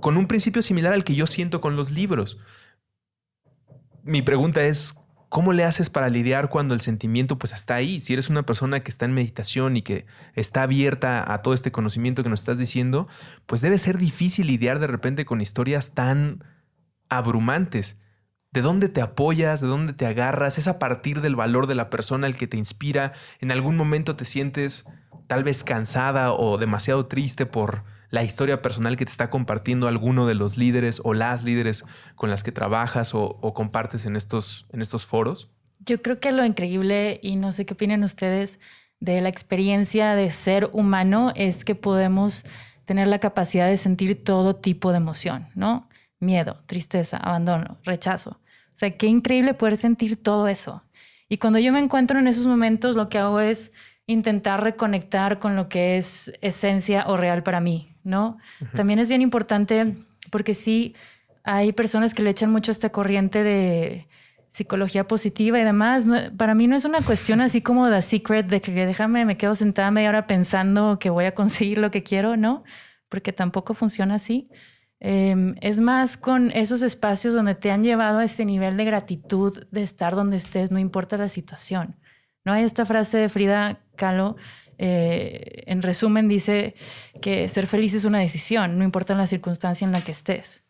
con 0.00 0.16
un 0.16 0.26
principio 0.26 0.60
similar 0.60 0.92
al 0.92 1.04
que 1.04 1.14
yo 1.14 1.26
siento 1.26 1.60
con 1.60 1.74
los 1.74 1.90
libros. 1.90 2.38
Mi 4.02 4.22
pregunta 4.22 4.64
es, 4.64 5.00
¿Cómo 5.28 5.52
le 5.52 5.64
haces 5.64 5.90
para 5.90 6.08
lidiar 6.08 6.48
cuando 6.48 6.72
el 6.72 6.80
sentimiento 6.80 7.38
pues 7.38 7.52
está 7.52 7.74
ahí? 7.74 8.00
Si 8.00 8.14
eres 8.14 8.30
una 8.30 8.44
persona 8.44 8.80
que 8.80 8.90
está 8.90 9.04
en 9.04 9.12
meditación 9.12 9.76
y 9.76 9.82
que 9.82 10.06
está 10.34 10.62
abierta 10.62 11.32
a 11.32 11.42
todo 11.42 11.52
este 11.52 11.70
conocimiento 11.70 12.22
que 12.22 12.30
nos 12.30 12.40
estás 12.40 12.56
diciendo, 12.56 13.08
pues 13.44 13.60
debe 13.60 13.78
ser 13.78 13.98
difícil 13.98 14.46
lidiar 14.46 14.78
de 14.78 14.86
repente 14.86 15.26
con 15.26 15.42
historias 15.42 15.92
tan 15.92 16.44
abrumantes. 17.10 18.00
¿De 18.52 18.62
dónde 18.62 18.88
te 18.88 19.02
apoyas? 19.02 19.60
¿De 19.60 19.66
dónde 19.66 19.92
te 19.92 20.06
agarras? 20.06 20.56
¿Es 20.56 20.66
a 20.66 20.78
partir 20.78 21.20
del 21.20 21.36
valor 21.36 21.66
de 21.66 21.74
la 21.74 21.90
persona 21.90 22.26
el 22.26 22.36
que 22.36 22.46
te 22.46 22.56
inspira? 22.56 23.12
¿En 23.40 23.52
algún 23.52 23.76
momento 23.76 24.16
te 24.16 24.24
sientes 24.24 24.86
tal 25.26 25.44
vez 25.44 25.62
cansada 25.62 26.32
o 26.32 26.56
demasiado 26.56 27.06
triste 27.06 27.44
por 27.44 27.84
la 28.10 28.24
historia 28.24 28.62
personal 28.62 28.96
que 28.96 29.04
te 29.04 29.10
está 29.10 29.30
compartiendo 29.30 29.88
alguno 29.88 30.26
de 30.26 30.34
los 30.34 30.56
líderes 30.56 31.00
o 31.04 31.14
las 31.14 31.44
líderes 31.44 31.84
con 32.14 32.30
las 32.30 32.42
que 32.42 32.52
trabajas 32.52 33.14
o, 33.14 33.38
compartes 33.54 34.06
en 34.06 34.16
estos, 34.16 34.66
en 34.72 34.80
estos 34.80 35.06
foros? 35.06 35.50
Yo 35.80 36.00
creo 36.02 36.18
que 36.18 36.32
lo 36.32 36.44
increíble, 36.44 37.20
y 37.22 37.36
no 37.36 37.52
sé 37.52 37.66
qué 37.66 37.74
opinan 37.74 38.02
ustedes, 38.02 38.60
de 39.00 39.20
la 39.20 39.28
experiencia 39.28 40.14
de 40.14 40.30
ser 40.30 40.70
humano 40.72 41.32
es 41.36 41.64
que 41.64 41.74
podemos 41.74 42.44
tener 42.84 43.06
la 43.06 43.20
capacidad 43.20 43.68
de 43.68 43.76
sentir 43.76 44.24
todo 44.24 44.56
tipo 44.56 44.90
de 44.90 44.96
emoción, 44.96 45.48
¿no? 45.54 45.88
Miedo, 46.18 46.62
tristeza, 46.66 47.16
abandono, 47.18 47.78
rechazo. 47.84 48.40
O 48.74 48.78
sea, 48.78 48.96
qué 48.96 49.06
increíble 49.06 49.54
poder 49.54 49.76
sentir 49.76 50.20
todo 50.20 50.48
eso. 50.48 50.82
Y 51.28 51.38
cuando 51.38 51.58
yo 51.58 51.72
me 51.72 51.78
encuentro 51.78 52.18
en 52.18 52.26
esos 52.26 52.46
momentos, 52.46 52.96
lo 52.96 53.08
que 53.08 53.18
hago 53.18 53.40
es 53.40 53.72
intentar 54.08 54.64
reconectar 54.64 55.38
con 55.38 55.54
lo 55.54 55.68
que 55.68 55.98
es 55.98 56.32
esencia 56.40 57.04
o 57.06 57.16
real 57.16 57.42
para 57.42 57.60
mí, 57.60 57.94
¿no? 58.02 58.38
También 58.74 58.98
es 58.98 59.10
bien 59.10 59.20
importante 59.20 59.94
porque 60.30 60.54
sí 60.54 60.96
hay 61.44 61.72
personas 61.72 62.14
que 62.14 62.22
le 62.22 62.30
echan 62.30 62.50
mucho 62.50 62.72
esta 62.72 62.90
corriente 62.90 63.42
de 63.44 64.08
psicología 64.48 65.06
positiva 65.06 65.60
y 65.60 65.64
demás. 65.64 66.06
para 66.38 66.54
mí 66.54 66.66
no 66.66 66.74
es 66.74 66.86
una 66.86 67.02
cuestión 67.02 67.42
así 67.42 67.60
como 67.60 67.90
The 67.90 68.00
Secret 68.00 68.46
de 68.46 68.62
que 68.62 68.86
déjame, 68.86 69.26
me 69.26 69.36
quedo 69.36 69.54
sentada 69.54 69.90
media 69.90 70.08
hora 70.08 70.26
pensando 70.26 70.98
que 70.98 71.10
voy 71.10 71.26
a 71.26 71.34
conseguir 71.34 71.76
lo 71.76 71.90
que 71.90 72.02
quiero, 72.02 72.38
¿no? 72.38 72.64
Porque 73.10 73.34
tampoco 73.34 73.74
funciona 73.74 74.14
así. 74.14 74.48
Em, 75.00 75.54
es 75.60 75.80
más 75.80 76.16
con 76.16 76.50
esos 76.52 76.80
espacios 76.80 77.34
donde 77.34 77.54
te 77.54 77.70
han 77.70 77.82
llevado 77.82 78.20
a 78.20 78.24
ese 78.24 78.46
nivel 78.46 78.78
de 78.78 78.86
gratitud 78.86 79.66
de 79.70 79.82
estar 79.82 80.16
donde 80.16 80.38
estés, 80.38 80.70
no 80.70 80.78
importa 80.78 81.18
la 81.18 81.28
situación. 81.28 81.96
No 82.44 82.54
hay 82.54 82.64
esta 82.64 82.86
frase 82.86 83.18
de 83.18 83.28
Frida 83.28 83.80
Kahlo 83.98 84.36
eh, 84.78 85.64
en 85.66 85.82
resumen, 85.82 86.28
dice 86.28 86.74
que 87.20 87.46
ser 87.48 87.66
feliz 87.66 87.94
es 87.94 88.04
una 88.04 88.20
decisión, 88.20 88.78
no 88.78 88.84
importa 88.84 89.14
la 89.14 89.26
circunstancia 89.26 89.84
en 89.84 89.92
la 89.92 90.04
que 90.04 90.12
estés. 90.12 90.62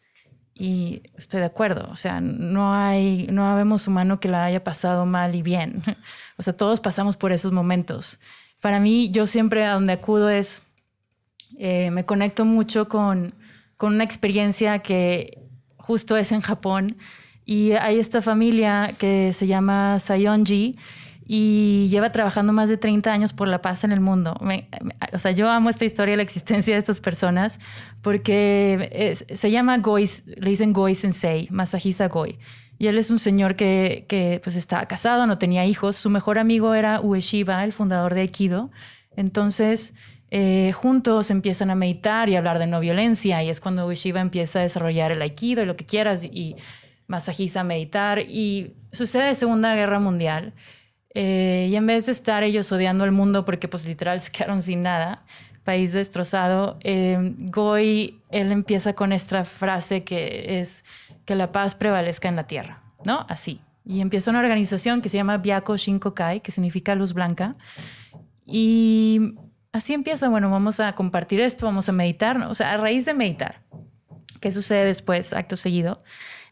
Y 0.55 1.03
estoy 1.16 1.41
de 1.41 1.47
acuerdo, 1.47 1.89
o 1.93 1.95
sea, 1.95 2.20
no 2.20 2.74
hay, 2.74 3.29
no 3.31 3.47
habemos 3.47 3.87
humano 3.87 4.18
que 4.18 4.29
la 4.29 4.45
haya 4.45 4.64
pasado 4.64 5.07
mal 5.07 5.35
y 5.35 5.43
bien. 5.43 5.83
O 6.41 6.43
sea, 6.45 6.57
todos 6.57 6.79
pasamos 6.79 7.16
por 7.16 7.33
esos 7.33 7.51
momentos. 7.51 8.20
Para 8.61 8.79
mí, 8.79 9.11
yo 9.11 9.26
siempre 9.26 9.64
a 9.64 9.72
donde 9.72 9.93
acudo 9.93 10.31
es, 10.31 10.62
eh, 11.59 11.91
me 11.91 12.05
conecto 12.05 12.45
mucho 12.45 12.87
con, 12.87 13.35
con 13.76 13.95
una 13.95 14.05
experiencia 14.05 14.79
que 14.79 15.43
justo 15.76 16.16
es 16.16 16.31
en 16.31 16.41
Japón. 16.41 16.97
Y 17.45 17.72
hay 17.72 17.99
esta 17.99 18.22
familia 18.22 18.95
que 18.99 19.33
se 19.33 19.49
llama 19.49 19.99
Sayonji 19.99 20.76
y 21.31 21.89
lleva 21.91 22.11
trabajando 22.11 22.55
más 22.55 22.70
de 22.70 22.79
30 22.79 23.12
años 23.12 23.35
por 23.35 23.47
la 23.47 23.61
paz 23.61 23.85
en 23.85 23.93
el 23.93 24.01
mundo. 24.01 24.35
o 25.12 25.18
sea, 25.18 25.31
yo 25.31 25.49
amo 25.51 25.68
esta 25.68 25.85
historia, 25.85 26.16
la 26.16 26.22
existencia 26.22 26.74
de 26.74 26.81
estas 26.81 27.01
personas, 27.01 27.61
porque 28.01 29.14
se 29.33 29.51
llama 29.51 29.76
Goi, 29.79 30.09
le 30.24 30.51
dicen 30.51 30.72
Goi 30.72 30.95
Sensei, 30.95 31.47
Masahisa 31.51 32.09
Goi. 32.09 32.39
Y 32.79 32.87
él 32.87 32.97
es 32.97 33.11
un 33.11 33.18
señor 33.18 33.57
que, 33.57 34.07
que 34.09 34.41
pues 34.43 34.57
estaba 34.57 34.87
casado, 34.87 35.26
no 35.26 35.37
tenía 35.39 35.66
hijos. 35.66 35.97
Su 35.97 36.11
mejor 36.11 36.39
amigo 36.39 36.74
era 36.74 37.01
Ueshiba, 37.01 37.62
el 37.64 37.72
fundador 37.72 38.14
de 38.14 38.22
Aikido. 38.22 38.70
Entonces, 39.16 39.95
eh, 40.31 40.72
juntos 40.74 41.33
empiezan 41.33 41.70
a 41.70 41.74
meditar 41.74 42.29
y 42.29 42.37
hablar 42.37 42.61
de 42.61 42.68
no 42.68 42.79
violencia. 42.79 43.43
Y 43.43 43.51
es 43.51 43.61
cuando 43.61 43.87
Ueshiba 43.87 44.20
empieza 44.20 44.61
a 44.61 44.62
desarrollar 44.62 45.11
el 45.11 45.20
Aikido 45.20 45.62
y 45.62 45.66
lo 45.66 45.76
que 45.76 45.87
quieras. 45.87 46.24
Y 46.24 46.55
Masahisa 47.09 47.61
a 47.61 47.64
meditar. 47.64 48.20
Y 48.20 48.74
sucede 48.93 49.35
Segunda 49.35 49.74
Guerra 49.74 49.99
Mundial. 49.99 50.55
Eh, 51.14 51.68
y 51.70 51.76
en 51.76 51.86
vez 51.86 52.06
de 52.06 52.12
estar 52.12 52.42
ellos 52.42 52.70
odiando 52.70 53.04
al 53.04 53.12
mundo 53.12 53.44
porque 53.44 53.68
pues 53.68 53.86
literal 53.86 54.20
se 54.22 54.30
quedaron 54.30 54.62
sin 54.62 54.82
nada, 54.82 55.24
país 55.64 55.92
destrozado, 55.92 56.78
eh, 56.82 57.34
Goy, 57.38 58.20
él 58.30 58.52
empieza 58.52 58.94
con 58.94 59.12
esta 59.12 59.44
frase 59.44 60.02
que 60.02 60.61
es 60.61 60.84
que 61.24 61.34
la 61.34 61.52
paz 61.52 61.74
prevalezca 61.74 62.28
en 62.28 62.36
la 62.36 62.46
tierra, 62.46 62.82
¿no? 63.04 63.26
Así. 63.28 63.61
Y 63.84 64.00
empieza 64.00 64.30
una 64.30 64.40
organización 64.40 65.02
que 65.02 65.09
se 65.09 65.18
llama 65.18 65.38
Byako 65.38 65.76
Shinkokai, 65.76 66.40
que 66.40 66.52
significa 66.52 66.94
luz 66.94 67.12
blanca. 67.12 67.52
Y 68.46 69.34
así 69.72 69.92
empieza, 69.92 70.28
bueno, 70.30 70.50
vamos 70.50 70.80
a 70.80 70.94
compartir 70.94 71.40
esto, 71.40 71.66
vamos 71.66 71.88
a 71.88 71.92
meditar, 71.92 72.38
¿no? 72.38 72.50
o 72.50 72.54
sea, 72.54 72.72
a 72.72 72.76
raíz 72.78 73.04
de 73.04 73.12
meditar. 73.12 73.61
¿Qué 74.40 74.50
sucede 74.52 74.86
después, 74.86 75.34
acto 75.34 75.56
seguido? 75.56 75.98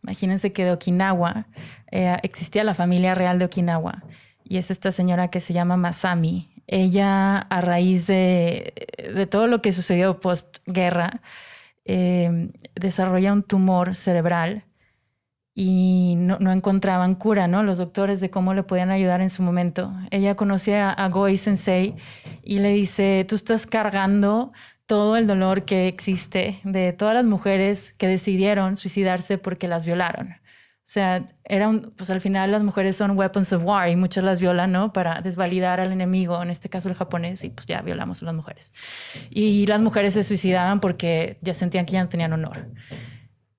Imagínense 0.03 0.53
que 0.53 0.65
de 0.65 0.73
Okinawa 0.73 1.47
eh, 1.91 2.17
existía 2.23 2.65
la 2.65 2.75
familia 2.75 3.15
real 3.15 3.39
de 3.39 3.47
Okinawa 3.47 4.05
y 4.49 4.59
es 4.59 4.71
esta 4.71 4.93
señora 4.93 5.29
que 5.29 5.41
se 5.41 5.53
llama 5.53 5.77
Masami. 5.77 6.49
Ella, 6.67 7.39
a 7.39 7.61
raíz 7.61 8.07
de, 8.07 8.73
todo 9.31 9.47
lo 9.47 9.61
que 9.61 9.73
sucedió 9.73 10.21
postguerra, 10.21 11.21
eh, 11.85 12.51
desarrolla 12.75 13.33
un 13.33 13.43
tumor 13.43 13.95
cerebral 13.95 14.65
y 15.55 16.15
no, 16.17 16.53
encontraban 16.53 17.15
cura, 17.15 17.49
¿no? 17.49 17.63
Los 17.63 17.79
doctores 17.79 18.21
de 18.21 18.31
cómo 18.31 18.55
le 18.55 18.63
podían 18.63 18.91
ayudar 18.91 19.21
en 19.21 19.31
su 19.31 19.43
momento. 19.43 19.93
Ella 20.11 20.37
conoce 20.37 20.77
a, 20.77 20.91
a 20.91 21.09
Goi 21.09 21.37
Sensei 21.37 21.95
y 22.43 22.59
le 22.59 22.71
dice, 22.71 23.25
tú 23.29 23.35
estás 23.35 23.67
cargando 23.67 24.53
todo 24.87 25.17
el 25.17 25.27
dolor 25.27 25.65
que 25.65 25.89
existe 25.89 26.61
de 26.63 26.93
todas 26.93 27.15
las 27.15 27.25
mujeres 27.25 27.95
que 27.95 28.07
decidieron 28.07 28.77
suicidarse 28.77 29.39
porque 29.39 29.67
las 29.67 29.87
violaron. 29.87 30.37
O 30.87 30.89
sea, 30.89 31.27
era 31.43 31.69
un, 31.69 31.93
pues 31.97 32.11
al 32.11 32.21
final 32.21 32.53
las 32.53 32.63
mujeres 32.63 32.97
son 32.97 33.19
weapons 33.19 33.53
of 33.53 33.65
war 33.65 33.89
y 33.91 33.97
muchas 33.97 34.23
las 34.23 34.41
violan, 34.41 34.71
¿no? 34.71 34.93
Para 34.93 35.21
desvalidar 35.21 35.81
al 35.81 35.91
enemigo, 35.91 36.41
en 36.41 36.49
este 36.49 36.69
caso 36.69 36.89
el 36.89 36.95
japonés, 36.95 37.43
y 37.43 37.51
pues 37.51 37.67
ya 37.67 37.83
violamos 37.83 38.23
a 38.23 38.27
las 38.27 38.35
mujeres. 38.37 38.73
Y 39.29 39.67
las 39.67 39.81
mujeres 39.81 40.15
se 40.15 40.23
suicidaban 40.23 40.79
porque 40.79 41.39
ya 41.43 41.55
sentían 41.55 41.87
que 41.87 41.95
ya 41.95 42.05
no 42.05 42.09
tenían 42.09 42.33
honor. 42.33 42.69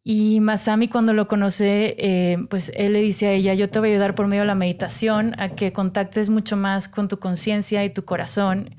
Y 0.05 0.39
Masami 0.39 0.87
cuando 0.87 1.11
lo 1.11 1.27
conoce, 1.27 1.97
eh, 1.99 2.37
pues 2.49 2.71
él 2.73 2.93
le 2.93 3.01
dice 3.01 3.27
a 3.27 3.31
ella, 3.33 3.53
yo 3.55 3.69
te 3.69 3.79
voy 3.79 3.89
a 3.89 3.91
ayudar 3.91 4.15
por 4.15 4.27
medio 4.27 4.43
de 4.43 4.47
la 4.47 4.55
meditación 4.55 5.37
a 5.37 5.49
que 5.49 5.73
contactes 5.73 6.29
mucho 6.29 6.55
más 6.55 6.87
con 6.87 7.09
tu 7.09 7.19
conciencia 7.19 7.83
y 7.83 7.89
tu 7.89 8.05
corazón 8.05 8.73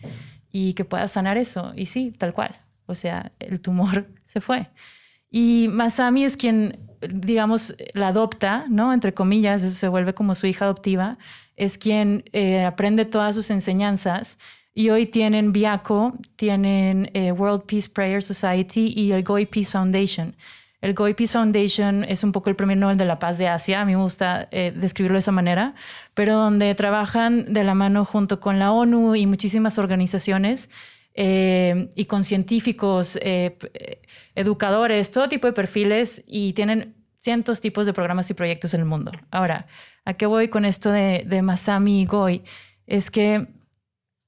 y 0.51 0.73
que 0.73 0.87
puedas 0.87 1.13
sanar 1.13 1.37
eso. 1.37 1.75
Y 1.77 1.85
sí, 1.85 2.15
tal 2.17 2.33
cual. 2.33 2.59
O 2.87 2.95
sea, 2.95 3.33
el 3.41 3.61
tumor 3.61 4.07
se 4.25 4.41
fue. 4.41 4.71
Y 5.31 5.69
Masami 5.71 6.25
es 6.25 6.39
quien 6.39 6.88
digamos, 7.01 7.75
la 7.95 8.09
adopta, 8.09 8.67
¿no? 8.69 8.93
Entre 8.93 9.15
comillas, 9.15 9.63
se 9.63 9.89
vuelve 9.89 10.15
como 10.15 10.35
su 10.35 10.47
hija 10.47 10.65
adoptiva, 10.65 11.17
es 11.57 11.79
quien 11.79 12.25
eh, 12.33 12.65
aprende 12.65 13.05
todas 13.05 13.35
sus 13.35 13.51
enseñanzas. 13.51 14.39
Y 14.75 14.91
hoy 14.91 15.07
tienen 15.07 15.53
Biaco, 15.53 16.15
tienen 16.37 17.11
eh, 17.15 17.33
World 17.33 17.65
Peace 17.67 17.89
Prayer 17.89 18.23
Society 18.23 18.93
y 18.97 19.11
el 19.11 19.25
Goy 19.25 19.47
Peace 19.47 19.73
Foundation. 19.73 20.37
El 20.81 20.95
Goy 20.95 21.15
Peace 21.15 21.33
Foundation 21.33 22.05
es 22.05 22.23
un 22.23 22.31
poco 22.31 22.51
el 22.51 22.55
premio 22.55 22.77
Nobel 22.77 22.97
de 22.97 23.05
la 23.05 23.19
Paz 23.19 23.37
de 23.39 23.49
Asia, 23.49 23.81
a 23.81 23.85
mí 23.85 23.97
me 23.97 24.03
gusta 24.03 24.47
eh, 24.53 24.73
describirlo 24.77 25.17
de 25.17 25.21
esa 25.21 25.33
manera, 25.33 25.75
pero 26.15 26.37
donde 26.37 26.73
trabajan 26.77 27.53
de 27.53 27.65
la 27.65 27.75
mano 27.75 28.05
junto 28.05 28.39
con 28.39 28.61
la 28.61 28.71
ONU 28.71 29.17
y 29.17 29.27
muchísimas 29.27 29.79
organizaciones 29.79 30.71
eh, 31.21 31.91
y 31.97 32.05
con 32.05 32.23
científicos, 32.23 33.19
eh, 33.21 33.59
educadores, 34.37 35.11
todo 35.11 35.29
tipo 35.29 35.49
de 35.49 35.53
perfiles 35.53 36.23
y 36.29 36.53
tienen 36.53 36.95
cientos 37.17 37.61
tipos 37.61 37.87
de 37.87 37.93
programas 37.93 38.31
y 38.31 38.35
proyectos 38.35 38.73
en 38.73 38.83
el 38.83 38.87
mundo. 38.87 39.11
Ahora, 39.33 39.67
¿a 40.05 40.15
qué 40.15 40.27
voy 40.27 40.47
con 40.47 40.65
esto 40.65 40.93
de, 40.93 41.25
de 41.27 41.43
Masami 41.43 42.03
y 42.03 42.07
Goy? 42.07 42.45
Es 42.87 43.11
que 43.11 43.49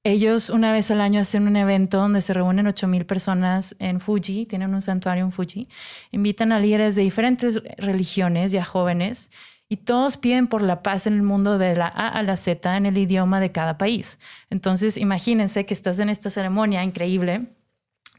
ellos 0.03 0.49
una 0.49 0.73
vez 0.73 0.91
al 0.91 0.99
año 0.99 1.21
hacen 1.21 1.47
un 1.47 1.55
evento 1.55 1.97
donde 1.97 2.19
se 2.19 2.33
reúnen 2.33 2.65
8.000 2.65 3.05
personas 3.05 3.73
en 3.79 4.01
Fuji, 4.01 4.45
tienen 4.45 4.73
un 4.73 4.81
santuario 4.81 5.23
en 5.23 5.31
Fuji, 5.31 5.69
invitan 6.11 6.51
a 6.51 6.59
líderes 6.59 6.95
de 6.95 7.03
diferentes 7.03 7.63
religiones 7.77 8.53
y 8.53 8.57
a 8.57 8.65
jóvenes 8.65 9.31
y 9.71 9.77
todos 9.77 10.17
piden 10.17 10.47
por 10.47 10.63
la 10.63 10.83
paz 10.83 11.07
en 11.07 11.13
el 11.13 11.21
mundo 11.21 11.57
de 11.57 11.77
la 11.77 11.85
A 11.87 12.09
a 12.09 12.23
la 12.23 12.35
Z 12.35 12.75
en 12.75 12.85
el 12.85 12.97
idioma 12.97 13.39
de 13.39 13.53
cada 13.53 13.77
país. 13.77 14.19
Entonces, 14.49 14.97
imagínense 14.97 15.65
que 15.65 15.73
estás 15.73 15.97
en 15.99 16.09
esta 16.09 16.29
ceremonia 16.29 16.83
increíble, 16.83 17.39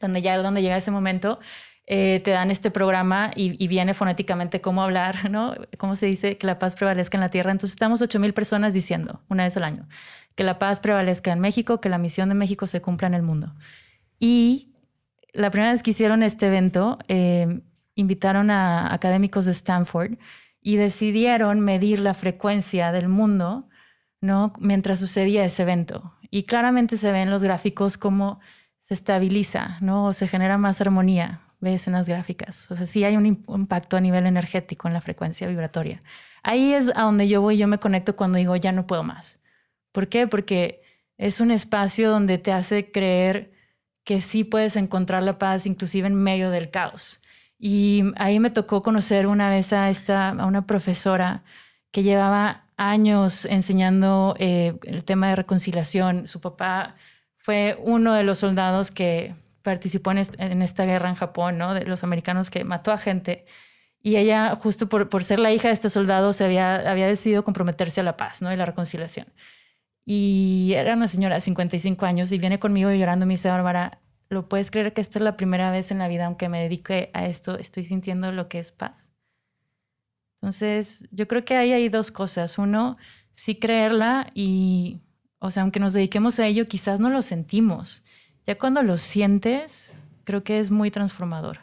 donde 0.00 0.22
ya 0.22 0.38
donde 0.38 0.62
llega 0.62 0.78
ese 0.78 0.90
momento, 0.90 1.38
eh, 1.86 2.22
te 2.24 2.30
dan 2.30 2.50
este 2.50 2.70
programa 2.70 3.32
y, 3.36 3.66
viene 3.66 3.92
fonéticamente 3.92 4.62
cómo 4.62 4.82
hablar, 4.82 5.30
¿no? 5.30 5.54
Cómo 5.76 5.94
se 5.94 6.06
dice 6.06 6.38
que 6.38 6.46
la 6.46 6.58
paz 6.58 6.74
prevalezca 6.74 7.18
en 7.18 7.20
la 7.20 7.28
tierra. 7.28 7.52
Entonces, 7.52 7.74
estamos 7.74 8.00
8 8.00 8.18
mil 8.18 8.32
personas 8.32 8.72
diciendo 8.72 9.20
una 9.28 9.44
vez 9.44 9.54
al 9.58 9.64
año 9.64 9.86
que 10.34 10.44
la 10.44 10.58
paz 10.58 10.80
prevalezca 10.80 11.32
en 11.32 11.40
México, 11.40 11.82
que 11.82 11.90
la 11.90 11.98
misión 11.98 12.30
de 12.30 12.34
México 12.34 12.66
se 12.66 12.80
cumpla 12.80 13.08
en 13.08 13.14
el 13.14 13.22
mundo. 13.22 13.54
Y 14.18 14.72
la 15.34 15.50
primera 15.50 15.72
vez 15.72 15.82
que 15.82 15.90
hicieron 15.90 16.22
este 16.22 16.46
evento, 16.46 16.96
eh, 17.08 17.60
invitaron 17.94 18.50
a 18.50 18.94
académicos 18.94 19.44
de 19.44 19.52
Stanford 19.52 20.12
y 20.62 20.76
decidieron 20.76 21.60
medir 21.60 21.98
la 21.98 22.14
frecuencia 22.14 22.92
del 22.92 23.08
mundo, 23.08 23.68
¿no? 24.20 24.52
Mientras 24.60 25.00
sucedía 25.00 25.44
ese 25.44 25.62
evento. 25.62 26.14
Y 26.30 26.44
claramente 26.44 26.96
se 26.96 27.12
ven 27.12 27.30
los 27.30 27.42
gráficos 27.42 27.98
como 27.98 28.40
se 28.78 28.94
estabiliza, 28.94 29.78
¿no? 29.80 30.06
O 30.06 30.12
se 30.12 30.28
genera 30.28 30.56
más 30.58 30.80
armonía, 30.80 31.40
ves 31.60 31.86
en 31.88 31.94
las 31.94 32.08
gráficas. 32.08 32.70
O 32.70 32.74
sea, 32.74 32.86
sí 32.86 33.04
hay 33.04 33.16
un 33.16 33.26
impacto 33.26 33.96
a 33.96 34.00
nivel 34.00 34.26
energético 34.26 34.88
en 34.88 34.94
la 34.94 35.00
frecuencia 35.00 35.48
vibratoria. 35.48 36.00
Ahí 36.42 36.72
es 36.72 36.92
a 36.94 37.02
donde 37.02 37.28
yo 37.28 37.42
voy, 37.42 37.56
yo 37.56 37.68
me 37.68 37.78
conecto 37.78 38.16
cuando 38.16 38.38
digo 38.38 38.54
ya 38.56 38.72
no 38.72 38.86
puedo 38.86 39.02
más. 39.02 39.40
¿Por 39.90 40.08
qué? 40.08 40.26
Porque 40.26 40.82
es 41.18 41.40
un 41.40 41.50
espacio 41.50 42.10
donde 42.10 42.38
te 42.38 42.52
hace 42.52 42.90
creer 42.90 43.52
que 44.04 44.20
sí 44.20 44.44
puedes 44.44 44.76
encontrar 44.76 45.22
la 45.22 45.38
paz 45.38 45.66
inclusive 45.66 46.06
en 46.06 46.14
medio 46.14 46.50
del 46.50 46.70
caos. 46.70 47.20
Y 47.64 48.02
ahí 48.16 48.40
me 48.40 48.50
tocó 48.50 48.82
conocer 48.82 49.28
una 49.28 49.48
vez 49.48 49.72
a, 49.72 49.88
esta, 49.88 50.30
a 50.30 50.46
una 50.46 50.66
profesora 50.66 51.44
que 51.92 52.02
llevaba 52.02 52.64
años 52.76 53.44
enseñando 53.44 54.34
eh, 54.40 54.74
el 54.82 55.04
tema 55.04 55.28
de 55.28 55.36
reconciliación. 55.36 56.26
Su 56.26 56.40
papá 56.40 56.96
fue 57.38 57.78
uno 57.80 58.14
de 58.14 58.24
los 58.24 58.40
soldados 58.40 58.90
que 58.90 59.36
participó 59.62 60.10
en, 60.10 60.18
esta 60.60 60.86
guerra 60.86 61.08
en 61.08 61.14
Japón, 61.14 61.56
¿no? 61.56 61.72
De 61.72 61.86
los 61.86 62.02
americanos 62.02 62.50
que 62.50 62.64
mató 62.64 62.90
a 62.90 62.98
gente. 62.98 63.46
Y 64.02 64.16
ella, 64.16 64.56
justo 64.56 64.88
por, 64.88 65.08
por 65.08 65.22
ser 65.22 65.38
la 65.38 65.52
hija 65.52 65.68
de 65.68 65.74
este 65.74 65.88
soldado, 65.88 66.32
se 66.32 66.44
había, 66.44 66.90
había 66.90 67.06
decidido 67.06 67.44
comprometerse 67.44 68.00
a 68.00 68.02
la 68.02 68.16
paz, 68.16 68.42
¿no? 68.42 68.52
Y 68.52 68.56
la 68.56 68.66
reconciliación. 68.66 69.28
Y 70.04 70.72
era 70.74 70.94
una 70.94 71.06
señora 71.06 71.36
de 71.36 71.42
55 71.42 72.06
años 72.06 72.32
y 72.32 72.38
viene 72.38 72.58
conmigo 72.58 72.90
llorando. 72.90 73.24
Me 73.24 73.34
dice, 73.34 73.50
Bárbara, 73.50 74.00
¿lo 74.32 74.48
puedes 74.48 74.70
creer 74.70 74.92
que 74.92 75.00
esta 75.00 75.18
es 75.18 75.22
la 75.22 75.36
primera 75.36 75.70
vez 75.70 75.90
en 75.90 75.98
la 75.98 76.08
vida, 76.08 76.26
aunque 76.26 76.48
me 76.48 76.62
dedique 76.62 77.10
a 77.14 77.26
esto, 77.26 77.58
estoy 77.58 77.84
sintiendo 77.84 78.32
lo 78.32 78.48
que 78.48 78.58
es 78.58 78.72
paz? 78.72 79.10
Entonces, 80.36 81.06
yo 81.12 81.28
creo 81.28 81.44
que 81.44 81.56
ahí 81.56 81.72
hay 81.72 81.88
dos 81.88 82.10
cosas. 82.10 82.58
Uno, 82.58 82.96
sí 83.30 83.56
creerla 83.56 84.28
y, 84.34 85.00
o 85.38 85.50
sea, 85.50 85.62
aunque 85.62 85.80
nos 85.80 85.92
dediquemos 85.92 86.38
a 86.40 86.46
ello, 86.46 86.66
quizás 86.66 86.98
no 86.98 87.10
lo 87.10 87.22
sentimos. 87.22 88.02
Ya 88.44 88.58
cuando 88.58 88.82
lo 88.82 88.98
sientes, 88.98 89.94
creo 90.24 90.42
que 90.42 90.58
es 90.58 90.70
muy 90.70 90.90
transformador. 90.90 91.60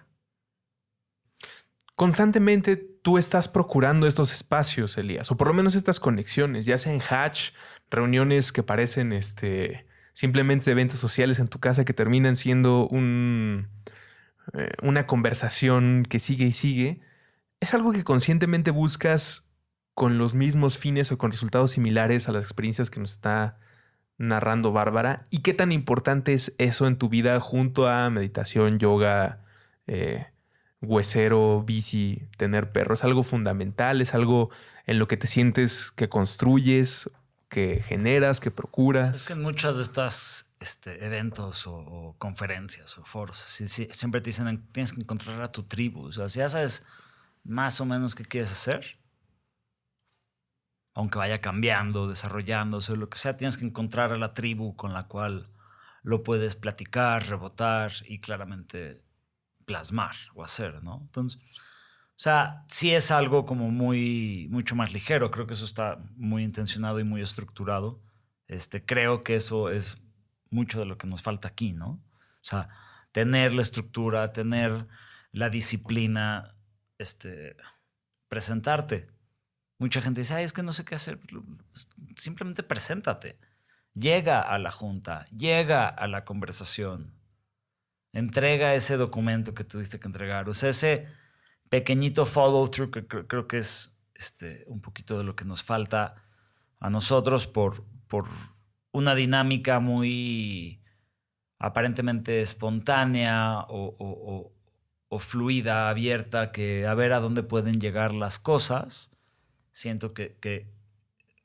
Constantemente 1.95 2.77
tú 2.77 3.17
estás 3.17 3.49
procurando 3.49 4.07
estos 4.07 4.33
espacios, 4.33 4.97
Elías, 4.97 5.29
o 5.31 5.35
por 5.35 5.47
lo 5.47 5.53
menos 5.53 5.75
estas 5.75 5.99
conexiones, 5.99 6.65
ya 6.65 6.77
sea 6.77 6.93
en 6.93 7.01
Hatch, 7.01 7.51
reuniones 7.89 8.53
que 8.53 8.63
parecen 8.63 9.11
este, 9.11 9.85
simplemente 10.19 10.69
eventos 10.69 10.99
sociales 10.99 11.39
en 11.39 11.47
tu 11.47 11.59
casa 11.59 11.85
que 11.85 11.93
terminan 11.93 12.35
siendo 12.35 12.89
un, 12.89 13.69
eh, 14.51 14.73
una 14.81 15.07
conversación 15.07 16.05
que 16.09 16.19
sigue 16.19 16.43
y 16.43 16.51
sigue, 16.51 16.99
es 17.61 17.73
algo 17.73 17.93
que 17.93 18.03
conscientemente 18.03 18.71
buscas 18.71 19.49
con 19.93 20.17
los 20.17 20.35
mismos 20.35 20.77
fines 20.77 21.13
o 21.13 21.17
con 21.17 21.31
resultados 21.31 21.71
similares 21.71 22.27
a 22.27 22.33
las 22.33 22.43
experiencias 22.43 22.89
que 22.89 22.99
nos 22.99 23.11
está 23.11 23.59
narrando 24.17 24.73
Bárbara. 24.73 25.23
¿Y 25.29 25.37
qué 25.37 25.53
tan 25.53 25.71
importante 25.71 26.33
es 26.33 26.53
eso 26.57 26.85
en 26.85 26.97
tu 26.97 27.07
vida 27.07 27.39
junto 27.39 27.87
a 27.87 28.09
meditación, 28.09 28.77
yoga, 28.77 29.45
eh, 29.87 30.27
huesero, 30.81 31.63
bici, 31.65 32.27
tener 32.35 32.73
perro? 32.73 32.95
¿Es 32.95 33.05
algo 33.05 33.23
fundamental? 33.23 34.01
¿Es 34.01 34.13
algo 34.13 34.49
en 34.85 34.99
lo 34.99 35.07
que 35.07 35.15
te 35.15 35.27
sientes 35.27 35.91
que 35.91 36.09
construyes 36.09 37.09
que 37.49 37.81
generas, 37.81 38.39
que 38.39 38.51
procuras. 38.51 39.15
Es 39.15 39.27
que 39.27 39.33
en 39.33 39.41
muchos 39.41 39.77
de 39.77 39.83
estos 39.83 40.45
este, 40.59 41.05
eventos 41.05 41.65
o, 41.67 42.15
conferencias 42.17 42.97
o 42.97 43.03
foros 43.03 43.37
siempre 43.37 44.21
te 44.21 44.29
dicen 44.29 44.67
tienes 44.71 44.93
que 44.93 45.01
encontrar 45.01 45.41
a 45.41 45.51
tu 45.51 45.63
tribu. 45.63 46.05
O 46.05 46.11
sea, 46.11 46.29
si 46.29 46.39
ya 46.39 46.49
sabes 46.49 46.85
más 47.43 47.81
o 47.81 47.85
menos 47.85 48.15
qué 48.15 48.23
quieres 48.23 48.51
hacer, 48.51 48.99
aunque 50.93 51.17
vaya 51.17 51.41
cambiando, 51.41 52.07
desarrollándose, 52.07 52.95
lo 52.95 53.09
que 53.09 53.17
sea, 53.17 53.37
tienes 53.37 53.57
que 53.57 53.65
encontrar 53.65 54.11
a 54.11 54.17
la 54.17 54.33
tribu 54.33 54.75
con 54.75 54.93
la 54.93 55.07
cual 55.07 55.49
lo 56.03 56.23
puedes 56.23 56.55
platicar, 56.55 57.27
rebotar 57.27 57.91
y 58.05 58.19
claramente 58.19 59.03
plasmar 59.65 60.15
o 60.35 60.43
hacer, 60.43 60.83
¿no? 60.83 60.99
Entonces, 61.01 61.41
o 62.19 62.21
sea, 62.21 62.65
sí 62.67 62.93
es 62.93 63.11
algo 63.11 63.45
como 63.45 63.71
muy, 63.71 64.49
mucho 64.51 64.75
más 64.75 64.91
ligero. 64.91 65.31
Creo 65.31 65.47
que 65.47 65.53
eso 65.53 65.63
está 65.63 66.03
muy 66.17 66.43
intencionado 66.43 66.99
y 66.99 67.05
muy 67.05 67.21
estructurado. 67.21 68.01
Este, 68.49 68.83
creo 68.85 69.23
que 69.23 69.37
eso 69.37 69.69
es 69.69 69.95
mucho 70.49 70.79
de 70.79 70.85
lo 70.85 70.97
que 70.97 71.07
nos 71.07 71.21
falta 71.21 71.47
aquí, 71.47 71.71
¿no? 71.71 71.91
O 71.91 72.41
sea, 72.41 72.67
tener 73.13 73.53
la 73.53 73.61
estructura, 73.61 74.33
tener 74.33 74.85
la 75.31 75.49
disciplina, 75.49 76.57
este, 76.97 77.55
presentarte. 78.27 79.07
Mucha 79.77 80.01
gente 80.01 80.19
dice, 80.19 80.33
ay, 80.33 80.43
es 80.43 80.51
que 80.51 80.61
no 80.61 80.73
sé 80.73 80.83
qué 80.83 80.95
hacer. 80.95 81.21
Simplemente 82.17 82.63
preséntate. 82.63 83.39
Llega 83.93 84.41
a 84.41 84.59
la 84.59 84.71
junta, 84.71 85.25
llega 85.27 85.87
a 85.87 86.05
la 86.09 86.25
conversación, 86.25 87.13
entrega 88.11 88.75
ese 88.75 88.97
documento 88.97 89.53
que 89.53 89.63
tuviste 89.63 90.01
que 90.01 90.07
entregar. 90.09 90.49
O 90.49 90.53
sea, 90.53 90.71
ese 90.71 91.07
pequeñito 91.69 92.25
follow 92.25 92.67
through 92.67 92.91
que 92.91 93.07
creo 93.07 93.47
que 93.47 93.59
es 93.59 93.95
este, 94.15 94.65
un 94.67 94.81
poquito 94.81 95.17
de 95.17 95.23
lo 95.23 95.35
que 95.35 95.45
nos 95.45 95.63
falta 95.63 96.15
a 96.79 96.89
nosotros 96.89 97.47
por, 97.47 97.83
por 98.07 98.27
una 98.91 99.15
dinámica 99.15 99.79
muy 99.79 100.81
aparentemente 101.59 102.41
espontánea 102.41 103.65
o, 103.69 104.51
fluida, 105.19 105.89
abierta, 105.89 106.51
que 106.51 106.87
a 106.87 106.93
ver 106.93 107.13
a 107.13 107.19
dónde 107.19 107.43
pueden 107.43 107.79
llegar 107.79 108.13
las 108.13 108.39
cosas. 108.39 109.11
Siento 109.71 110.13
que, 110.13 110.37
que, 110.39 110.71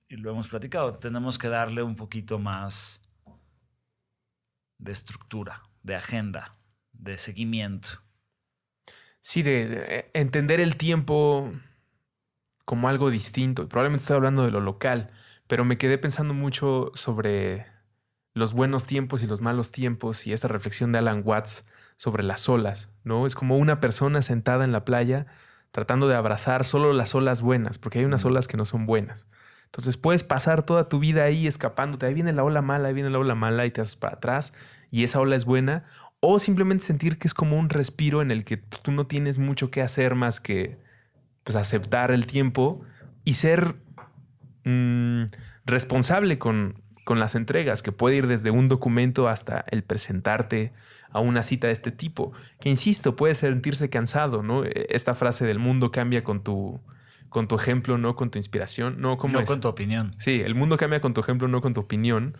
y 0.08 0.16
lo 0.16 0.30
hemos 0.30 0.48
platicado, 0.48 0.94
tenemos 0.94 1.38
que 1.38 1.48
darle 1.48 1.82
un 1.82 1.96
poquito 1.96 2.38
más 2.38 3.02
de 4.78 4.92
estructura, 4.92 5.62
de 5.82 5.96
agenda, 5.96 6.56
de 6.92 7.18
seguimiento. 7.18 8.03
Sí, 9.24 9.42
de, 9.42 10.10
entender 10.12 10.60
el 10.60 10.76
tiempo 10.76 11.50
como 12.66 12.88
algo 12.88 13.08
distinto. 13.08 13.66
Probablemente 13.70 14.02
estoy 14.02 14.16
hablando 14.16 14.44
de 14.44 14.50
lo 14.50 14.60
local, 14.60 15.10
pero 15.46 15.64
me 15.64 15.78
quedé 15.78 15.96
pensando 15.96 16.34
mucho 16.34 16.90
sobre 16.92 17.66
los 18.34 18.52
buenos 18.52 18.86
tiempos 18.86 19.22
y 19.22 19.26
los 19.26 19.40
malos 19.40 19.72
tiempos 19.72 20.26
y 20.26 20.34
esta 20.34 20.48
reflexión 20.48 20.92
de 20.92 20.98
Alan 20.98 21.22
Watts 21.24 21.64
sobre 21.96 22.22
las 22.22 22.50
olas, 22.50 22.90
¿no? 23.02 23.26
Es 23.26 23.34
como 23.34 23.56
una 23.56 23.80
persona 23.80 24.20
sentada 24.20 24.62
en 24.62 24.72
la 24.72 24.84
playa 24.84 25.26
tratando 25.70 26.06
de 26.06 26.16
abrazar 26.16 26.66
solo 26.66 26.92
las 26.92 27.14
olas 27.14 27.40
buenas, 27.40 27.78
porque 27.78 28.00
hay 28.00 28.04
unas 28.04 28.26
olas 28.26 28.46
que 28.46 28.58
no 28.58 28.66
son 28.66 28.84
buenas. 28.84 29.26
Entonces 29.64 29.96
puedes 29.96 30.22
pasar 30.22 30.64
toda 30.64 30.90
tu 30.90 30.98
vida 30.98 31.24
ahí 31.24 31.46
escapándote, 31.46 32.04
ahí 32.04 32.14
viene 32.14 32.34
la 32.34 32.44
ola 32.44 32.60
mala, 32.60 32.88
ahí 32.88 32.94
viene 32.94 33.08
la 33.08 33.18
ola 33.18 33.34
mala 33.34 33.64
y 33.64 33.70
te 33.70 33.80
haces 33.80 33.96
para 33.96 34.16
atrás 34.16 34.52
y 34.94 35.02
esa 35.02 35.18
ola 35.18 35.34
es 35.34 35.44
buena, 35.44 35.84
o 36.26 36.38
simplemente 36.38 36.84
sentir 36.84 37.18
que 37.18 37.28
es 37.28 37.34
como 37.34 37.58
un 37.58 37.68
respiro 37.68 38.22
en 38.22 38.30
el 38.30 38.44
que 38.44 38.56
tú 38.56 38.92
no 38.92 39.06
tienes 39.06 39.38
mucho 39.38 39.70
que 39.70 39.82
hacer 39.82 40.14
más 40.14 40.40
que 40.40 40.78
pues, 41.44 41.56
aceptar 41.56 42.10
el 42.10 42.26
tiempo 42.26 42.82
y 43.24 43.34
ser 43.34 43.74
mm, 44.64 45.24
responsable 45.66 46.38
con, 46.38 46.80
con 47.04 47.20
las 47.20 47.34
entregas, 47.34 47.82
que 47.82 47.92
puede 47.92 48.16
ir 48.16 48.26
desde 48.26 48.50
un 48.50 48.68
documento 48.68 49.28
hasta 49.28 49.64
el 49.70 49.82
presentarte 49.82 50.72
a 51.10 51.20
una 51.20 51.42
cita 51.42 51.68
de 51.68 51.72
este 51.74 51.92
tipo, 51.92 52.32
que 52.58 52.70
insisto, 52.70 53.14
puede 53.14 53.34
sentirse 53.34 53.88
cansado, 53.88 54.42
¿no? 54.42 54.64
E, 54.64 54.86
esta 54.90 55.14
frase 55.14 55.46
del 55.46 55.58
mundo 55.58 55.92
cambia 55.92 56.24
con 56.24 56.42
tu, 56.42 56.80
con 57.28 57.48
tu 57.48 57.54
ejemplo, 57.54 57.98
no 57.98 58.16
con 58.16 58.30
tu 58.30 58.38
inspiración, 58.38 59.00
no, 59.00 59.16
con 59.18 59.60
tu 59.60 59.68
opinión. 59.68 60.12
Sí, 60.18 60.40
el 60.40 60.54
mundo 60.54 60.76
cambia 60.76 61.00
con 61.00 61.14
tu 61.14 61.20
ejemplo, 61.20 61.48
no 61.48 61.60
con 61.60 61.74
tu 61.74 61.82
opinión 61.82 62.36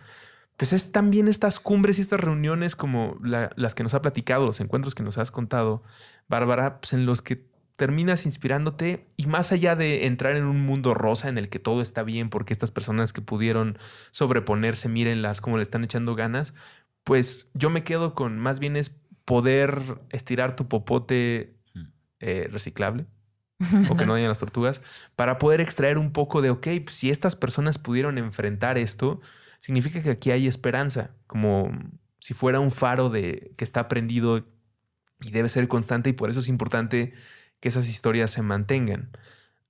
pues 0.57 0.73
es 0.73 0.91
también 0.91 1.27
estas 1.27 1.59
cumbres 1.59 1.99
y 1.99 2.01
estas 2.01 2.19
reuniones 2.19 2.75
como 2.75 3.17
las 3.21 3.75
que 3.75 3.83
nos 3.83 3.93
ha 3.93 4.01
platicado, 4.01 4.45
los 4.45 4.61
encuentros 4.61 4.95
que 4.95 5.03
nos 5.03 5.17
has 5.17 5.31
contado, 5.31 5.83
Bárbara, 6.27 6.79
pues 6.79 6.93
en 6.93 7.05
los 7.05 7.21
que 7.21 7.45
terminas 7.75 8.25
inspirándote 8.25 9.05
y 9.17 9.27
más 9.27 9.51
allá 9.51 9.75
de 9.75 10.05
entrar 10.05 10.37
en 10.37 10.45
un 10.45 10.61
mundo 10.65 10.93
rosa 10.93 11.27
en 11.27 11.37
el 11.37 11.49
que 11.49 11.59
todo 11.59 11.81
está 11.81 12.03
bien 12.03 12.29
porque 12.29 12.53
estas 12.53 12.71
personas 12.71 13.11
que 13.11 13.21
pudieron 13.21 13.77
sobreponerse, 14.11 14.87
mírenlas 14.87 15.41
como 15.41 15.57
le 15.57 15.63
están 15.63 15.83
echando 15.83 16.15
ganas, 16.15 16.53
pues 17.03 17.51
yo 17.53 17.69
me 17.69 17.83
quedo 17.83 18.15
con 18.15 18.39
más 18.39 18.59
bien 18.59 18.77
es 18.77 19.01
poder 19.25 19.99
estirar 20.09 20.55
tu 20.55 20.67
popote 20.67 21.57
eh, 22.19 22.47
reciclable 22.49 23.05
o 23.89 23.97
que 23.97 24.05
no 24.05 24.13
dañen 24.13 24.29
las 24.29 24.39
tortugas 24.39 24.81
para 25.17 25.37
poder 25.37 25.59
extraer 25.59 25.97
un 25.97 26.11
poco 26.11 26.41
de, 26.41 26.51
ok, 26.51 26.67
pues 26.83 26.95
si 26.95 27.11
estas 27.11 27.35
personas 27.35 27.77
pudieron 27.77 28.17
enfrentar 28.17 28.77
esto, 28.77 29.19
significa 29.59 30.01
que 30.01 30.11
aquí 30.11 30.31
hay 30.31 30.47
esperanza, 30.47 31.11
como 31.27 31.71
si 32.19 32.33
fuera 32.33 32.59
un 32.59 32.71
faro 32.71 33.09
de, 33.09 33.53
que 33.57 33.63
está 33.63 33.87
prendido 33.87 34.45
y 35.21 35.31
debe 35.31 35.49
ser 35.49 35.67
constante 35.67 36.09
y 36.09 36.13
por 36.13 36.29
eso 36.29 36.39
es 36.39 36.47
importante 36.47 37.13
que 37.59 37.69
esas 37.69 37.87
historias 37.89 38.31
se 38.31 38.41
mantengan. 38.41 39.09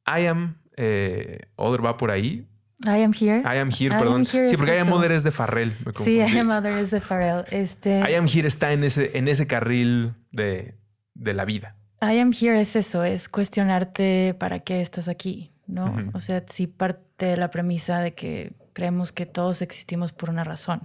I 0.07 0.25
am, 0.27 0.57
eh, 0.77 1.39
Other 1.55 1.85
va 1.85 1.97
por 1.97 2.11
ahí. 2.11 2.47
I 2.83 3.01
am 3.03 3.13
here. 3.13 3.39
I 3.39 3.57
am 3.57 3.71
here, 3.71 3.97
perdón. 3.97 4.25
sí, 4.25 4.39
porque 4.57 4.75
I 4.75 4.79
am 4.79 4.91
Other 4.91 5.11
es 5.11 5.23
de 5.23 5.31
Farrell. 5.31 5.73
sí, 6.03 6.17
I 6.17 6.39
am 6.39 6.49
Other 6.49 6.73
es 6.73 6.91
de 6.91 6.99
Farrell. 6.99 7.45
Este... 7.51 7.99
I 7.99 8.15
am 8.15 8.27
here 8.27 8.47
está 8.47 8.73
en 8.73 8.83
ese, 8.83 9.17
en 9.17 9.27
ese 9.27 9.47
carril 9.47 10.13
de, 10.31 10.75
de 11.13 11.33
la 11.33 11.45
vida. 11.45 11.75
I 12.01 12.19
am 12.19 12.31
here 12.33 12.59
es 12.59 12.75
eso, 12.75 13.03
es 13.03 13.29
cuestionarte 13.29 14.35
para 14.37 14.59
qué 14.59 14.81
estás 14.81 15.07
aquí, 15.07 15.51
¿no? 15.65 15.85
Ujú. 15.85 16.11
O 16.13 16.19
sea, 16.19 16.43
sí 16.47 16.67
parte 16.67 17.25
de 17.27 17.37
la 17.37 17.49
premisa 17.49 18.01
de 18.01 18.13
que 18.13 18.53
creemos 18.75 19.13
que 19.13 19.25
todos 19.25 19.61
existimos 19.61 20.11
por 20.11 20.29
una 20.29 20.43
razón, 20.43 20.81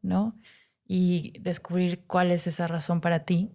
¿no? 0.00 0.36
Y 0.86 1.36
descubrir 1.40 2.04
cuál 2.06 2.30
es 2.30 2.46
esa 2.46 2.68
razón 2.68 3.00
para 3.00 3.24
ti. 3.24 3.50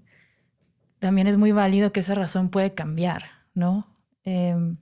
También 1.00 1.26
es 1.26 1.38
muy 1.38 1.54
válido 1.54 1.94
que 1.94 2.02
esa 2.02 2.14
razón 2.14 2.50
puede 2.50 2.74
cambiar, 2.74 3.24
¿no? 3.54 3.88
Em, 4.26 4.76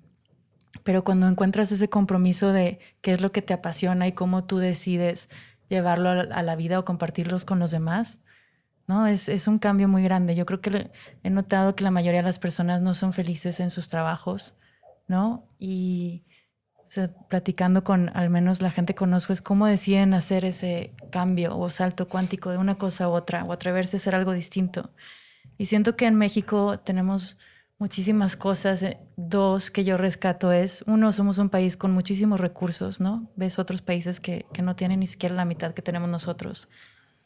pero 0.84 1.04
cuando 1.04 1.28
encuentras 1.28 1.72
ese 1.72 1.88
compromiso 1.88 2.52
de 2.52 2.80
qué 3.02 3.14
es 3.14 3.22
lo 3.22 3.32
que 3.32 3.44
te 3.44 3.54
apasiona 3.54 4.08
y 4.08 4.14
cómo 4.14 4.46
tú 4.46 4.58
decides 4.58 5.30
llevarlo 5.68 6.10
a 6.10 6.42
la, 6.42 6.56
vida 6.56 6.80
o 6.80 6.86
compartirlos 6.86 7.46
con 7.46 7.60
los 7.60 7.70
demás, 7.70 8.24
¿no? 8.88 9.06
Es, 9.06 9.30
es 9.30 9.48
un 9.48 9.60
cambio 9.60 9.88
muy 9.88 10.02
grande. 10.02 10.34
Yo 10.34 10.48
creo 10.48 10.62
que 10.62 10.90
he 11.22 11.30
notado 11.30 11.76
que 11.76 11.84
la 11.84 11.92
mayoría 11.92 12.22
de 12.22 12.28
las 12.28 12.40
personas 12.40 12.82
no 12.82 12.96
son 12.96 13.14
felices 13.14 13.60
en 13.60 13.70
sus 13.70 13.88
trabajos, 13.88 14.58
¿no? 15.08 15.48
Y 15.60 16.24
platicando 17.28 17.84
con 17.84 18.10
al 18.16 18.30
menos 18.30 18.62
la 18.62 18.72
gente 18.72 18.94
que 18.94 19.00
conozco 19.00 19.34
es 19.34 19.42
cómo 19.42 19.68
deciden 19.68 20.14
hacer 20.14 20.46
ese 20.46 20.94
cambio 21.12 21.58
o 21.58 21.70
salto 21.70 22.08
cuántico 22.08 22.50
de 22.50 22.58
una 22.58 22.76
cosa 22.76 23.06
a 23.06 23.10
otra 23.10 23.44
o 23.44 23.54
atreverse 23.54 23.98
a 23.98 24.00
hacer 24.00 24.16
algo 24.16 24.32
distinto. 24.34 24.92
Y 25.58 25.66
siento 25.66 25.96
que 25.96 26.06
en 26.06 26.16
México 26.16 26.80
tenemos 26.80 27.38
muchísimas 27.78 28.36
cosas. 28.36 28.82
Eh, 28.84 28.98
Dos 29.18 29.70
que 29.70 29.84
yo 29.84 29.98
rescato 29.98 30.52
es, 30.52 30.84
uno, 30.88 31.12
somos 31.12 31.38
un 31.38 31.50
país 31.50 31.76
con 31.76 31.92
muchísimos 31.92 32.40
recursos, 32.40 33.02
¿no? 33.02 33.30
Ves 33.36 33.60
otros 33.60 33.82
países 33.82 34.20
que, 34.20 34.46
que 34.54 34.62
no 34.62 34.76
tienen 34.76 35.02
ni 35.02 35.08
siquiera 35.08 35.36
la 35.36 35.46
mitad 35.46 35.74
que 35.74 35.82
tenemos 35.82 36.10
nosotros 36.10 36.70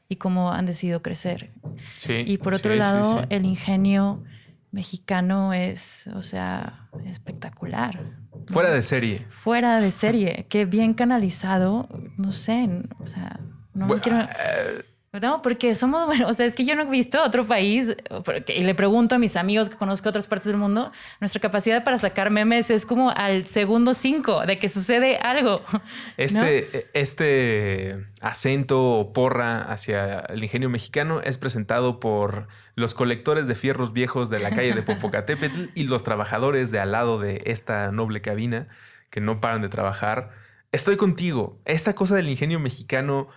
y 0.09 0.16
cómo 0.16 0.51
han 0.51 0.66
decidido 0.66 1.01
crecer. 1.01 1.51
Sí. 1.97 2.24
Y 2.26 2.38
por 2.38 2.53
otro 2.53 2.74
sí, 2.74 2.80
lado, 2.80 3.20
sí. 3.20 3.26
el 3.30 3.45
ingenio 3.45 4.24
mexicano 4.72 5.53
es, 5.53 6.07
o 6.07 6.24
sea, 6.24 6.89
espectacular. 7.05 8.22
Fuera 8.47 8.71
de 8.71 8.81
serie. 8.81 9.25
Fuera 9.29 9.79
de 9.79 9.91
serie, 9.91 10.45
que 10.49 10.65
bien 10.65 10.93
canalizado, 10.93 11.87
no 12.17 12.31
sé, 12.31 12.69
o 12.99 13.07
sea, 13.07 13.39
no 13.73 13.85
me 13.85 13.97
Bueno, 13.97 14.01
quiero... 14.01 14.19
eh, 14.21 14.85
No, 15.22 15.43
porque 15.43 15.76
somos, 15.76 16.05
bueno, 16.07 16.28
o 16.28 16.34
sea, 16.34 16.45
es 16.47 16.55
que 16.55 16.66
yo 16.66 16.76
no 16.76 16.84
he 16.84 16.89
visto 16.89 17.22
otro 17.24 17.45
país, 17.45 17.95
porque- 18.26 18.55
y 18.57 18.64
le 18.64 18.74
pregunto 18.74 19.16
a 19.16 19.20
mis 19.20 19.36
amigos 19.36 19.70
que 19.70 19.78
conozco 19.78 20.05
de 20.05 20.09
otras 20.09 20.28
partes 20.28 20.47
del 20.47 20.57
mundo, 20.57 20.91
nuestra 21.20 21.39
capacidad 21.39 21.84
para 21.84 21.99
sacar 21.99 22.32
memes 22.32 22.70
es 22.72 22.86
como 22.86 23.11
al 23.11 23.45
segundo 23.45 23.93
cinco 23.93 24.45
de 24.45 24.57
que 24.57 24.70
sucede 24.70 25.18
algo. 25.18 25.61
¿no? 25.72 25.82
Este, 26.18 26.89
este 26.93 28.05
acento 28.22 28.82
o 28.99 29.14
porra 29.14 29.61
hacia 29.61 30.20
el 30.20 30.43
ingenio 30.43 30.70
mexicano 30.70 31.22
es 31.22 31.38
presentado 31.38 31.99
por 31.99 32.47
los 32.76 32.95
colectores 32.95 33.45
de 33.45 33.53
fierros 33.53 33.93
viejos 33.93 34.32
de 34.32 34.39
la 34.39 34.49
calle 34.49 34.74
de 34.74 34.82
Popocatépetl 34.82 35.66
y 35.76 35.84
los 35.84 36.03
trabajadores 36.03 36.72
de 36.72 36.80
al 36.80 36.91
lado 36.91 37.20
de 37.20 37.43
esta 37.45 37.91
noble 37.91 38.22
cabina 38.22 38.68
que 39.11 39.22
no 39.22 39.39
paran 39.41 39.61
de 39.61 39.70
trabajar. 39.70 40.32
Estoy 40.72 40.97
contigo. 40.97 41.59
Esta 41.66 41.93
cosa 41.93 42.16
del 42.16 42.30
ingenio 42.30 42.59
mexicano 42.59 43.28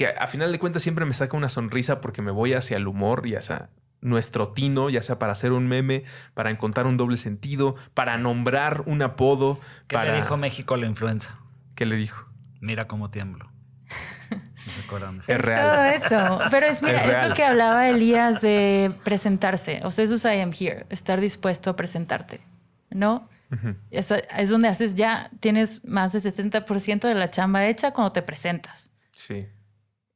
que 0.00 0.06
a 0.06 0.26
final 0.26 0.50
de 0.50 0.58
cuentas 0.58 0.82
siempre 0.82 1.04
me 1.04 1.12
saca 1.12 1.36
una 1.36 1.50
sonrisa 1.50 2.00
porque 2.00 2.22
me 2.22 2.30
voy 2.30 2.54
hacia 2.54 2.78
el 2.78 2.88
humor 2.88 3.26
y 3.26 3.34
hacia 3.34 3.68
nuestro 4.00 4.48
tino, 4.48 4.88
ya 4.88 5.02
sea 5.02 5.18
para 5.18 5.32
hacer 5.32 5.52
un 5.52 5.68
meme, 5.68 6.04
para 6.32 6.50
encontrar 6.50 6.86
un 6.86 6.96
doble 6.96 7.18
sentido, 7.18 7.76
para 7.92 8.16
nombrar 8.16 8.84
un 8.86 9.02
apodo. 9.02 9.60
¿Qué 9.88 9.96
para... 9.96 10.12
le 10.12 10.22
dijo 10.22 10.38
México 10.38 10.72
a 10.72 10.78
la 10.78 10.86
influenza? 10.86 11.38
¿Qué 11.74 11.84
le 11.84 11.96
dijo? 11.96 12.24
Mira 12.62 12.86
cómo 12.86 13.10
tiemblo. 13.10 13.52
¿No 14.30 14.72
se 14.72 14.80
acuerdan 14.80 15.18
de 15.18 15.20
eso? 15.20 15.32
Es 15.32 15.38
Es 15.38 15.44
real. 15.44 15.76
todo 15.76 15.84
eso. 15.84 16.40
Pero 16.50 16.64
es, 16.64 16.82
mira, 16.82 17.22
Es 17.24 17.28
lo 17.28 17.34
que 17.34 17.44
hablaba 17.44 17.86
Elías 17.90 18.40
de 18.40 18.94
presentarse. 19.04 19.82
O 19.84 19.90
sea, 19.90 20.06
eso 20.06 20.14
es 20.14 20.24
I 20.24 20.40
am 20.40 20.52
here, 20.58 20.86
estar 20.88 21.20
dispuesto 21.20 21.68
a 21.68 21.76
presentarte, 21.76 22.40
¿no? 22.88 23.28
Ujú. 23.52 23.76
Es, 23.90 24.10
es 24.10 24.48
donde 24.48 24.68
haces 24.68 24.94
ya, 24.94 25.28
tienes 25.40 25.84
más 25.84 26.14
del 26.14 26.22
70% 26.22 27.00
de 27.06 27.14
la 27.14 27.28
chamba 27.30 27.66
hecha 27.66 27.90
cuando 27.92 28.12
te 28.12 28.22
presentas. 28.22 28.90
Sí. 29.14 29.46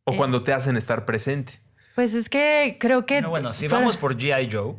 O 0.05 0.13
Eh. 0.13 0.17
cuando 0.17 0.43
te 0.43 0.53
hacen 0.53 0.77
estar 0.77 1.05
presente. 1.05 1.61
Pues 1.95 2.15
es 2.15 2.29
que 2.29 2.77
creo 2.81 3.07
que... 3.07 3.23
No, 3.23 3.31
bueno, 3.31 3.53
si 3.53 3.69
fuera- 3.69 3.81
vamos 3.81 3.97
por 3.97 4.17
G.I. 4.17 4.49
Joe, 4.51 4.77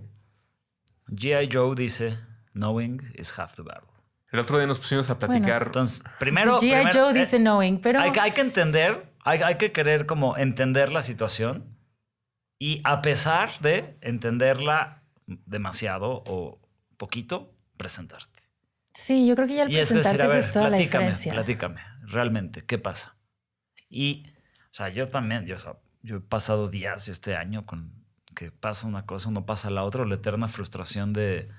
G.I. 1.08 1.50
Joe 1.52 1.76
dice, 1.76 2.18
knowing 2.54 3.02
is 3.16 3.38
half 3.38 3.56
the 3.56 3.62
battle. 3.62 3.90
El 4.32 4.40
otro 4.40 4.58
día 4.58 4.68
nos 4.68 4.80
pusimos 4.80 5.10
a 5.10 5.18
platicar. 5.18 5.64
Entonces, 5.68 6.04
primero... 6.20 6.58
G.I. 6.60 6.90
Joe 6.92 7.12
eh, 7.12 7.14
dice 7.14 7.38
knowing, 7.40 7.80
pero... 7.80 8.00
hay, 8.02 8.12
que- 8.12 8.20
hay 8.20 8.32
que 8.32 8.42
entender, 8.42 9.14
hay, 9.24 9.42
hay 9.42 9.56
que 9.56 9.72
querer 9.72 10.06
como 10.06 10.36
entender 10.38 10.92
la 10.92 11.02
situación 11.02 11.78
y 12.60 12.82
a 12.84 13.02
pesar 13.02 13.50
de 13.62 13.98
entenderla 14.02 15.04
demasiado 15.26 16.24
o 16.28 16.60
poquito, 16.98 17.54
presentarte. 17.78 18.42
Sí, 18.94 19.26
yo 19.28 19.36
creo 19.36 19.48
que 19.48 19.56
ya 19.56 19.64
el 19.64 19.72
Y 19.72 19.78
es 19.78 19.90
decir, 19.90 20.02
presentarte 20.04 20.24
a 20.32 20.36
ver, 20.36 20.38
es 20.40 20.52
toda 20.52 20.64
la 20.66 20.70
platícame, 20.78 21.06
diferencia. 21.06 21.34
platícame, 21.34 21.82
realmente, 22.04 22.66
¿qué 22.66 22.78
pasa? 22.78 23.16
Y, 23.90 24.26
sea, 24.76 24.90
yo 24.90 25.08
también, 25.08 25.46
yo, 25.46 25.56
o 25.56 25.60
sea, 25.60 25.78
yo 26.04 26.18
he 26.18 26.20
pasado 26.20 26.68
días 26.68 27.08
este 27.08 27.38
año 27.38 27.66
con 27.66 27.94
que 28.36 28.52
pasa 28.52 28.88
una 28.88 29.06
cosa, 29.06 29.30
uno 29.30 29.46
pasa 29.46 29.70
la 29.70 29.84
otra, 29.84 30.06
la 30.06 30.16
eterna 30.16 30.50
frustración 30.50 31.14
de, 31.14 31.50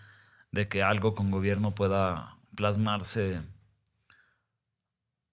de 0.52 0.68
que 0.68 0.82
algo 0.82 1.14
con 1.14 1.30
gobierno 1.30 1.74
pueda 1.74 2.36
plasmarse 2.54 3.40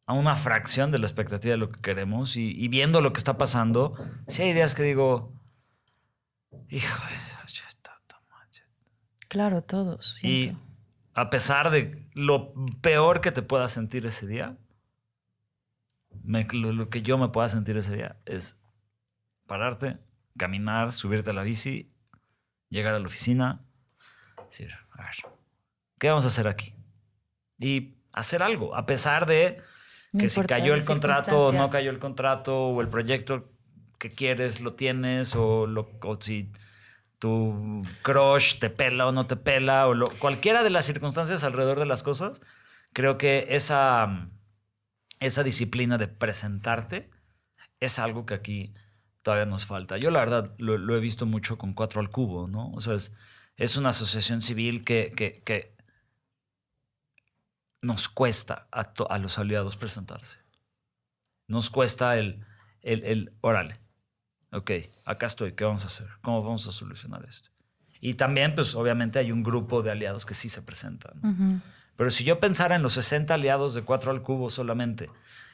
a 0.06 0.14
una 0.14 0.36
fracción 0.36 0.92
de 0.92 1.00
la 1.00 1.06
expectativa 1.06 1.52
de 1.52 1.58
lo 1.58 1.72
que 1.72 1.82
queremos 1.82 2.38
y, 2.38 2.52
y 2.52 2.70
viendo 2.70 3.02
lo 3.02 3.12
que 3.12 3.18
está 3.18 3.38
pasando, 3.38 3.96
sí 4.28 4.44
hay 4.44 4.52
ideas 4.52 4.76
que 4.76 4.84
digo, 4.84 5.34
hijo 6.70 7.08
de 7.10 7.16
esa 7.16 7.46
cheta, 7.46 8.02
madre". 8.30 8.62
Claro, 9.28 9.62
todos. 9.62 10.24
Y 10.24 10.56
a 11.14 11.30
pesar 11.30 11.70
de 11.70 12.10
lo 12.14 12.54
peor 12.82 13.20
que 13.20 13.34
te 13.34 13.42
pueda 13.42 13.68
sentir 13.68 14.06
ese 14.06 14.26
día, 14.26 14.58
me- 16.24 16.48
lo, 16.52 16.72
lo 16.74 16.90
que 16.90 17.02
yo 17.02 17.18
me 17.18 17.30
pueda 17.30 17.50
sentir 17.50 17.78
ese 17.78 17.96
día 17.96 18.18
es 18.26 18.58
pararte, 19.48 19.98
caminar, 20.38 20.94
subirte 20.94 21.30
a 21.30 21.34
la 21.34 21.44
bici, 21.44 21.92
llegar 22.70 22.94
a 22.96 23.00
la 23.00 23.06
oficina, 23.06 23.62
decir, 24.50 24.72
a 24.92 25.04
ver, 25.04 25.16
¿qué 26.00 26.10
vamos 26.10 26.26
a 26.26 26.28
hacer 26.30 26.48
aquí? 26.48 26.74
Y 27.60 27.96
hacer 28.14 28.42
algo, 28.44 28.76
a 28.76 28.86
pesar 28.86 29.26
de 29.26 29.62
No 30.14 30.20
que 30.22 30.30
si 30.30 30.42
cayó 30.44 30.74
el 30.74 30.86
contrato 30.86 31.38
o 31.48 31.52
no 31.58 31.70
cayó 31.70 31.92
el 31.92 32.00
contrato 32.00 32.68
o 32.68 32.82
el 32.82 32.88
proyecto 32.88 33.50
que 34.00 34.10
quieres 34.10 34.62
lo 34.62 34.74
tienes 34.74 35.36
o, 35.36 35.66
lo, 35.68 35.90
o 36.02 36.16
si 36.20 36.52
tu 37.20 37.82
crush 38.02 38.60
te 38.60 38.70
pela 38.70 39.08
o 39.08 39.12
no 39.12 39.26
te 39.28 39.36
pela 39.38 39.88
o 39.88 39.94
lo- 39.94 40.08
cualquiera 40.20 40.62
de 40.64 40.70
las 40.70 40.86
circunstancias 40.86 41.44
alrededor 41.44 41.80
de 41.80 41.86
las 41.86 42.04
cosas, 42.04 42.42
creo 42.92 43.18
que 43.18 43.48
esa, 43.50 44.28
esa 45.26 45.44
disciplina 45.44 45.98
de 45.98 46.08
presentarte 46.08 47.10
es 47.80 48.00
algo 48.00 48.26
que 48.26 48.34
aquí 48.34 48.74
todavía 49.22 49.46
nos 49.46 49.66
falta. 49.66 49.98
Yo 49.98 50.12
la 50.12 50.20
verdad 50.20 50.54
lo, 50.58 50.96
he 50.96 51.00
visto 51.00 51.26
mucho 51.26 51.58
con 51.58 51.74
Cuatro 51.74 52.02
al 52.02 52.10
Cubo, 52.10 52.48
¿no? 52.48 52.72
O 52.72 52.82
sea, 52.82 52.94
es, 52.94 53.16
es 53.56 53.78
una 53.78 53.90
asociación 53.90 54.42
civil 54.42 54.84
que, 54.84 55.12
que, 55.16 55.76
nos 57.82 58.08
cuesta 58.08 58.68
a, 58.72 58.86
to- 58.94 59.12
a 59.12 59.18
los 59.18 59.38
aliados 59.38 59.76
presentarse. 59.76 60.38
Nos 61.48 61.70
cuesta 61.70 62.18
el, 62.18 62.46
el, 62.82 63.04
el, 63.04 63.34
órale, 63.42 63.80
ok, 64.52 64.72
acá 65.06 65.26
estoy, 65.26 65.52
¿qué 65.52 65.66
vamos 65.66 65.84
a 65.84 65.88
hacer? 65.88 66.08
¿Cómo 66.22 66.42
vamos 66.42 66.66
a 66.68 66.72
solucionar 66.72 67.26
esto? 67.26 67.50
Y 68.00 68.16
también, 68.16 68.56
pues 68.56 68.76
obviamente 68.76 69.20
hay 69.20 69.32
un 69.32 69.44
grupo 69.44 69.84
de 69.84 69.92
aliados 69.92 70.26
que 70.26 70.34
sí 70.34 70.50
se 70.50 70.62
presentan. 70.62 71.18
Ujú. 71.20 71.62
Pero 71.96 72.12
si 72.12 72.24
yo 72.24 72.40
pensara 72.40 72.76
en 72.76 72.82
los 72.82 72.94
60 72.94 73.34
aliados 73.34 73.74
de 73.74 73.84
4 73.84 74.12
al 74.12 74.22
cubo 74.22 74.50
solamente, 74.50 75.10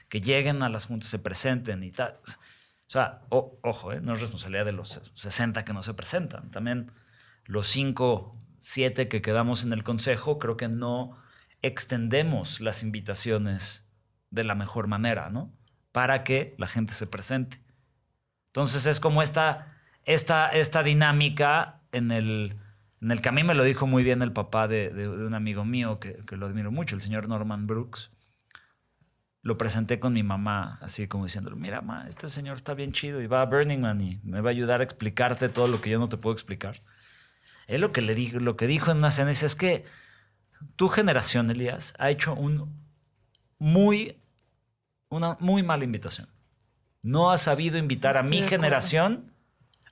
que 0.07 0.21
lleguen 0.21 0.63
a 0.63 0.69
las 0.69 0.85
juntas, 0.85 1.09
se 1.09 1.19
presenten 1.19 1.83
y 1.83 1.91
tal. 1.91 2.19
O 2.25 2.91
sea, 2.91 3.21
ojo, 3.29 3.93
¿eh? 3.93 4.01
no 4.01 4.13
es 4.13 4.21
responsabilidad 4.21 4.65
de 4.65 4.71
los 4.71 4.99
60 5.13 5.63
que 5.63 5.73
no 5.73 5.83
se 5.83 5.93
presentan. 5.93 6.49
También 6.49 6.91
los 7.45 7.67
5, 7.67 8.35
7 8.57 9.07
que 9.07 9.21
quedamos 9.21 9.63
en 9.63 9.73
el 9.73 9.83
consejo, 9.83 10.39
creo 10.39 10.57
que 10.57 10.67
no 10.67 11.17
extendemos 11.61 12.61
las 12.61 12.83
invitaciones 12.83 13.87
de 14.31 14.43
la 14.43 14.55
mejor 14.55 14.87
manera, 14.87 15.29
¿no? 15.29 15.53
Para 15.91 16.23
que 16.23 16.55
la 16.57 16.67
gente 16.67 16.93
se 16.93 17.05
presente. 17.05 17.61
Entonces 18.47 18.85
es 18.85 18.99
como 18.99 19.21
esta, 19.21 19.77
esta, 20.05 20.47
esta 20.47 20.81
dinámica 20.81 21.81
en 21.91 22.11
el, 22.11 22.57
en 23.01 23.11
el 23.11 23.21
que 23.21 23.29
a 23.29 23.31
mí 23.31 23.43
me 23.43 23.55
lo 23.55 23.63
dijo 23.63 23.87
muy 23.87 24.03
bien 24.03 24.21
el 24.21 24.33
papá 24.33 24.67
de, 24.67 24.89
de- 24.89 25.07
de 25.07 25.25
un 25.25 25.33
amigo 25.33 25.63
mío 25.65 25.99
que, 25.99 26.17
que 26.27 26.35
lo 26.37 26.47
admiro 26.47 26.71
mucho, 26.71 26.95
el 26.95 27.01
señor 27.01 27.27
Norman 27.27 27.65
Brooks. 27.67 28.11
Lo 29.41 29.57
presenté 29.57 30.01
con 30.01 30.11
mi 30.11 30.21
mamá, 30.21 30.77
así 30.81 31.07
como 31.07 31.23
diciéndole, 31.23 31.55
mira, 31.55 31.79
ma, 31.81 32.05
este 32.09 32.27
señor 32.27 32.57
está 32.57 32.73
bien 32.73 32.91
chido 32.91 33.21
y 33.21 33.27
va 33.27 33.41
a 33.41 33.45
Burning 33.45 33.79
Man 33.79 34.01
y 34.01 34.19
me 34.23 34.41
va 34.41 34.49
a 34.49 34.51
ayudar 34.51 34.81
a 34.81 34.83
explicarte 34.83 35.47
todo 35.47 35.67
lo 35.67 35.79
que 35.79 35.89
yo 35.89 35.97
no 35.97 36.09
te 36.09 36.17
puedo 36.17 36.33
explicar. 36.33 36.81
Él 37.67 37.79
lo 37.81 37.93
que, 37.93 38.01
le 38.01 38.15
dijo, 38.15 38.39
lo 38.39 38.57
que 38.57 38.67
dijo 38.67 38.91
en 38.91 38.97
una 38.97 39.11
cena 39.11 39.31
es, 39.31 39.55
que 39.55 39.85
tu 40.75 40.89
generación, 40.89 41.49
Elías, 41.49 41.93
ha 41.99 42.09
hecho 42.09 42.33
un 42.33 42.83
muy, 43.59 44.17
una 45.07 45.37
muy 45.39 45.63
mala 45.63 45.85
invitación. 45.85 46.27
No 47.01 47.31
ha 47.31 47.37
sabido 47.37 47.77
invitar 47.77 48.17
a 48.17 48.23
mi 48.23 48.41
generación 48.41 49.31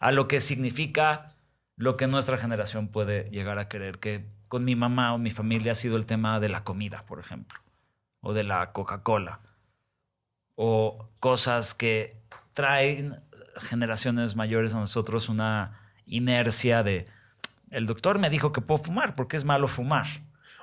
a 0.02 0.12
lo 0.12 0.28
que 0.28 0.42
significa 0.42 1.37
lo 1.78 1.96
que 1.96 2.08
nuestra 2.08 2.38
generación 2.38 2.90
puede 2.90 3.30
llegar 3.30 3.60
a 3.60 3.70
querer, 3.70 4.00
que 4.00 4.26
con 4.48 4.66
mi 4.66 4.76
mamá 4.76 5.14
o 5.14 5.18
mi 5.18 5.32
familia 5.32 5.72
ha 5.72 5.76
sido 5.76 5.96
el 5.96 6.06
tema 6.06 6.40
de 6.40 6.50
la 6.50 6.64
comida, 6.64 7.04
por 7.08 7.20
ejemplo, 7.20 7.60
o 8.20 8.34
de 8.34 8.44
la 8.44 8.74
Coca-Cola, 8.74 9.40
o 10.56 11.08
cosas 11.20 11.74
que 11.74 12.18
traen 12.54 13.22
generaciones 13.60 14.36
mayores 14.36 14.74
a 14.74 14.80
nosotros 14.80 15.30
una 15.30 15.80
inercia 16.08 16.82
de, 16.82 17.06
el 17.70 17.86
doctor 17.86 18.18
me 18.18 18.30
dijo 18.30 18.52
que 18.52 18.62
puedo 18.62 18.84
fumar, 18.84 19.14
porque 19.14 19.38
es 19.38 19.46
malo 19.46 19.68
fumar. 19.68 20.08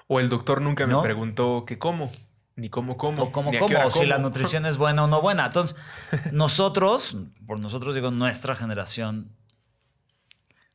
O 0.08 0.20
el 0.20 0.28
doctor 0.28 0.60
nunca 0.60 0.86
me 0.86 1.00
preguntó 1.00 1.64
qué 1.66 1.78
como, 1.78 2.10
ni 2.56 2.68
cómo 2.68 2.96
como. 2.96 3.22
O 3.22 3.32
cómo 3.32 3.50
como, 3.56 3.78
o 3.84 3.90
si 3.90 4.00
como. 4.00 4.10
la 4.10 4.18
nutrición 4.18 4.66
es 4.66 4.76
buena 4.76 5.04
o 5.04 5.06
no 5.06 5.20
buena. 5.20 5.46
Entonces, 5.46 5.76
nosotros, 6.32 7.16
por 7.46 7.60
nosotros 7.60 7.94
digo 7.94 8.10
nuestra 8.10 8.56
generación, 8.56 9.33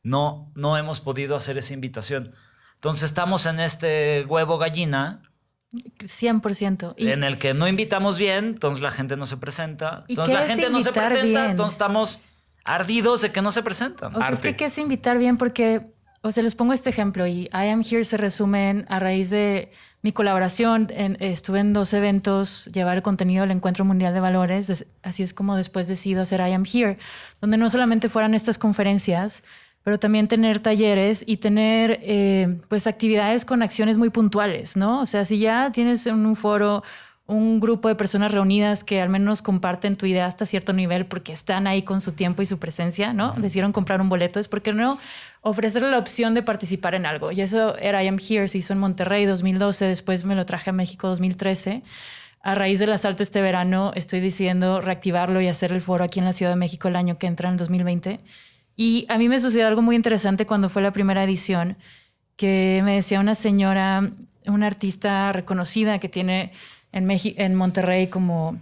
no, 0.02 0.50
no 0.54 0.76
hemos 0.78 1.00
podido 1.00 1.36
hacer 1.36 1.58
esa 1.58 1.74
invitación. 1.74 2.34
Entonces 2.74 3.04
estamos 3.04 3.46
en 3.46 3.60
este 3.60 4.24
huevo 4.28 4.58
gallina 4.58 5.22
100%. 5.98 6.94
Y, 6.96 7.08
en 7.10 7.24
el 7.24 7.38
que 7.38 7.54
no 7.54 7.68
invitamos 7.68 8.18
bien, 8.18 8.46
entonces 8.46 8.80
la 8.82 8.90
gente 8.90 9.16
no 9.16 9.26
se 9.26 9.36
presenta. 9.36 10.04
¿Y 10.08 10.12
Entonces 10.12 10.32
qué 10.32 10.38
la 10.38 10.44
es 10.44 10.50
gente 10.50 10.70
no 10.70 10.82
se 10.82 10.92
presenta, 10.92 11.40
bien? 11.40 11.50
entonces 11.52 11.74
estamos 11.74 12.20
ardidos 12.64 13.22
de 13.22 13.32
que 13.32 13.42
no 13.42 13.52
se 13.52 13.62
presentan. 13.62 14.14
O 14.14 14.18
sea, 14.18 14.30
es 14.30 14.38
que 14.40 14.56
qué 14.56 14.66
es 14.66 14.78
invitar 14.78 15.18
bien 15.18 15.36
porque, 15.36 15.92
o 16.22 16.30
sea, 16.30 16.42
les 16.42 16.54
pongo 16.54 16.72
este 16.72 16.90
ejemplo 16.90 17.26
y 17.26 17.42
I 17.52 17.68
Am 17.68 17.82
Here 17.88 18.04
se 18.04 18.16
resumen 18.16 18.84
a 18.88 18.98
raíz 18.98 19.30
de 19.30 19.70
mi 20.02 20.12
colaboración. 20.12 20.88
En- 20.90 21.16
estuve 21.20 21.60
en 21.60 21.72
dos 21.72 21.92
eventos, 21.94 22.66
llevar 22.72 22.96
el 22.96 23.02
contenido 23.02 23.42
del 23.42 23.52
Encuentro 23.52 23.84
Mundial 23.84 24.12
de 24.14 24.20
Valores. 24.20 24.86
así 25.02 25.22
es 25.22 25.34
como 25.34 25.56
después 25.56 25.88
decido 25.88 26.22
hacer 26.22 26.40
I 26.40 26.52
Am 26.52 26.64
Here, 26.70 26.98
donde 27.40 27.56
no 27.56 27.70
solamente 27.70 28.08
fueran 28.08 28.34
estas 28.34 28.58
conferencias, 28.58 29.42
pero 29.82 29.98
también 29.98 30.28
tener 30.28 30.60
talleres 30.60 31.24
y 31.26 31.38
tener 31.38 32.00
eh, 32.02 32.58
pues 32.68 32.86
actividades 32.86 33.44
con 33.44 33.62
acciones 33.62 33.98
muy 33.98 34.10
puntuales, 34.10 34.76
¿no? 34.76 35.00
O 35.00 35.06
sea, 35.06 35.24
si 35.24 35.38
ya 35.38 35.72
tienes 35.72 36.06
en 36.06 36.26
un 36.26 36.36
foro 36.36 36.82
un 37.30 37.60
grupo 37.60 37.86
de 37.86 37.94
personas 37.94 38.32
reunidas 38.32 38.82
que 38.82 39.00
al 39.00 39.08
menos 39.08 39.40
comparten 39.40 39.96
tu 39.96 40.04
idea 40.04 40.26
hasta 40.26 40.46
cierto 40.46 40.72
nivel 40.72 41.06
porque 41.06 41.32
están 41.32 41.68
ahí 41.68 41.82
con 41.82 42.00
su 42.00 42.12
tiempo 42.12 42.42
y 42.42 42.46
su 42.46 42.58
presencia, 42.58 43.12
¿no? 43.12 43.34
Decidieron 43.38 43.72
comprar 43.72 44.00
un 44.00 44.08
boleto, 44.08 44.40
es 44.40 44.48
porque 44.48 44.72
no 44.72 44.98
ofrecerle 45.40 45.90
la 45.90 45.98
opción 45.98 46.34
de 46.34 46.42
participar 46.42 46.96
en 46.96 47.06
algo. 47.06 47.30
Y 47.30 47.40
eso 47.40 47.76
era 47.78 48.02
I 48.02 48.08
Am 48.08 48.18
Here, 48.18 48.48
se 48.48 48.58
hizo 48.58 48.72
en 48.72 48.80
Monterrey 48.80 49.26
2012, 49.26 49.84
después 49.84 50.24
me 50.24 50.34
lo 50.34 50.44
traje 50.44 50.70
a 50.70 50.72
México 50.72 51.06
2013. 51.06 51.82
A 52.42 52.54
raíz 52.56 52.80
del 52.80 52.92
asalto 52.92 53.22
este 53.22 53.40
verano 53.40 53.92
estoy 53.94 54.18
decidiendo 54.18 54.80
reactivarlo 54.80 55.40
y 55.40 55.46
hacer 55.46 55.72
el 55.72 55.82
foro 55.82 56.04
aquí 56.04 56.18
en 56.18 56.24
la 56.24 56.32
Ciudad 56.32 56.50
de 56.50 56.56
México 56.56 56.88
el 56.88 56.96
año 56.96 57.16
que 57.16 57.28
entra, 57.28 57.48
en 57.48 57.52
el 57.52 57.58
2020. 57.58 58.18
Y 58.80 59.04
a 59.10 59.18
mí 59.18 59.28
me 59.28 59.38
sucedió 59.38 59.66
algo 59.66 59.82
muy 59.82 59.94
interesante 59.94 60.46
cuando 60.46 60.70
fue 60.70 60.80
la 60.80 60.90
primera 60.90 61.22
edición, 61.22 61.76
que 62.36 62.80
me 62.82 62.94
decía 62.94 63.20
una 63.20 63.34
señora, 63.34 64.10
una 64.46 64.66
artista 64.66 65.30
reconocida 65.32 65.98
que 65.98 66.08
tiene 66.08 66.52
en, 66.90 67.06
en 67.10 67.54
Monterrey 67.56 68.06
como 68.06 68.58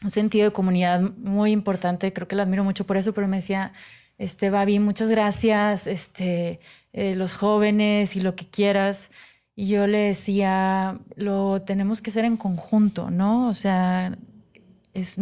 un 0.00 0.10
sentido 0.12 0.44
de 0.44 0.52
comunidad 0.52 1.00
muy 1.00 1.50
importante, 1.50 2.12
creo 2.12 2.28
que 2.28 2.36
la 2.36 2.44
admiro 2.44 2.62
mucho 2.62 2.86
por 2.86 2.98
eso, 2.98 3.12
pero 3.12 3.26
me 3.26 3.38
decía, 3.38 3.72
este, 4.16 4.50
Babi, 4.50 4.78
muchas 4.78 5.08
gracias, 5.08 5.88
este, 5.88 6.60
eh, 6.92 7.16
los 7.16 7.34
jóvenes 7.34 8.14
y 8.14 8.20
lo 8.20 8.36
que 8.36 8.46
quieras. 8.46 9.10
Y 9.56 9.66
yo 9.66 9.88
le 9.88 9.98
decía, 9.98 11.00
lo 11.16 11.62
tenemos 11.62 12.00
que 12.00 12.10
hacer 12.10 12.24
en 12.24 12.36
conjunto, 12.36 13.10
¿no? 13.10 13.48
O 13.48 13.54
sea, 13.54 14.16
es, 14.94 15.18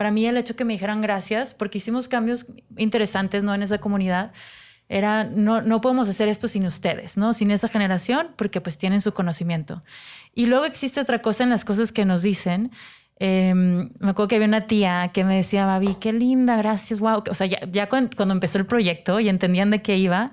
para 0.00 0.10
mí 0.10 0.24
el 0.24 0.38
hecho 0.38 0.56
que 0.56 0.64
me 0.64 0.72
dijeran 0.72 1.02
gracias, 1.02 1.52
porque 1.52 1.76
hicimos 1.76 2.08
cambios 2.08 2.46
interesantes, 2.78 3.42
¿no? 3.42 3.54
En 3.54 3.62
esa 3.62 3.80
comunidad, 3.80 4.32
era, 4.88 5.24
no, 5.24 5.60
no 5.60 5.82
podemos 5.82 6.08
hacer 6.08 6.26
esto 6.26 6.48
sin 6.48 6.64
ustedes, 6.64 7.18
¿no? 7.18 7.34
Sin 7.34 7.50
esa 7.50 7.68
generación, 7.68 8.28
porque 8.36 8.62
pues 8.62 8.78
tienen 8.78 9.02
su 9.02 9.12
conocimiento. 9.12 9.82
Y 10.34 10.46
luego 10.46 10.64
existe 10.64 11.02
otra 11.02 11.20
cosa 11.20 11.44
en 11.44 11.50
las 11.50 11.66
cosas 11.66 11.92
que 11.92 12.06
nos 12.06 12.22
dicen. 12.22 12.70
Eh, 13.18 13.52
me 13.52 13.90
acuerdo 14.00 14.28
que 14.28 14.36
había 14.36 14.48
una 14.48 14.66
tía 14.66 15.10
que 15.12 15.22
me 15.22 15.36
decía, 15.36 15.66
Babi, 15.66 15.94
qué 16.00 16.14
linda, 16.14 16.56
gracias, 16.56 16.98
wow. 16.98 17.22
O 17.28 17.34
sea, 17.34 17.46
ya, 17.46 17.60
ya 17.70 17.86
cuando, 17.90 18.16
cuando 18.16 18.32
empezó 18.32 18.56
el 18.56 18.64
proyecto 18.64 19.20
y 19.20 19.28
entendían 19.28 19.68
de 19.68 19.82
qué 19.82 19.98
iba, 19.98 20.32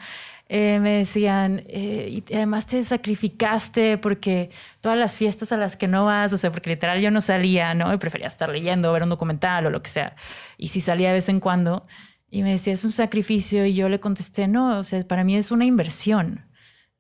eh, 0.50 0.80
me 0.80 0.92
decían, 0.92 1.64
eh, 1.68 2.24
y 2.30 2.34
además 2.34 2.66
te 2.66 2.82
sacrificaste 2.84 3.98
porque 3.98 4.50
todas 4.80 4.98
las 4.98 5.16
fiestas 5.16 5.52
a 5.52 5.58
las 5.58 5.76
que 5.76 5.88
no 5.88 6.06
vas, 6.06 6.32
o 6.32 6.38
sea, 6.38 6.52
porque 6.52 6.70
literal 6.70 7.02
yo 7.02 7.12
no 7.12 7.20
salía, 7.20 7.74
¿no? 7.74 7.94
Y 7.94 7.98
prefería 7.98 8.28
estar 8.28 8.50
leyendo, 8.50 8.94
ver 8.94 9.04
un 9.04 9.10
documental 9.10 9.66
o 9.66 9.70
lo 9.70 9.82
que 9.82 9.90
sea. 9.90 10.16
Y 10.58 10.70
si 10.70 10.80
salía 10.80 11.10
de 11.10 11.16
vez 11.16 11.28
en 11.30 11.42
cuando, 11.42 11.84
y 12.30 12.44
me 12.44 12.52
decía, 12.52 12.74
es 12.74 12.86
un 12.86 12.92
sacrificio, 12.92 13.66
y 13.66 13.74
yo 13.74 13.90
le 13.90 14.00
contesté, 14.00 14.48
no, 14.48 14.80
o 14.80 14.84
sea, 14.84 15.06
para 15.06 15.24
mí 15.26 15.36
es 15.36 15.52
una 15.52 15.66
inversión, 15.66 16.46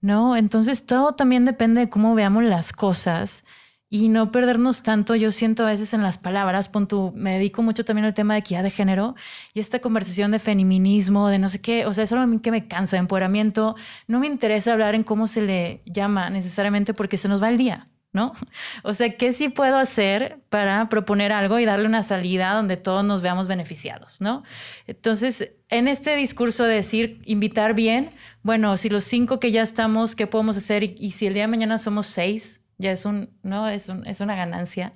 ¿no? 0.01 0.35
Entonces 0.35 0.85
todo 0.85 1.15
también 1.15 1.45
depende 1.45 1.81
de 1.81 1.89
cómo 1.89 2.15
veamos 2.15 2.43
las 2.43 2.73
cosas 2.73 3.45
y 3.89 4.09
no 4.09 4.31
perdernos 4.31 4.83
tanto. 4.83 5.15
Yo 5.15 5.31
siento 5.31 5.63
a 5.63 5.67
veces 5.67 5.93
en 5.93 6.03
las 6.03 6.17
palabras, 6.17 6.69
pon 6.69 6.88
tú, 6.88 7.13
me 7.15 7.33
dedico 7.33 7.63
mucho 7.63 7.85
también 7.85 8.05
al 8.05 8.13
tema 8.13 8.33
de 8.33 8.41
equidad 8.41 8.63
de 8.63 8.69
género 8.69 9.15
y 9.53 9.59
esta 9.59 9.79
conversación 9.79 10.31
de 10.31 10.39
feminismo, 10.39 11.29
de 11.29 11.39
no 11.39 11.49
sé 11.49 11.61
qué, 11.61 11.85
o 11.85 11.93
sea, 11.93 12.03
eso 12.03 12.17
a 12.17 12.27
mí 12.27 12.39
que 12.39 12.51
me 12.51 12.67
cansa, 12.67 12.97
empoderamiento. 12.97 13.75
No 14.07 14.19
me 14.19 14.27
interesa 14.27 14.73
hablar 14.73 14.95
en 14.95 15.03
cómo 15.03 15.27
se 15.27 15.41
le 15.41 15.81
llama 15.85 16.29
necesariamente 16.29 16.93
porque 16.93 17.17
se 17.17 17.27
nos 17.27 17.41
va 17.41 17.49
el 17.49 17.57
día. 17.57 17.88
¿No? 18.13 18.33
O 18.83 18.93
sea, 18.93 19.15
¿qué 19.15 19.33
sí 19.33 19.49
puedo 19.49 19.77
hacer 19.77 20.39
para 20.49 20.88
proponer 20.89 21.31
algo 21.33 21.59
y 21.59 21.65
darle 21.65 21.85
una 21.85 22.03
salida 22.03 22.53
donde 22.53 22.77
todos 22.77 23.03
nos 23.03 23.21
veamos 23.21 23.47
beneficiados, 23.47 24.21
¿no? 24.21 24.43
Entonces, 24.88 25.51
en 25.69 25.88
este 25.88 26.15
discurso 26.15 26.63
de 26.63 26.75
decir, 26.75 27.21
invitar 27.25 27.73
bien, 27.73 28.09
bueno, 28.43 28.75
si 28.77 28.89
los 28.89 29.03
cinco 29.03 29.39
que 29.39 29.51
ya 29.51 29.61
estamos, 29.61 30.15
¿qué 30.15 30.25
podemos 30.25 30.57
hacer? 30.57 30.83
Y, 30.83 30.95
y 30.97 31.11
si 31.11 31.27
el 31.27 31.33
día 31.33 31.43
de 31.43 31.47
mañana 31.49 31.77
somos 31.77 32.07
seis, 32.07 32.61
ya 32.78 32.91
es 32.91 33.05
un, 33.05 33.30
¿no? 33.43 33.67
Es, 33.67 33.89
un, 33.89 34.05
es 34.05 34.21
una 34.21 34.36
ganancia. 34.36 34.93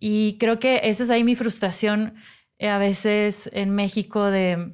Y 0.00 0.36
creo 0.38 0.58
que 0.58 0.80
esa 0.84 1.02
es 1.04 1.10
ahí 1.10 1.24
mi 1.24 1.34
frustración 1.36 2.14
eh, 2.58 2.68
a 2.68 2.78
veces 2.78 3.48
en 3.52 3.70
México 3.70 4.30
de, 4.30 4.72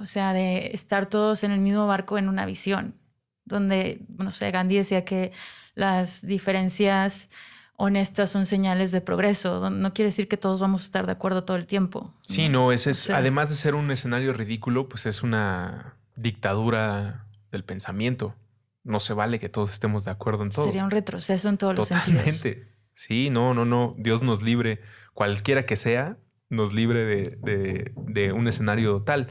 o 0.00 0.06
sea, 0.06 0.32
de 0.32 0.70
estar 0.72 1.06
todos 1.08 1.44
en 1.44 1.52
el 1.52 1.60
mismo 1.60 1.86
barco 1.86 2.18
en 2.18 2.28
una 2.28 2.46
visión, 2.46 2.94
donde, 3.44 4.00
no 4.18 4.30
sé, 4.30 4.50
Gandhi 4.50 4.76
decía 4.76 5.04
que 5.04 5.32
las 5.74 6.26
diferencias 6.26 7.30
honestas 7.76 8.30
son 8.30 8.46
señales 8.46 8.90
de 8.92 9.00
progreso. 9.00 9.68
No 9.70 9.92
quiere 9.92 10.08
decir 10.08 10.28
que 10.28 10.36
todos 10.36 10.60
vamos 10.60 10.82
a 10.82 10.84
estar 10.86 11.06
de 11.06 11.12
acuerdo 11.12 11.44
todo 11.44 11.56
el 11.56 11.66
tiempo. 11.66 12.14
Sí, 12.22 12.48
no, 12.48 12.72
ese 12.72 12.90
es, 12.90 13.02
O 13.04 13.06
sea- 13.06 13.18
además 13.18 13.50
de 13.50 13.56
ser 13.56 13.74
un 13.74 13.90
escenario 13.90 14.32
ridículo, 14.32 14.88
pues 14.88 15.06
es 15.06 15.22
una 15.22 15.96
dictadura 16.16 17.26
del 17.50 17.64
pensamiento. 17.64 18.34
No 18.84 19.00
se 19.00 19.14
vale 19.14 19.38
que 19.38 19.48
todos 19.48 19.72
estemos 19.72 20.04
de 20.04 20.10
acuerdo 20.12 20.42
en 20.44 20.50
todo. 20.50 20.66
Sería 20.66 20.84
un 20.84 20.90
retroceso 20.90 21.48
en 21.48 21.56
todos 21.58 21.74
los 21.74 21.88
sentidos. 21.88 22.24
Totalmente. 22.24 22.68
Sí, 22.94 23.30
no, 23.30 23.54
no, 23.54 23.64
no. 23.64 23.94
Dios 23.98 24.22
nos 24.22 24.42
libre, 24.42 24.80
cualquiera 25.14 25.66
que 25.66 25.74
sea, 25.76 26.16
nos 26.50 26.72
libre 26.72 27.04
de, 27.04 27.38
de- 27.42 27.92
de 27.96 28.32
un 28.32 28.46
escenario 28.46 29.02
tal. 29.02 29.28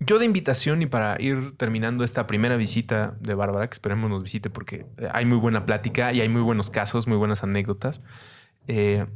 Yo 0.00 0.20
de 0.20 0.24
invitación 0.24 0.80
y 0.80 0.86
para 0.86 1.20
ir 1.20 1.56
terminando 1.56 2.04
esta 2.04 2.26
primera 2.28 2.56
visita 2.56 3.16
de 3.20 3.34
Bárbara, 3.34 3.68
que 3.68 3.74
esperemos 3.74 4.08
nos 4.08 4.22
visite 4.22 4.48
porque 4.48 4.86
hay 5.12 5.24
muy 5.24 5.38
buena 5.38 5.66
plática 5.66 6.12
y 6.12 6.20
hay 6.20 6.28
muy 6.28 6.40
buenos 6.40 6.70
casos, 6.70 7.08
muy 7.08 7.16
buenas 7.16 7.42
anécdotas. 7.42 8.00
eh, 8.68 9.06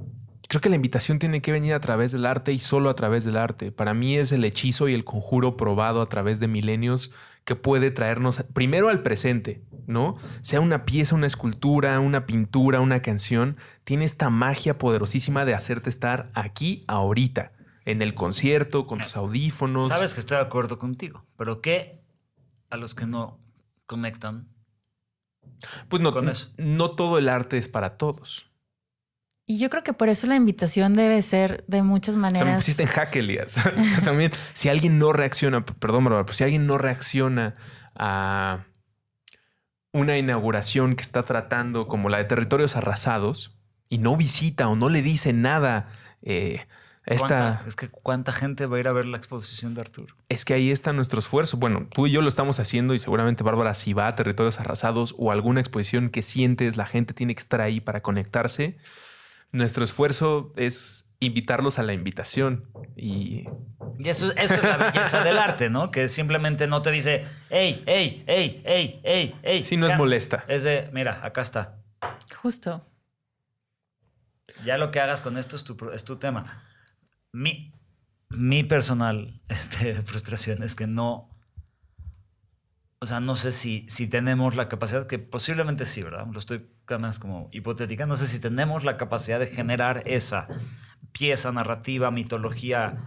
creo 0.48 0.60
que 0.60 0.68
la 0.68 0.76
invitación 0.76 1.18
tiene 1.18 1.40
que 1.40 1.52
venir 1.52 1.72
a 1.72 1.80
través 1.80 2.12
del 2.12 2.26
arte 2.26 2.52
y 2.52 2.58
solo 2.58 2.90
a 2.90 2.94
través 2.94 3.24
del 3.24 3.36
arte. 3.38 3.70
Para 3.72 3.94
mí 3.94 4.18
es 4.18 4.32
el 4.32 4.44
hechizo 4.44 4.86
y 4.88 4.92
el 4.92 5.04
conjuro 5.04 5.56
probado 5.56 6.02
a 6.02 6.06
través 6.06 6.40
de 6.40 6.48
milenios 6.48 7.10
que 7.44 7.56
puede 7.56 7.90
traernos 7.90 8.42
primero 8.52 8.88
al 8.88 9.02
presente, 9.02 9.62
¿no? 9.86 10.16
Sea 10.40 10.60
una 10.60 10.84
pieza, 10.84 11.14
una 11.14 11.26
escultura, 11.26 11.98
una 12.00 12.26
pintura, 12.26 12.80
una 12.80 13.02
canción, 13.02 13.56
tiene 13.84 14.04
esta 14.04 14.30
magia 14.30 14.78
poderosísima 14.78 15.44
de 15.44 15.54
hacerte 15.54 15.90
estar 15.90 16.30
aquí, 16.34 16.84
ahorita, 16.86 17.52
en 17.84 18.00
el 18.00 18.14
concierto, 18.14 18.86
con 18.86 19.00
tus 19.00 19.16
audífonos. 19.16 19.88
Sabes 19.88 20.14
que 20.14 20.20
estoy 20.20 20.36
de 20.36 20.44
acuerdo 20.44 20.78
contigo, 20.78 21.24
pero 21.36 21.60
¿qué 21.60 22.00
a 22.70 22.76
los 22.76 22.94
que 22.94 23.06
no 23.06 23.38
conectan? 23.86 24.48
Pues 25.88 26.00
no, 26.00 26.12
con 26.12 26.28
eso? 26.28 26.52
no 26.56 26.92
todo 26.92 27.18
el 27.18 27.28
arte 27.28 27.58
es 27.58 27.68
para 27.68 27.96
todos. 27.96 28.51
Y 29.46 29.58
yo 29.58 29.70
creo 29.70 29.82
que 29.82 29.92
por 29.92 30.08
eso 30.08 30.26
la 30.26 30.36
invitación 30.36 30.94
debe 30.94 31.20
ser 31.22 31.64
de 31.66 31.82
muchas 31.82 32.14
O 32.14 32.20
sea, 32.20 32.30
me 32.30 32.32
maneras. 32.32 32.56
pusiste 32.56 32.82
en 32.84 32.88
jaque, 32.88 33.18
Elías. 33.18 33.56
También, 34.04 34.30
si 34.54 34.68
alguien 34.68 34.98
no 34.98 35.12
reacciona, 35.12 35.64
perdón, 35.64 36.04
Bárbara, 36.04 36.24
pero 36.24 36.34
si 36.34 36.44
alguien 36.44 36.66
no 36.66 36.78
reacciona 36.78 37.54
a 37.96 38.64
una 39.92 40.16
inauguración 40.16 40.96
que 40.96 41.02
está 41.02 41.24
tratando 41.24 41.86
como 41.86 42.08
la 42.08 42.18
de 42.18 42.24
territorios 42.24 42.76
arrasados 42.76 43.58
y 43.88 43.98
no 43.98 44.16
visita 44.16 44.68
o 44.68 44.76
no 44.76 44.88
le 44.88 45.02
dice 45.02 45.32
nada, 45.34 45.88
eh, 46.22 46.64
esta, 47.04 47.26
¿Cuánta- 47.26 47.64
es 47.66 47.76
que 47.76 47.88
cuánta 47.88 48.32
gente 48.32 48.64
va 48.66 48.76
a 48.76 48.80
ir 48.80 48.88
a 48.88 48.92
ver 48.92 49.06
la 49.06 49.16
exposición 49.18 49.74
de 49.74 49.80
Arturo. 49.82 50.14
es 50.28 50.44
que 50.44 50.54
ahí 50.54 50.70
está 50.70 50.92
nuestro 50.92 51.18
esfuerzo. 51.18 51.56
Bueno, 51.56 51.88
tú 51.92 52.06
y 52.06 52.12
yo 52.12 52.22
lo 52.22 52.28
estamos 52.28 52.60
haciendo 52.60 52.94
y 52.94 53.00
seguramente 53.00 53.42
Bárbara, 53.42 53.74
si 53.74 53.92
va 53.92 54.06
a 54.06 54.14
territorios 54.14 54.60
arrasados 54.60 55.14
o 55.18 55.32
alguna 55.32 55.60
exposición 55.60 56.08
que 56.10 56.22
sientes, 56.22 56.76
la 56.76 56.86
gente 56.86 57.12
tiene 57.12 57.34
que 57.34 57.40
estar 57.40 57.60
ahí 57.60 57.80
para 57.80 58.00
conectarse. 58.02 58.76
Nuestro 59.52 59.84
esfuerzo 59.84 60.52
es 60.56 61.14
invitarlos 61.20 61.78
a 61.78 61.82
la 61.82 61.92
invitación. 61.92 62.70
Y, 62.96 63.44
y 63.98 64.08
eso, 64.08 64.32
eso 64.32 64.54
es 64.54 64.62
la 64.62 64.76
belleza 64.76 65.22
del 65.22 65.38
arte, 65.38 65.70
¿no? 65.70 65.90
Que 65.90 66.08
simplemente 66.08 66.66
no 66.66 66.82
te 66.82 66.90
dice, 66.90 67.26
hey, 67.50 67.82
hey, 67.86 68.24
hey, 68.26 68.62
hey, 68.64 69.00
hey, 69.04 69.34
hey. 69.42 69.64
Sí, 69.64 69.76
no 69.76 69.86
es 69.86 69.96
molesta. 69.96 70.44
Es 70.48 70.64
de, 70.64 70.90
mira, 70.92 71.20
acá 71.22 71.40
está. 71.42 71.82
Justo. 72.40 72.82
Ya 74.64 74.76
lo 74.76 74.90
que 74.90 75.00
hagas 75.00 75.20
con 75.20 75.38
esto 75.38 75.56
es 75.56 75.64
tu, 75.64 75.76
es 75.92 76.04
tu 76.04 76.16
tema. 76.16 76.64
Mi, 77.32 77.72
mi 78.30 78.64
personal 78.64 79.40
este, 79.48 79.94
frustración 80.02 80.62
es 80.62 80.74
que 80.74 80.86
no. 80.86 81.28
O 83.00 83.06
sea, 83.06 83.18
no 83.18 83.34
sé 83.34 83.50
si, 83.50 83.84
si 83.88 84.06
tenemos 84.06 84.54
la 84.54 84.68
capacidad, 84.68 85.08
que 85.08 85.18
posiblemente 85.18 85.84
sí, 85.86 86.02
¿verdad? 86.02 86.26
Lo 86.30 86.38
estoy 86.38 86.68
más 86.98 87.18
como 87.18 87.48
hipotética. 87.52 88.06
No 88.06 88.16
sé 88.16 88.26
si 88.26 88.38
tenemos 88.38 88.84
la 88.84 88.96
capacidad 88.96 89.38
de 89.38 89.46
generar 89.46 90.02
esa 90.06 90.48
pieza 91.12 91.52
narrativa, 91.52 92.10
mitología, 92.10 92.98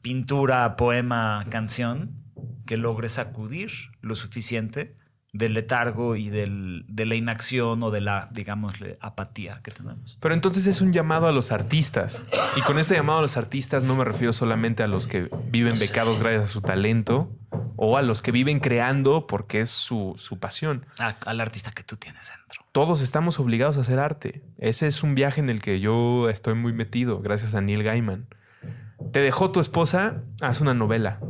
pintura, 0.00 0.76
poema, 0.76 1.44
canción, 1.50 2.22
que 2.66 2.76
logre 2.76 3.08
sacudir 3.08 3.70
lo 4.00 4.14
suficiente 4.14 4.96
del 5.32 5.54
letargo 5.54 6.14
y 6.14 6.28
del, 6.28 6.84
de 6.88 7.06
la 7.06 7.14
inacción 7.14 7.82
o 7.82 7.90
de 7.90 8.02
la, 8.02 8.28
digamos, 8.32 8.74
apatía 9.00 9.60
que 9.62 9.70
tenemos. 9.70 10.18
Pero 10.20 10.34
entonces 10.34 10.66
es 10.66 10.82
un 10.82 10.92
llamado 10.92 11.26
a 11.26 11.32
los 11.32 11.52
artistas. 11.52 12.22
Y 12.56 12.60
con 12.60 12.78
este 12.78 12.94
llamado 12.94 13.20
a 13.20 13.22
los 13.22 13.38
artistas 13.38 13.82
no 13.84 13.96
me 13.96 14.04
refiero 14.04 14.32
solamente 14.34 14.82
a 14.82 14.86
los 14.86 15.06
que 15.06 15.30
viven 15.50 15.72
becados 15.80 16.20
gracias 16.20 16.44
a 16.44 16.46
su 16.48 16.60
talento 16.60 17.34
o 17.76 17.96
a 17.96 18.02
los 18.02 18.20
que 18.20 18.30
viven 18.30 18.60
creando 18.60 19.26
porque 19.26 19.60
es 19.60 19.70
su, 19.70 20.14
su 20.18 20.38
pasión. 20.38 20.86
al 20.98 21.40
artista 21.40 21.72
que 21.72 21.82
tú 21.82 21.96
tienes 21.96 22.30
dentro. 22.30 22.62
Todos 22.72 23.00
estamos 23.00 23.40
obligados 23.40 23.78
a 23.78 23.80
hacer 23.82 23.98
arte. 23.98 24.42
Ese 24.58 24.86
es 24.86 25.02
un 25.02 25.14
viaje 25.14 25.40
en 25.40 25.48
el 25.48 25.62
que 25.62 25.80
yo 25.80 26.28
estoy 26.28 26.54
muy 26.54 26.72
metido, 26.72 27.20
gracias 27.20 27.54
a 27.54 27.60
Neil 27.60 27.82
Gaiman. 27.82 28.26
Te 29.12 29.20
dejó 29.20 29.50
tu 29.50 29.60
esposa, 29.60 30.22
haz 30.40 30.60
una 30.60 30.74
novela. 30.74 31.20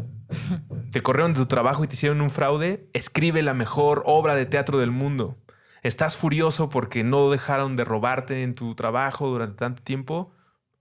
Te 0.91 1.03
corrieron 1.03 1.33
de 1.33 1.41
tu 1.41 1.47
trabajo 1.47 1.85
y 1.85 1.89
te 1.89 1.95
hicieron 1.95 2.21
un 2.21 2.31
fraude, 2.31 2.89
escribe 2.93 3.43
la 3.43 3.55
mejor 3.55 4.03
obra 4.07 4.35
de 4.35 4.47
teatro 4.47 4.79
del 4.79 4.91
mundo. 4.91 5.39
Estás 5.83 6.17
furioso 6.17 6.71
porque 6.71 7.03
no 7.03 7.31
dejaron 7.31 7.77
de 7.77 7.85
robarte 7.85 8.43
en 8.43 8.55
tu 8.55 8.75
trabajo 8.75 9.29
durante 9.29 9.57
tanto 9.57 9.83
tiempo. 9.83 10.33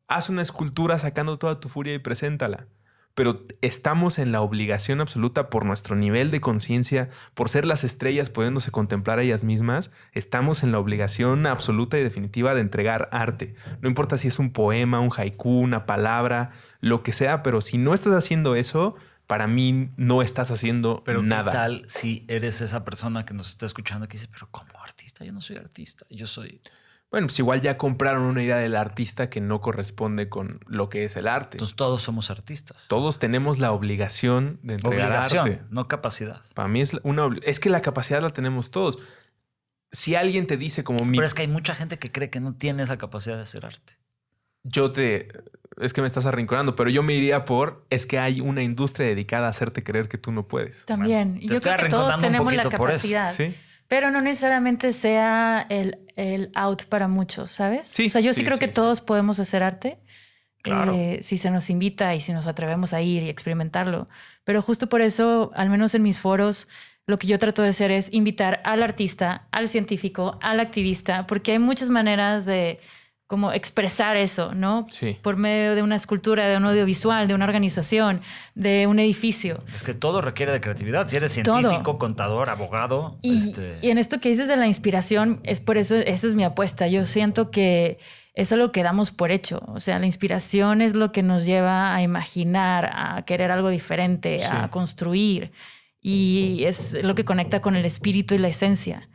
Haz 0.08 0.30
una 0.30 0.42
escultura 0.42 1.00
sacando 1.00 1.38
toda 1.38 1.60
tu 1.60 1.70
furia 1.70 1.94
y 1.94 2.00
preséntala 2.00 2.68
pero 3.14 3.44
estamos 3.62 4.20
en 4.20 4.32
la 4.32 4.42
obligación 4.42 5.02
absoluta 5.02 5.50
por 5.50 5.66
nuestro 5.66 5.96
nivel 5.96 6.32
de 6.32 6.42
conciencia, 6.42 7.10
por 7.34 7.50
ser 7.50 7.66
las 7.66 7.84
estrellas 7.84 8.30
pudiéndose 8.30 8.72
contemplar 8.72 9.20
ellas 9.20 9.44
mismas, 9.44 9.92
estamos 10.14 10.64
en 10.64 10.72
la 10.72 10.80
obligación 10.80 11.46
absoluta 11.46 12.00
y 12.00 12.04
definitiva 12.04 12.56
de 12.56 12.62
entregar 12.62 13.10
arte. 13.12 13.54
No 13.82 13.90
importa 13.90 14.18
si 14.18 14.30
es 14.30 14.40
un 14.40 14.54
poema, 14.54 15.00
un 15.00 15.12
haiku, 15.16 15.60
una 15.60 15.86
palabra, 15.86 16.52
lo 16.80 17.04
que 17.04 17.12
sea, 17.12 17.44
pero 17.44 17.62
si 17.62 17.78
no 17.78 17.94
estás 17.94 18.14
haciendo 18.14 18.56
eso, 18.56 18.96
para 19.32 19.48
mí 19.48 19.92
no 19.96 20.22
estás 20.22 20.52
haciendo 20.52 21.04
pero 21.06 21.24
nada. 21.24 21.52
¿qué 21.52 21.58
tal 21.58 21.86
si 21.88 22.26
eres 22.28 22.60
esa 22.60 22.84
persona 22.84 23.24
que 23.24 23.34
nos 23.34 23.48
está 23.48 23.66
escuchando 23.66 24.06
que 24.10 24.18
dice, 24.18 24.28
pero 24.30 24.50
como 24.52 24.68
artista, 24.84 25.24
yo 25.24 25.32
no 25.32 25.40
soy 25.40 25.56
artista, 25.56 26.06
yo 26.10 26.28
soy 26.28 26.60
bueno, 27.10 27.28
pues 27.28 27.40
igual 27.40 27.62
ya 27.62 27.78
compraron 27.78 28.24
una 28.24 28.44
idea 28.44 28.58
del 28.58 28.76
artista 28.76 29.30
que 29.30 29.40
no 29.40 29.62
corresponde 29.62 30.28
con 30.28 30.60
lo 30.68 30.90
que 30.90 31.06
es 31.06 31.16
el 31.16 31.30
arte. 31.30 31.56
Entonces 31.56 31.78
todos 31.78 32.02
somos 32.02 32.30
artistas. 32.30 32.88
Todos 32.90 33.20
tenemos 33.20 33.58
la 33.58 33.72
obligación 33.72 34.60
de 34.64 34.74
entregar 34.74 35.08
obligación, 35.08 35.66
no 35.70 35.88
capacidad. 35.88 36.42
Para 36.54 36.68
mí 36.68 36.82
es 36.82 36.92
una 37.04 37.30
es 37.44 37.62
que 37.62 37.70
la 37.70 37.82
capacidad 37.82 38.22
la 38.22 38.32
tenemos 38.32 38.70
todos. 38.70 39.00
Si 39.94 40.16
alguien 40.16 40.46
te 40.46 40.58
dice 40.58 40.84
como 40.84 41.06
mi... 41.06 41.18
Pero 41.18 41.26
es 41.26 41.34
que 41.34 41.44
hay 41.44 41.48
mucha 41.48 41.74
gente 41.74 41.98
que 42.00 42.12
cree 42.12 42.30
que 42.30 42.42
no 42.42 42.54
tiene 42.54 42.84
esa 42.84 42.98
capacidad 42.98 43.38
de 43.38 43.44
hacer 43.44 43.66
arte. 43.66 43.94
Yo 44.64 44.92
te 44.92 45.30
es 45.80 45.94
que 45.94 46.02
me 46.02 46.08
estás 46.08 46.26
arrinconando, 46.26 46.76
pero 46.76 46.90
yo 46.90 47.04
me 47.04 47.14
iría 47.14 47.46
por 47.46 47.86
es 47.90 48.06
que 48.06 48.20
hay 48.20 48.42
una 48.42 48.62
industria 48.62 49.08
dedicada 49.08 49.48
a 49.48 49.50
hacerte 49.52 49.84
creer 49.84 50.10
que 50.10 50.18
tú 50.18 50.32
no 50.32 50.48
puedes. 50.48 50.86
También. 50.86 51.40
yo 51.40 51.62
creo 51.62 51.78
que 51.78 51.90
todos 51.90 52.20
tenemos 52.20 52.54
la 52.54 52.70
capacidad. 52.70 53.34
¿Sí? 53.34 53.56
Pero 53.88 54.10
no 54.10 54.22
necesariamente 54.22 54.94
sea 54.94 55.66
el, 55.70 56.00
el, 56.16 56.50
out 56.56 56.86
para 56.86 57.10
muchos, 57.10 57.52
¿sabes? 57.52 57.88
Sí, 57.88 58.08
o 58.08 58.10
sea, 58.10 58.22
yo 58.22 58.34
sí, 58.34 58.44
creo 58.46 58.58
que 58.58 58.70
todos 58.70 59.02
podemos 59.02 59.40
hacer 59.40 59.64
arte. 59.64 60.00
Claro. 60.62 60.94
Eh, 60.94 61.20
si 61.24 61.38
se 61.38 61.50
nos 61.50 61.70
invita 61.70 62.14
y 62.14 62.22
si 62.22 62.32
nos 62.34 62.48
atrevemos 62.48 62.94
a 62.94 63.02
ir 63.02 63.24
y 63.24 63.30
experimentarlo. 63.30 64.08
Pero 64.44 64.62
justo 64.62 64.88
por 64.88 65.02
eso, 65.02 65.52
al 65.56 65.70
menos 65.70 65.96
en 65.96 66.04
mis 66.04 66.20
foros, 66.20 66.70
lo 67.08 67.18
que 67.18 67.28
yo 67.28 67.40
trato 67.40 67.64
de 67.64 67.70
hacer 67.70 67.92
es 67.92 68.14
invitar 68.14 68.62
al 68.64 68.84
artista, 68.84 69.48
al 69.52 69.68
científico, 69.68 70.38
al 70.42 70.60
activista, 70.60 71.28
porque 71.28 71.54
hay 71.54 71.60
muchas 71.60 71.90
maneras 71.90 72.46
de 72.46 72.80
como 73.32 73.54
expresar 73.54 74.18
eso, 74.18 74.54
¿no? 74.54 74.86
Sí. 74.90 75.18
Por 75.22 75.38
medio 75.38 75.74
de 75.74 75.82
una 75.82 75.96
escultura, 75.96 76.50
de 76.50 76.58
un 76.58 76.66
audiovisual, 76.66 77.30
de 77.30 77.34
una 77.34 77.46
organización, 77.46 78.20
de 78.56 78.88
un 78.88 79.00
edificio. 79.00 79.58
Es 79.74 79.84
que 79.84 79.94
todo 79.94 80.20
requiere 80.20 80.52
de 80.52 80.60
creatividad. 80.60 81.08
Si 81.08 81.16
eres 81.16 81.32
científico, 81.32 81.98
contador, 81.98 82.50
abogado. 82.50 83.18
Y, 83.22 83.40
este 83.40 83.80
y, 83.82 83.90
en 83.90 83.98
esto 83.98 84.20
que 84.20 84.28
dices 84.28 84.50
de 84.50 84.58
la 84.58 84.68
inspiración, 84.68 85.40
es 85.44 85.62
por 85.62 85.78
eso, 85.78 85.96
esa 85.96 86.28
es 86.28 86.34
mi 86.34 86.44
apuesta. 86.44 86.90
Yo 86.90 87.06
siento 87.06 87.52
que 87.52 88.00
eso 88.34 88.56
es 88.56 88.60
lo 88.60 88.74
que 88.74 88.84
damos 88.84 89.12
por 89.12 89.32
hecho. 89.32 89.64
O 89.68 89.80
sea, 89.80 89.98
la 89.98 90.08
inspiración 90.08 90.82
es 90.82 90.94
lo 90.94 91.14
que 91.14 91.24
nos 91.24 91.46
lleva 91.46 91.96
a 91.96 92.02
imaginar, 92.02 92.92
a 92.94 93.24
querer 93.24 93.50
algo 93.50 93.70
diferente, 93.70 94.44
a 94.44 94.70
construir. 94.70 95.54
Y 96.02 96.66
es 96.66 97.02
lo 97.02 97.16
que 97.16 97.24
conecta 97.24 97.62
con 97.62 97.78
el 97.78 97.86
espíritu 97.86 98.36
y 98.36 98.40
la 98.40 98.50
esencia. 98.50 99.08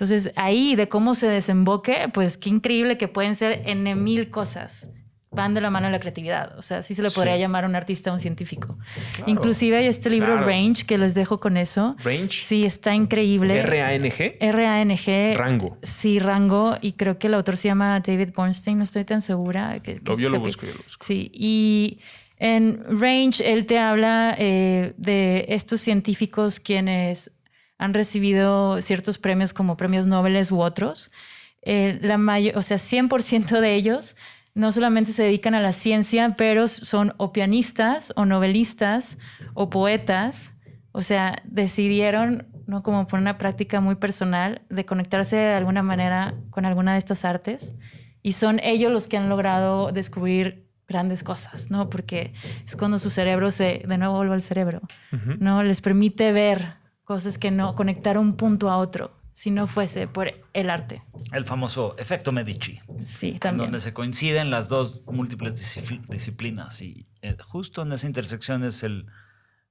Entonces, 0.00 0.32
ahí 0.36 0.76
de 0.76 0.88
cómo 0.88 1.14
se 1.14 1.28
desemboque, 1.28 2.08
pues 2.14 2.38
qué 2.38 2.48
increíble 2.48 2.96
que 2.96 3.06
pueden 3.06 3.36
ser 3.36 3.62
en 3.66 4.02
mil 4.02 4.30
cosas. 4.30 4.88
Van 5.30 5.52
de 5.52 5.60
la 5.60 5.68
mano 5.68 5.86
de 5.88 5.92
la 5.92 6.00
creatividad. 6.00 6.58
O 6.58 6.62
sea, 6.62 6.82
sí 6.82 6.94
se 6.94 7.02
le 7.02 7.10
podría 7.10 7.36
llamar 7.36 7.66
un 7.66 7.76
artista 7.76 8.10
o 8.10 8.14
un 8.14 8.18
científico. 8.18 8.76
Inclusive 9.26 9.76
hay 9.76 9.86
este 9.86 10.08
libro 10.08 10.38
Range 10.38 10.86
que 10.86 10.96
les 10.96 11.12
dejo 11.14 11.38
con 11.38 11.58
eso. 11.58 11.94
Range. 12.02 12.30
Sí, 12.30 12.64
está 12.64 12.94
increíble. 12.94 13.58
R-A-N-G. 13.58 14.38
R-A-N-G. 14.40 15.36
Rango. 15.36 15.76
Sí, 15.82 16.18
Rango. 16.18 16.76
Y 16.80 16.92
creo 16.92 17.18
que 17.18 17.26
el 17.26 17.34
autor 17.34 17.58
se 17.58 17.68
llama 17.68 18.00
David 18.00 18.30
Bornstein, 18.34 18.78
no 18.78 18.84
estoy 18.84 19.04
tan 19.04 19.20
segura. 19.20 19.78
Que, 19.80 20.00
yo 20.16 20.30
lo 20.30 20.40
busco, 20.40 20.64
yo 20.64 20.72
lo 20.72 20.82
busco. 20.82 21.04
Sí, 21.04 21.30
y 21.34 21.98
en 22.38 22.82
Range 22.88 23.52
él 23.52 23.66
te 23.66 23.78
habla 23.78 24.34
eh, 24.38 24.94
de 24.96 25.44
estos 25.50 25.82
científicos 25.82 26.58
quienes 26.58 27.39
han 27.80 27.94
recibido 27.94 28.82
ciertos 28.82 29.16
premios 29.16 29.54
como 29.54 29.78
premios 29.78 30.06
Nobel 30.06 30.36
u 30.50 30.60
otros. 30.60 31.10
Eh, 31.62 31.98
la 32.02 32.18
mayor, 32.18 32.58
o 32.58 32.62
sea, 32.62 32.76
100% 32.76 33.58
de 33.58 33.74
ellos 33.74 34.16
no 34.54 34.70
solamente 34.70 35.14
se 35.14 35.22
dedican 35.22 35.54
a 35.54 35.60
la 35.60 35.72
ciencia, 35.72 36.34
pero 36.36 36.68
son 36.68 37.14
o 37.16 37.32
pianistas 37.32 38.12
o 38.16 38.26
novelistas 38.26 39.18
o 39.54 39.70
poetas. 39.70 40.52
O 40.92 41.00
sea, 41.00 41.42
decidieron, 41.44 42.48
¿no? 42.66 42.82
Como 42.82 43.06
por 43.06 43.18
una 43.18 43.38
práctica 43.38 43.80
muy 43.80 43.94
personal, 43.94 44.60
de 44.68 44.84
conectarse 44.84 45.36
de 45.36 45.54
alguna 45.54 45.82
manera 45.82 46.34
con 46.50 46.66
alguna 46.66 46.92
de 46.92 46.98
estas 46.98 47.24
artes. 47.24 47.74
Y 48.22 48.32
son 48.32 48.60
ellos 48.62 48.92
los 48.92 49.06
que 49.06 49.16
han 49.16 49.30
logrado 49.30 49.90
descubrir 49.90 50.68
grandes 50.86 51.24
cosas, 51.24 51.70
¿no? 51.70 51.88
Porque 51.88 52.34
es 52.66 52.76
cuando 52.76 52.98
su 52.98 53.08
cerebro 53.08 53.50
se, 53.50 53.84
de 53.88 53.96
nuevo 53.96 54.16
vuelve 54.16 54.34
al 54.34 54.42
cerebro, 54.42 54.82
¿no? 55.38 55.62
Les 55.62 55.80
permite 55.80 56.32
ver 56.32 56.79
cosas 57.10 57.38
que 57.38 57.50
no 57.50 57.74
conectar 57.74 58.18
un 58.18 58.34
punto 58.34 58.70
a 58.70 58.76
otro 58.76 59.10
si 59.32 59.50
no 59.50 59.66
fuese 59.66 60.06
por 60.06 60.32
el 60.52 60.70
arte. 60.70 61.02
El 61.32 61.44
famoso 61.44 61.96
efecto 61.98 62.30
Medici. 62.30 62.78
Sí, 63.04 63.32
también. 63.40 63.66
Donde 63.66 63.80
se 63.80 63.92
coinciden 63.92 64.48
las 64.52 64.68
dos 64.68 65.02
múltiples 65.08 65.56
disciplinas 66.08 66.80
y 66.82 67.08
eh, 67.22 67.36
justo 67.44 67.82
en 67.82 67.90
esa 67.90 68.06
intersección 68.06 68.62
es 68.62 68.84
el, 68.84 69.06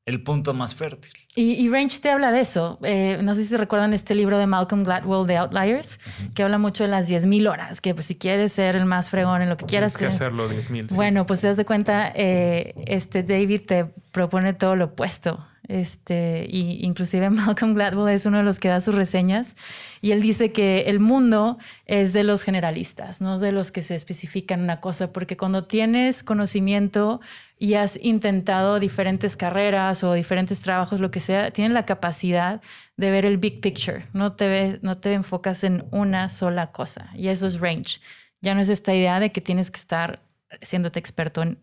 el 0.06 0.22
punto 0.22 0.54
más 0.54 0.76
fértil. 0.76 1.14
Y, 1.34 1.70
Range 1.70 1.98
te 2.02 2.10
habla 2.10 2.34
de 2.34 2.42
eso. 2.42 2.78
Eh, 2.84 3.22
no 3.24 3.34
sé 3.36 3.46
si 3.46 3.56
recuerdan 3.56 3.94
este 3.94 4.16
libro 4.16 4.38
de 4.38 4.46
Malcolm 4.46 4.84
Gladwell 4.84 5.26
de 5.26 5.38
Outliers, 5.38 5.98
que 6.36 6.44
habla 6.44 6.58
mucho 6.58 6.84
de 6.84 6.90
las 6.90 7.10
10.000 7.10 7.50
horas, 7.50 7.80
que 7.80 7.94
pues 7.94 8.08
si 8.08 8.16
quieres 8.16 8.52
ser 8.52 8.76
el 8.76 8.84
más 8.84 9.10
fregón 9.10 9.42
en 9.42 9.48
lo 9.48 9.56
que 9.56 9.66
quieras. 9.66 9.94
Tienes 9.94 10.18
que 10.18 10.26
hacerlo 10.26 10.52
10.000. 10.52 10.94
Bueno, 10.94 11.26
pues 11.26 11.40
te 11.40 11.48
das 11.48 11.56
de 11.56 11.64
cuenta, 11.64 12.12
eh, 12.14 12.74
este 12.86 13.24
David 13.24 13.62
te 13.66 13.86
propone 14.12 14.54
todo 14.54 14.76
lo 14.76 14.86
opuesto. 14.86 15.46
Este, 15.70 16.48
y 16.50 16.84
inclusive 16.84 17.30
Malcolm 17.30 17.76
Gladwell 17.76 18.12
es 18.12 18.26
uno 18.26 18.40
de 18.40 18.44
los 18.44 18.60
que 18.60 18.70
da 18.70 18.80
sus 18.80 18.96
reseñas 18.96 19.56
y 20.02 20.14
él 20.14 20.20
dice 20.20 20.52
que 20.52 20.86
el 20.88 21.00
mundo 21.00 21.60
es 21.86 22.12
de 22.12 22.24
los 22.24 22.42
generalistas, 22.42 23.22
no 23.22 23.38
de 23.38 23.52
los 23.52 23.72
que 23.72 23.84
se 23.84 23.94
especifican 23.94 24.64
una 24.64 24.82
cosa, 24.82 25.14
porque 25.14 25.38
cuando 25.38 25.66
tienes 25.66 26.24
conocimiento 26.24 27.22
y 27.60 27.76
has 27.76 28.00
intentado 28.02 28.80
diferentes 28.80 29.36
carreras 29.36 30.04
o 30.04 30.14
diferentes 30.14 30.60
trabajos, 30.60 31.02
lo 31.02 31.12
que 31.12 31.20
sea, 31.20 31.52
tienes 31.52 31.74
la 31.74 31.86
capacidad 31.86 32.62
de 32.98 33.12
ver 33.12 33.28
el 33.28 33.38
big 33.38 33.62
picture, 33.62 34.08
no 34.12 34.34
te, 34.34 34.80
no 34.82 34.96
te 34.96 35.14
enfocas 35.14 35.64
en 35.64 35.86
una 35.92 36.30
sola 36.30 36.72
cosa 36.72 37.12
y 37.14 37.28
eso 37.28 37.46
es 37.46 37.60
range. 37.60 38.02
Ya 38.42 38.56
no 38.56 38.62
es 38.62 38.70
esta 38.70 38.96
idea 38.96 39.20
de 39.20 39.32
que 39.32 39.42
tienes 39.42 39.70
que 39.70 39.78
estar 39.78 40.24
siéndote 40.64 40.98
experto 40.98 41.44
en 41.44 41.60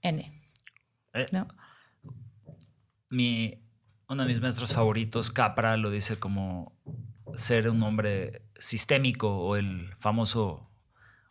N. 0.00 0.32
Eh, 1.12 1.26
¿no? 1.32 1.46
Mi, 3.10 3.58
uno 4.08 4.22
de 4.22 4.28
mis 4.28 4.40
maestros 4.40 4.72
favoritos, 4.72 5.30
Capra, 5.30 5.76
lo 5.76 5.90
dice 5.90 6.18
como 6.18 6.72
ser 7.34 7.68
un 7.68 7.82
hombre 7.82 8.42
sistémico 8.58 9.36
o 9.38 9.56
el 9.56 9.94
famoso 9.98 10.68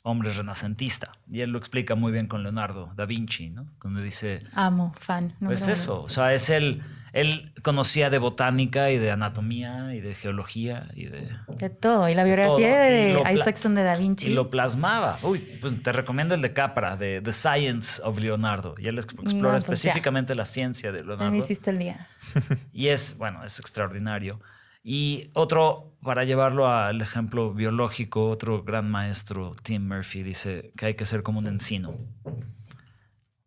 hombre 0.03 0.32
renacentista. 0.32 1.11
Y 1.30 1.41
él 1.41 1.51
lo 1.51 1.59
explica 1.59 1.95
muy 1.95 2.11
bien 2.11 2.28
con 2.28 2.43
Leonardo 2.43 2.91
da 2.95 3.05
Vinci, 3.05 3.49
¿no? 3.49 3.67
Cuando 3.80 4.01
dice... 4.01 4.41
Amo, 4.53 4.93
fan. 4.97 5.36
Pues 5.39 5.61
número 5.61 5.73
eso, 5.73 6.03
o 6.03 6.09
sea, 6.09 6.34
es 6.34 6.49
el... 6.49 6.82
Él 7.20 7.51
conocía 7.63 8.09
de 8.09 8.20
botánica 8.20 8.91
y 8.91 8.97
de 8.97 9.09
anatomía 9.11 9.95
y 9.95 10.01
de 10.01 10.13
geología 10.13 10.88
y 10.93 11.05
de... 11.05 11.30
De 11.47 11.70
todo. 11.70 12.07
Y 12.09 12.13
la 12.13 12.24
biografía 12.24 12.80
de 12.82 13.18
pla- 13.20 13.34
Isaacson 13.34 13.74
de 13.76 13.84
Da 13.84 13.95
Vinci. 13.97 14.28
Y 14.30 14.34
lo 14.34 14.47
plasmaba. 14.49 15.18
Uy, 15.24 15.39
pues 15.59 15.82
te 15.82 15.91
recomiendo 15.91 16.36
el 16.36 16.41
de 16.41 16.53
Capra, 16.53 16.95
de 16.95 17.22
The 17.22 17.34
Science 17.34 18.01
of 18.03 18.20
Leonardo. 18.20 18.76
Y 18.78 18.88
él 18.88 18.97
exp- 18.99 19.20
explora 19.24 19.53
pues 19.59 19.63
ya. 19.63 19.74
específicamente 19.74 20.36
la 20.36 20.45
ciencia 20.45 20.91
de 20.91 20.99
Ya 20.99 21.05
Leonardo. 21.05 21.32
me 21.32 21.38
hiciste 21.39 21.72
el 21.72 21.80
día. 21.80 22.07
Y 22.72 22.88
es, 22.89 23.18
bueno, 23.18 23.43
es 23.43 23.59
extraordinario. 23.59 24.39
Y 24.84 25.32
otro, 25.34 25.93
para 26.03 26.24
llevarlo 26.24 26.68
al 26.70 27.01
ejemplo 27.01 27.53
biológico, 27.53 28.30
otro 28.30 28.63
gran 28.63 28.89
maestro, 28.91 29.53
Tim 29.63 29.88
Murphy, 29.88 30.24
dice 30.24 30.72
que 30.78 30.86
hay 30.86 30.93
que 30.93 31.05
ser 31.05 31.24
como 31.24 31.39
un 31.39 31.47
encino. 31.47 31.95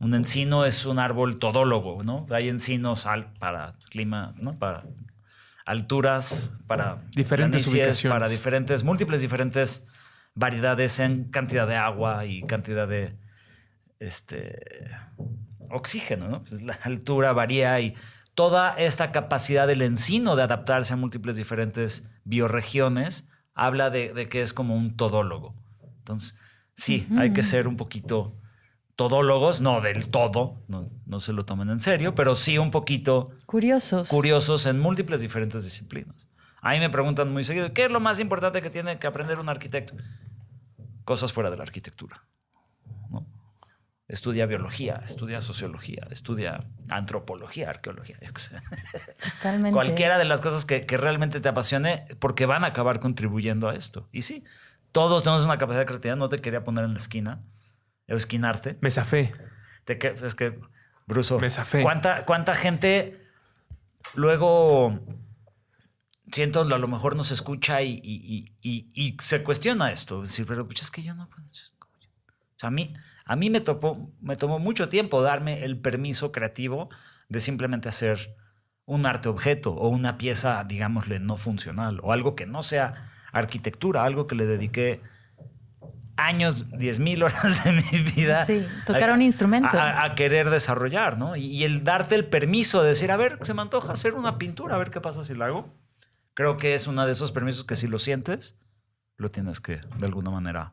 Un 0.01 0.15
encino 0.15 0.65
es 0.65 0.87
un 0.87 0.99
árbol 0.99 1.39
todólogo, 1.39 2.03
¿no? 2.03 2.27
Hay 2.31 2.49
encinos 2.49 3.07
al- 3.07 3.33
para 3.35 3.75
clima, 3.91 4.35
¿no? 4.41 4.59
Para 4.59 4.85
alturas, 5.67 6.55
para 6.67 7.03
Diferentes 7.15 7.63
planicies, 7.65 7.73
ubicaciones. 7.83 8.13
para 8.19 8.29
diferentes, 8.29 8.83
múltiples 8.83 9.21
diferentes 9.21 9.87
variedades 10.35 10.99
en 11.01 11.25
cantidad 11.25 11.67
de 11.67 11.77
agua 11.77 12.25
y 12.25 12.43
cantidad 12.43 12.89
de 12.89 13.15
este 13.99 14.91
oxígeno, 15.69 16.29
¿no? 16.29 16.45
Pues 16.45 16.63
la 16.63 16.75
altura 16.83 17.33
varía 17.33 17.79
y 17.81 17.95
toda 18.35 18.71
esta 18.73 19.13
capacidad 19.13 19.67
del 19.67 19.83
encino 19.83 20.35
de 20.37 20.43
adaptarse 20.45 20.95
a 20.95 20.97
múltiples 20.97 21.37
diferentes 21.37 22.09
bioregiones 22.25 23.29
habla 23.55 23.91
de, 23.91 24.13
de 24.15 24.29
que 24.29 24.43
es 24.43 24.55
como 24.55 24.75
un 24.75 24.97
todólogo. 24.97 25.55
Entonces, 25.99 26.35
sí, 26.75 27.07
hay 27.19 27.33
que 27.33 27.43
ser 27.43 27.69
un 27.69 27.77
poquito 27.77 28.35
todólogos, 29.01 29.63
no 29.63 29.81
del 29.81 30.09
todo, 30.09 30.61
no, 30.69 30.91
no 31.07 31.21
se 31.21 31.33
lo 31.33 31.47
tomen 31.47 31.71
en 31.71 31.81
serio, 31.81 32.15
pero 32.15 32.37
sí 32.37 32.59
un 32.59 32.71
poquito 32.71 33.29
Curiosos. 33.47 34.09
curiosos 34.09 34.67
en 34.67 34.79
múltiples 34.79 35.23
diferentes 35.23 35.65
disciplinas. 35.65 36.29
A 36.61 36.73
mí 36.73 36.81
me 36.81 36.91
preguntan 36.91 37.33
muy 37.33 37.43
seguido, 37.43 37.73
¿qué 37.73 37.87
es 37.87 37.91
lo 37.91 37.99
más 37.99 38.21
importante 38.21 38.61
que 38.61 38.69
tiene 38.69 38.99
que 38.99 39.07
aprender 39.07 39.39
un 39.39 39.49
arquitecto? 39.49 39.95
Cosas 41.07 41.33
fuera 41.33 41.49
de 41.51 41.57
la 41.57 41.63
arquitectura. 41.63 42.27
¿no? 43.09 43.27
Estudia 44.07 44.45
biología, 44.45 45.01
estudia 45.03 45.41
sociología, 45.41 46.07
estudia 46.11 46.61
antropología, 46.91 47.71
arqueología, 47.71 48.19
yo 48.21 48.35
qué 48.35 48.41
sé. 48.43 48.57
Totalmente. 49.39 49.73
Cualquiera 49.73 50.19
de 50.19 50.27
las 50.27 50.43
cosas 50.43 50.67
que, 50.67 50.85
que 50.85 50.99
realmente 50.99 51.41
te 51.41 51.49
apasione, 51.49 52.05
porque 52.19 52.45
van 52.45 52.65
a 52.65 52.67
acabar 52.67 53.01
contribuyendo 53.01 53.71
a 53.71 53.75
esto. 53.75 54.11
Y 54.13 54.21
sí, 54.21 54.45
todos 54.93 55.23
tenemos 55.23 55.47
una 55.47 55.57
capacidad 55.57 55.81
de 55.81 55.87
creatividad, 55.87 56.17
no 56.19 56.29
te 56.29 56.43
quería 56.43 56.65
poner 56.65 56.85
en 56.85 56.93
la 56.93 56.99
esquina, 56.99 57.41
o 58.11 58.17
esquinarte. 58.17 58.79
Me 58.81 58.91
zafé. 58.91 59.33
Te 59.85 59.99
es 60.27 60.35
que, 60.35 60.59
Bruso, 61.07 61.39
Me 61.41 61.51
zafé. 61.51 61.83
¿cuánta, 61.83 62.25
¿cuánta 62.25 62.55
gente 62.55 63.27
luego 64.15 65.01
siento 66.31 66.61
a 66.61 66.65
lo 66.65 66.89
mejor 66.89 67.17
nos 67.17 67.31
escucha 67.31 67.83
y, 67.83 68.01
y- 68.03 68.55
y- 68.63 68.91
y- 68.95 69.17
se 69.21 69.43
cuestiona 69.43 69.91
esto? 69.91 70.23
Es 70.23 70.31
decir, 70.31 70.47
pero 70.47 70.67
pues, 70.67 70.83
es 70.83 70.91
que 70.91 71.03
yo 71.03 71.15
no. 71.15 71.25
O 71.25 72.57
sea, 72.57 72.69
a 72.69 72.71
mí, 72.71 72.95
a 73.25 73.37
mí 73.37 73.51
me, 73.51 73.61
topó, 73.61 74.13
me 74.21 74.37
tomó 74.37 74.59
mucho 74.59 74.89
tiempo 74.89 75.23
darme 75.23 75.65
el 75.65 75.79
permiso 75.79 76.31
creativo 76.31 76.89
de 77.29 77.41
simplemente 77.41 77.89
hacer 77.89 78.37
un 78.85 79.07
arte 79.07 79.29
objeto 79.29 79.73
o 79.73 79.89
una 79.89 80.19
pieza, 80.19 80.63
digámosle, 80.65 81.21
no 81.21 81.37
funcional 81.37 82.01
o 82.03 82.13
algo 82.13 82.35
que 82.35 82.45
no 82.47 82.63
sea 82.63 83.11
arquitectura, 83.33 84.05
algo 84.05 84.27
que 84.27 84.35
le 84.35 84.47
dediqué 84.47 85.01
años, 86.27 86.67
10 86.79 87.01
mil 87.01 87.23
horas 87.23 87.65
de 87.65 87.73
mi 87.73 87.99
vida. 88.13 88.45
Sí, 88.45 88.67
tocar 88.87 89.13
un 89.13 89.23
instrumento. 89.23 89.69
A, 89.79 90.05
a 90.05 90.15
querer 90.15 90.51
desarrollar, 90.51 91.19
¿no? 91.19 91.37
Y, 91.37 91.47
y 91.47 91.65
el 91.65 91.85
darte 91.85 92.15
el 92.15 92.25
permiso 92.27 92.83
de 92.83 92.89
decir, 92.91 93.11
a 93.11 93.17
ver, 93.17 93.39
se 93.43 93.55
me 93.55 93.63
antoja 93.63 93.93
hacer 93.93 94.15
una 94.15 94.39
pintura, 94.39 94.75
a 94.77 94.79
ver 94.79 94.91
qué 94.91 95.01
pasa 95.01 95.25
si 95.25 95.35
la 95.35 95.47
hago. 95.47 95.73
Creo 96.35 96.57
que 96.57 96.75
es 96.75 96.87
uno 96.87 97.05
de 97.07 97.13
esos 97.13 97.33
permisos 97.33 97.65
que 97.65 97.75
si 97.77 97.87
lo 97.89 97.99
sientes, 97.99 98.57
lo 99.17 99.31
tienes 99.31 99.61
que, 99.61 99.81
de 99.99 100.07
alguna 100.07 100.31
manera. 100.31 100.73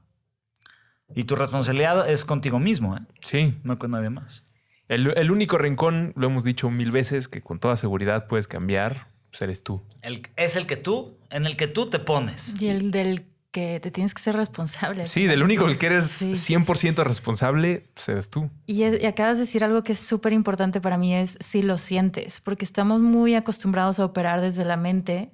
Y 1.16 1.24
tu 1.24 1.36
responsabilidad 1.36 2.10
es 2.10 2.26
contigo 2.26 2.60
mismo, 2.60 2.96
¿eh? 2.98 3.02
Sí. 3.22 3.58
No 3.64 3.78
con 3.78 3.92
nadie 3.92 4.10
más. 4.10 4.44
El, 4.90 5.18
el 5.18 5.32
único 5.32 5.58
rincón, 5.58 6.14
lo 6.16 6.28
hemos 6.28 6.44
dicho 6.44 6.70
mil 6.70 6.92
veces, 6.92 7.28
que 7.28 7.42
con 7.42 7.60
toda 7.60 7.76
seguridad 7.78 8.28
puedes 8.28 8.48
cambiar, 8.48 9.08
pues 9.30 9.42
eres 9.42 9.64
tú. 9.64 9.84
El- 10.02 10.28
es 10.38 10.56
el 10.56 10.66
que 10.66 10.78
tú, 10.78 11.18
en 11.30 11.46
el 11.46 11.58
que 11.58 11.68
tú 11.68 11.90
te 11.90 12.00
pones. 12.00 12.62
Y 12.62 12.68
el 12.70 12.92
del 12.92 13.26
que 13.58 13.80
te 13.80 13.90
tienes 13.90 14.14
que 14.14 14.22
ser 14.22 14.36
responsable. 14.36 15.08
Sí, 15.08 15.26
del 15.26 15.42
único 15.42 15.66
del 15.68 15.78
que 15.80 15.88
eres 15.88 16.06
Sí. 16.06 16.36
100% 16.36 17.04
responsable, 17.04 17.90
pues 17.96 18.10
eres 18.10 18.30
tú. 18.30 18.50
Y, 18.68 18.84
es- 18.84 19.02
y 19.02 19.06
acabas 19.08 19.38
de 19.38 19.42
decir 19.46 19.64
algo 19.64 19.84
que 19.84 19.94
es 19.94 20.00
súper 20.00 20.32
importante 20.34 20.80
para 20.82 20.98
mí, 20.98 21.16
es 21.16 21.38
si 21.40 21.62
lo 21.64 21.78
sientes, 21.78 22.40
porque 22.42 22.66
estamos 22.66 23.02
muy 23.02 23.34
acostumbrados 23.34 24.00
a 24.00 24.06
operar 24.06 24.42
desde 24.42 24.64
la 24.66 24.78
mente. 24.78 25.32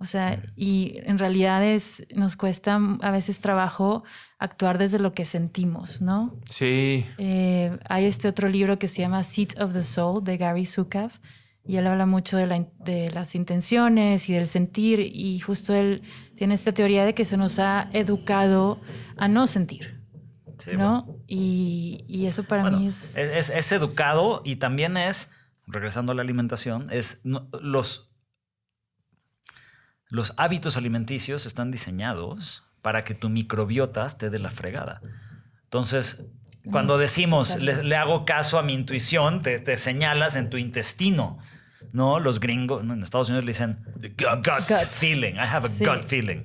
O 0.00 0.06
sea, 0.06 0.40
y 0.56 0.94
en 1.04 1.18
realidad 1.18 1.64
es, 1.64 2.06
nos 2.14 2.36
cuesta 2.36 2.80
a 3.02 3.10
veces 3.10 3.40
trabajo 3.40 4.04
actuar 4.38 4.78
desde 4.78 4.98
lo 5.00 5.10
que 5.12 5.24
sentimos, 5.24 6.00
¿no? 6.00 6.34
Sí. 6.48 7.04
Eh, 7.18 7.70
hay 7.88 8.04
este 8.04 8.28
otro 8.28 8.48
libro 8.48 8.78
que 8.78 8.86
se 8.88 9.00
llama 9.02 9.22
Seat 9.22 9.60
of 9.60 9.72
the 9.72 9.82
Soul 9.84 10.22
de 10.24 10.36
Gary 10.38 10.66
Zukav 10.66 11.12
y 11.64 11.76
él 11.76 11.86
habla 11.86 12.06
mucho 12.06 12.36
de, 12.36 12.46
la 12.46 12.66
de 12.78 13.10
las 13.10 13.34
intenciones 13.34 14.28
y 14.28 14.32
del 14.32 14.48
sentir 14.48 15.00
y 15.00 15.38
justo 15.40 15.74
él 15.74 16.02
tiene 16.34 16.54
esta 16.54 16.72
teoría 16.72 17.04
de 17.04 17.14
que 17.14 17.24
se 17.24 17.36
nos 17.36 17.58
ha 17.58 17.88
educado 17.92 18.80
a 19.16 19.28
no 19.28 19.46
sentir, 19.46 20.00
Sí, 20.58 20.70
¿no? 20.76 21.04
bueno. 21.04 21.18
Y, 21.26 22.04
y 22.08 22.26
eso 22.26 22.42
para 22.44 22.62
Bueno, 22.62 22.78
mí 22.80 22.88
es... 22.88 23.16
es, 23.16 23.28
es- 23.28 23.50
es 23.50 23.72
educado 23.72 24.40
y 24.44 24.56
también 24.56 24.96
es, 24.96 25.30
regresando 25.66 26.12
a 26.12 26.14
la 26.14 26.22
alimentación, 26.22 26.88
es 26.90 27.20
no- 27.24 27.48
los, 27.60 28.10
los 30.08 30.32
hábitos 30.36 30.76
alimenticios 30.76 31.44
están 31.46 31.70
diseñados 31.70 32.64
para 32.82 33.02
que 33.04 33.14
tu 33.14 33.28
microbiota 33.28 34.06
esté 34.06 34.30
de 34.30 34.38
la 34.38 34.50
fregada. 34.50 35.00
Entonces, 35.64 36.30
cuando 36.70 36.98
decimos, 36.98 37.56
le, 37.56 37.96
hago 37.96 38.24
caso 38.24 38.58
a 38.58 38.62
mi 38.62 38.74
intuición, 38.74 39.42
te, 39.42 39.58
te 39.60 39.76
señalas 39.78 40.36
en 40.36 40.50
tu 40.50 40.56
intestino. 40.56 41.38
¿No? 41.92 42.20
Los 42.20 42.38
gringos, 42.40 42.82
en 42.82 43.02
Estados 43.02 43.28
Unidos 43.30 43.44
le 43.46 43.50
dicen 43.52 43.78
gut, 44.18 44.44
Gut. 44.46 44.86
feeling. 44.90 45.34
I 45.34 45.46
have 45.46 45.66
a 45.66 45.70
Sí. 45.70 45.84
gut 45.84 46.04
feeling. 46.04 46.42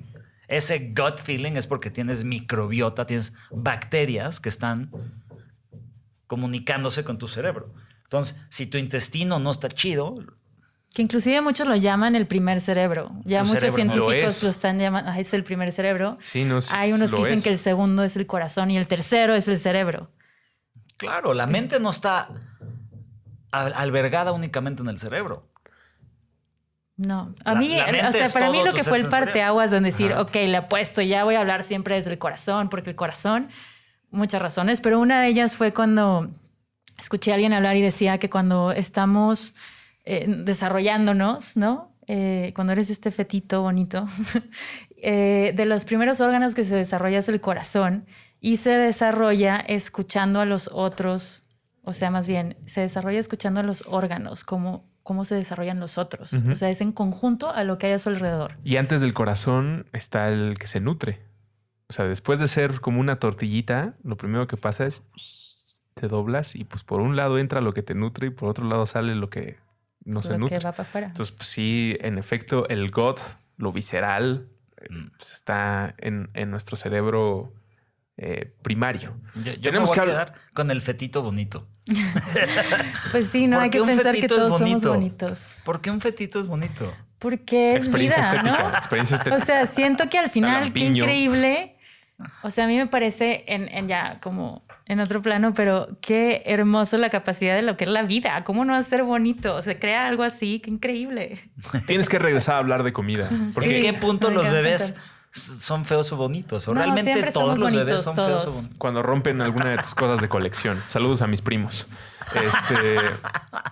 Ese 0.48 0.92
gut 0.96 1.20
feeling 1.22 1.52
es 1.56 1.66
porque 1.66 1.90
tienes 1.90 2.24
microbiota, 2.24 3.04
tienes 3.04 3.34
bacterias 3.50 4.40
que 4.40 4.48
están 4.48 4.90
comunicándose 6.26 7.04
con 7.04 7.18
tu 7.18 7.28
cerebro. 7.28 7.74
Entonces, 8.04 8.40
si 8.48 8.66
tu 8.66 8.78
intestino 8.78 9.38
no 9.38 9.50
está 9.50 9.68
chido, 9.68 10.14
Que 10.94 11.02
inclusive 11.02 11.40
muchos 11.40 11.66
lo 11.66 11.74
llaman 11.74 12.14
el 12.14 12.26
primer 12.26 12.60
cerebro. 12.60 13.10
Ya 13.24 13.40
Tu 13.40 13.46
muchos 13.48 13.62
cerebro 13.74 13.84
no 13.84 13.96
lo 13.96 14.00
científicos 14.06 14.36
es. 14.36 14.42
lo, 14.44 14.50
están 14.50 14.78
llamando, 14.78 15.10
"Ah, 15.10 15.18
es 15.18 15.34
el 15.34 15.42
primer 15.42 15.72
cerebro. 15.72 16.16
Sí, 16.20 16.44
no 16.44 16.58
es- 16.58 16.72
Hay 16.72 16.92
unos 16.92 17.10
que 17.12 17.16
dicen 17.16 17.34
es. 17.34 17.44
que 17.44 17.50
el 17.50 17.58
segundo 17.58 18.04
es 18.04 18.16
el 18.16 18.26
corazón 18.28 18.70
y 18.70 18.76
el 18.78 18.86
tercero 18.86 19.34
es 19.34 19.48
el 19.48 19.58
cerebro. 19.58 20.10
claro, 20.96 21.34
la 21.34 21.46
mente 21.46 21.80
no 21.80 21.90
está 21.90 22.28
al- 23.50 23.74
albergada 23.74 24.30
únicamente 24.32 24.82
en 24.82 24.88
el 24.88 24.98
cerebro. 25.00 25.50
No, 26.96 27.34
a 27.44 27.54
La- 27.54 27.58
mí, 27.60 27.76
la 27.76 28.08
o 28.08 28.12
sea, 28.12 28.28
para 28.28 28.50
mí 28.50 28.62
lo 28.64 28.72
que 28.72 28.84
fue 28.84 28.98
el 28.98 29.08
parteaguas 29.08 29.72
donde 29.72 29.90
decir, 29.90 30.12
Ajá. 30.12 30.22
ok, 30.22 30.34
le 30.34 30.56
apuesto, 30.56 31.02
ya 31.02 31.24
voy 31.24 31.34
a 31.34 31.40
hablar 31.40 31.64
siempre 31.64 31.96
desde 31.96 32.12
el 32.12 32.18
corazón, 32.18 32.68
porque 32.68 32.90
el 32.90 32.96
corazón, 32.96 33.48
muchas 34.10 34.40
razones, 34.40 34.80
pero 34.80 35.00
una 35.00 35.20
de 35.22 35.28
ellas 35.28 35.56
fue 35.56 35.74
cuando 35.74 36.30
escuché 37.00 37.32
a 37.32 37.34
alguien 37.34 37.52
hablar 37.52 37.74
y 37.76 37.82
decía 37.82 38.18
que 38.18 38.30
cuando 38.30 38.70
estamos 38.70 39.54
eh, 40.04 40.26
desarrollándonos, 40.28 41.56
¿no? 41.56 41.92
Eh, 42.06 42.52
cuando 42.54 42.72
eres 42.72 42.90
este 42.90 43.10
fetito 43.10 43.62
bonito, 43.62 44.06
eh, 44.96 45.52
de 45.54 45.66
los 45.66 45.84
primeros 45.84 46.20
órganos 46.20 46.54
que 46.54 46.64
se 46.64 46.76
desarrolla 46.76 47.18
es 47.18 47.28
el 47.28 47.40
corazón 47.40 48.06
y 48.40 48.58
se 48.58 48.70
desarrolla 48.70 49.56
escuchando 49.56 50.40
a 50.40 50.44
los 50.44 50.68
otros, 50.72 51.44
o 51.82 51.92
sea, 51.94 52.10
más 52.10 52.28
bien, 52.28 52.56
se 52.66 52.82
desarrolla 52.82 53.18
escuchando 53.18 53.60
a 53.60 53.62
los 53.62 53.84
órganos, 53.86 54.44
como 54.44 54.84
cómo 55.02 55.24
se 55.24 55.34
desarrollan 55.34 55.80
los 55.80 55.98
otros. 55.98 56.32
O 56.32 56.56
sea, 56.56 56.70
es 56.70 56.80
en 56.80 56.90
conjunto 56.90 57.50
a 57.50 57.62
lo 57.62 57.76
que 57.76 57.88
hay 57.88 57.92
a 57.92 57.98
su 57.98 58.08
alrededor. 58.08 58.56
Y 58.64 58.76
antes 58.76 59.02
del 59.02 59.12
corazón 59.12 59.86
está 59.92 60.28
el 60.28 60.56
que 60.58 60.66
se 60.66 60.80
nutre. 60.80 61.20
O 61.88 61.92
sea, 61.92 62.06
después 62.06 62.38
de 62.38 62.48
ser 62.48 62.80
como 62.80 63.00
una 63.00 63.18
tortillita, 63.18 63.94
lo 64.02 64.16
primero 64.16 64.46
que 64.46 64.56
pasa 64.56 64.86
es 64.86 65.02
te 65.92 66.08
doblas 66.08 66.56
y 66.56 66.64
pues 66.64 66.82
por 66.82 67.00
un 67.00 67.16
lado 67.16 67.38
entra 67.38 67.60
lo 67.60 67.72
que 67.72 67.82
te 67.82 67.94
nutre 67.94 68.28
y 68.28 68.30
por 68.30 68.48
otro 68.48 68.66
lado 68.66 68.86
sale 68.86 69.14
lo 69.14 69.30
que 69.30 69.58
no 70.04 70.22
se 70.22 70.36
nutre. 70.38 70.58
que 70.58 70.64
va 70.64 70.72
para 70.72 70.82
afuera. 70.88 71.06
Entonces, 71.08 71.34
pues, 71.36 71.48
sí, 71.48 71.96
en 72.00 72.18
efecto, 72.18 72.68
el 72.68 72.90
gut, 72.90 73.18
lo 73.56 73.72
visceral, 73.72 74.48
eh, 74.76 74.86
Mm. 74.90 75.10
pues, 75.16 75.32
está 75.32 75.94
en, 75.98 76.28
en 76.34 76.50
nuestro 76.50 76.76
cerebro 76.76 77.52
eh, 78.16 78.54
primario. 78.62 79.16
Yo, 79.34 79.54
yo 79.54 79.60
Tenemos 79.70 79.90
me 79.90 79.96
voy 79.96 80.06
que 80.06 80.12
a 80.12 80.24
quedar 80.24 80.34
con 80.52 80.70
el 80.70 80.80
fetito 80.82 81.22
bonito. 81.22 81.66
Pues 83.10 83.28
sí, 83.28 83.46
no 83.46 83.56
¿Por 83.56 83.64
hay 83.64 83.70
que 83.70 83.82
pensar 83.82 84.14
que 84.14 84.26
todos 84.28 84.52
somos 84.58 84.60
bonito? 84.60 84.88
bonitos. 84.90 85.54
¿Por 85.64 85.80
qué 85.80 85.90
un 85.90 86.00
fetito 86.00 86.40
es 86.40 86.46
bonito? 86.46 86.92
Porque 87.18 87.72
es 87.72 87.78
experiencia 87.78 88.20
vida, 88.30 88.36
estética. 88.40 88.62
¿no? 88.70 88.76
Experiencia 88.76 89.16
estética. 89.16 89.42
O 89.42 89.46
sea, 89.46 89.66
siento 89.66 90.08
que 90.08 90.18
al 90.18 90.30
final, 90.30 90.72
qué 90.72 90.80
increíble 90.80 91.73
O 92.42 92.50
sea, 92.50 92.64
a 92.64 92.66
mí 92.68 92.76
me 92.76 92.86
parece 92.86 93.44
en, 93.48 93.68
en, 93.68 93.88
ya 93.88 94.20
como 94.20 94.62
en 94.86 95.00
otro 95.00 95.20
plano, 95.20 95.52
pero 95.54 95.88
qué 96.00 96.42
hermoso 96.46 96.96
la 96.96 97.10
capacidad 97.10 97.54
de 97.56 97.62
lo 97.62 97.76
que 97.76 97.84
es 97.84 97.90
la 97.90 98.02
vida. 98.02 98.44
¿Cómo 98.44 98.64
no 98.64 98.72
va 98.72 98.78
a 98.78 98.82
ser 98.82 99.02
bonito? 99.02 99.60
Se 99.62 99.78
crea 99.78 100.06
algo 100.06 100.22
así, 100.22 100.60
qué 100.60 100.70
increíble. 100.70 101.50
Tienes 101.86 102.08
que 102.08 102.18
regresar 102.18 102.56
a 102.56 102.58
hablar 102.58 102.82
de 102.84 102.92
comida. 102.92 103.28
Porque 103.52 103.76
¿En 103.76 103.82
qué 103.82 103.98
punto 103.98 104.30
los 104.30 104.48
bebés 104.50 104.94
son 105.32 105.84
feos 105.84 106.12
o 106.12 106.16
bonitos? 106.16 106.68
¿O 106.68 106.74
realmente 106.74 107.32
todos 107.32 107.58
los 107.58 107.72
bebés 107.72 108.02
son 108.02 108.14
feos 108.14 108.46
o 108.46 108.52
bonitos? 108.52 108.76
Cuando 108.78 109.02
rompen 109.02 109.40
alguna 109.40 109.70
de 109.70 109.78
tus 109.78 109.94
cosas 109.94 110.20
de 110.20 110.28
colección. 110.28 110.82
Saludos 110.88 111.22
a 111.22 111.26
mis 111.26 111.42
primos. 111.42 111.88
Este, 112.34 112.96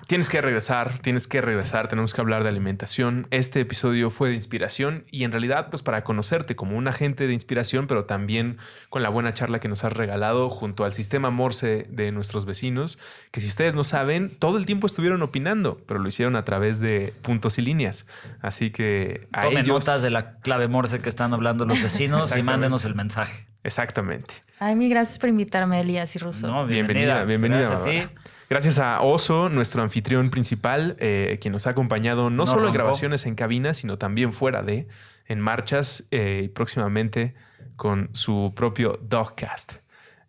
tienes 0.06 0.28
que 0.28 0.40
regresar, 0.40 0.98
tienes 0.98 1.26
que 1.26 1.40
regresar, 1.40 1.88
tenemos 1.88 2.14
que 2.14 2.20
hablar 2.20 2.42
de 2.42 2.50
alimentación. 2.50 3.26
Este 3.30 3.60
episodio 3.60 4.10
fue 4.10 4.28
de 4.30 4.34
inspiración 4.34 5.04
y 5.10 5.24
en 5.24 5.32
realidad 5.32 5.68
pues 5.70 5.82
para 5.82 6.04
conocerte 6.04 6.56
como 6.56 6.76
un 6.76 6.88
agente 6.88 7.26
de 7.26 7.32
inspiración, 7.32 7.86
pero 7.86 8.04
también 8.04 8.58
con 8.90 9.02
la 9.02 9.08
buena 9.08 9.34
charla 9.34 9.60
que 9.60 9.68
nos 9.68 9.84
has 9.84 9.92
regalado 9.92 10.50
junto 10.50 10.84
al 10.84 10.92
sistema 10.92 11.30
Morse 11.30 11.86
de 11.88 12.12
nuestros 12.12 12.44
vecinos, 12.44 12.98
que 13.30 13.40
si 13.40 13.48
ustedes 13.48 13.74
no 13.74 13.84
saben, 13.84 14.30
todo 14.38 14.58
el 14.58 14.66
tiempo 14.66 14.86
estuvieron 14.86 15.22
opinando, 15.22 15.80
pero 15.86 16.00
lo 16.00 16.08
hicieron 16.08 16.36
a 16.36 16.44
través 16.44 16.80
de 16.80 17.12
puntos 17.22 17.58
y 17.58 17.62
líneas. 17.62 18.06
Así 18.40 18.70
que 18.70 19.26
a 19.32 19.42
Tomen 19.42 19.66
notas 19.66 20.02
de 20.02 20.10
la 20.10 20.38
clave 20.38 20.68
Morse 20.68 21.00
que 21.00 21.08
están 21.08 21.32
hablando 21.32 21.64
los 21.64 21.82
vecinos 21.82 22.36
y 22.36 22.42
mándenos 22.42 22.84
el 22.84 22.94
mensaje. 22.94 23.46
Exactamente. 23.64 24.34
Ay, 24.58 24.76
mi 24.76 24.88
gracias 24.88 25.18
por 25.18 25.28
invitarme, 25.28 25.80
Elías 25.80 26.14
y 26.16 26.18
Russo. 26.18 26.46
No, 26.46 26.66
bienvenida, 26.66 27.24
bienvenida. 27.24 27.60
Gracias 27.60 27.80
a 27.80 27.84
ti. 27.84 28.08
Gracias 28.52 28.78
a 28.78 29.00
Oso, 29.00 29.48
nuestro 29.48 29.82
anfitrión 29.82 30.28
principal, 30.28 30.94
eh, 30.98 31.38
quien 31.40 31.52
nos 31.52 31.66
ha 31.66 31.70
acompañado 31.70 32.28
no, 32.28 32.44
solo 32.44 32.66
en 32.66 32.74
grabaciones 32.74 33.24
en 33.24 33.34
cabina, 33.34 33.72
sino 33.72 33.96
también 33.96 34.30
fuera 34.30 34.62
de, 34.62 34.88
en 35.26 35.40
marchas 35.40 36.06
eh, 36.10 36.42
y 36.44 36.48
próximamente 36.48 37.34
con 37.76 38.10
su 38.12 38.52
propio 38.54 38.98
Dogcast. 39.00 39.81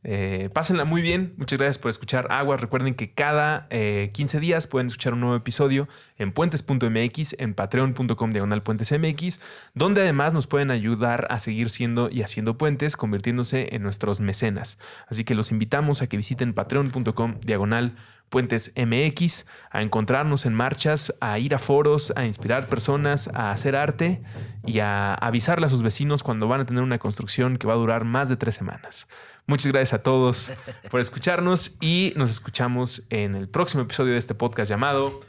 Eh, 0.03 0.49
pásenla 0.53 0.85
muy 0.85 1.01
bien. 1.01 1.33
Muchas 1.37 1.57
gracias 1.57 1.77
por 1.77 1.89
escuchar 1.89 2.27
Aguas. 2.29 2.61
Recuerden 2.61 2.95
que 2.95 3.13
cada 3.13 3.67
15 3.69 4.39
días 4.39 4.67
pueden 4.67 4.87
escuchar 4.87 5.13
un 5.13 5.21
nuevo 5.21 5.35
episodio 5.35 5.87
en 6.17 6.31
puentes.mx, 6.31 7.35
en 7.39 7.53
patreon.com 7.53 8.31
diagonal 8.31 8.63
puentesmx, 8.63 9.41
donde 9.73 10.01
además 10.01 10.33
nos 10.33 10.47
pueden 10.47 10.71
ayudar 10.71 11.27
a 11.29 11.39
seguir 11.39 11.69
siendo 11.69 12.09
y 12.09 12.21
haciendo 12.21 12.57
puentes, 12.57 12.97
convirtiéndose 12.97 13.75
en 13.75 13.83
nuestros 13.83 14.19
mecenas. 14.19 14.77
Así 15.07 15.23
que 15.23 15.35
los 15.35 15.51
invitamos 15.51 16.01
a 16.01 16.07
que 16.07 16.17
visiten 16.17 16.53
patreon.com 16.53 17.39
diagonal 17.41 17.95
Puentes 18.33 18.73
MX, 18.75 19.45
a 19.69 19.83
encontrarnos 19.83 20.47
en 20.47 20.55
marchas, 20.55 21.13
a 21.21 21.37
ir 21.37 21.53
a 21.53 21.59
foros, 21.59 22.11
a 22.15 22.25
inspirar 22.25 22.67
personas, 22.67 23.27
a 23.27 23.51
hacer 23.51 23.75
arte 23.75 24.23
y 24.65 24.79
a 24.79 25.13
avisarle 25.13 25.67
a 25.67 25.69
sus 25.69 25.83
vecinos 25.83 26.23
cuando 26.23 26.47
van 26.47 26.61
a 26.61 26.65
tener 26.65 26.81
una 26.81 26.97
construcción 26.97 27.57
que 27.57 27.67
va 27.67 27.73
a 27.73 27.77
durar 27.77 28.05
más 28.05 28.29
de 28.29 28.35
tres 28.35 28.55
semanas. 28.55 29.07
Muchas 29.45 29.71
gracias 29.71 29.93
a 29.93 30.01
todos 30.01 30.51
por 30.89 31.01
escucharnos 31.01 31.77
y 31.81 32.13
nos 32.15 32.31
escuchamos 32.31 33.03
en 33.09 33.35
el 33.35 33.49
próximo 33.49 33.83
episodio 33.83 34.13
de 34.13 34.17
este 34.17 34.35
podcast 34.35 34.69
llamado 34.69 35.19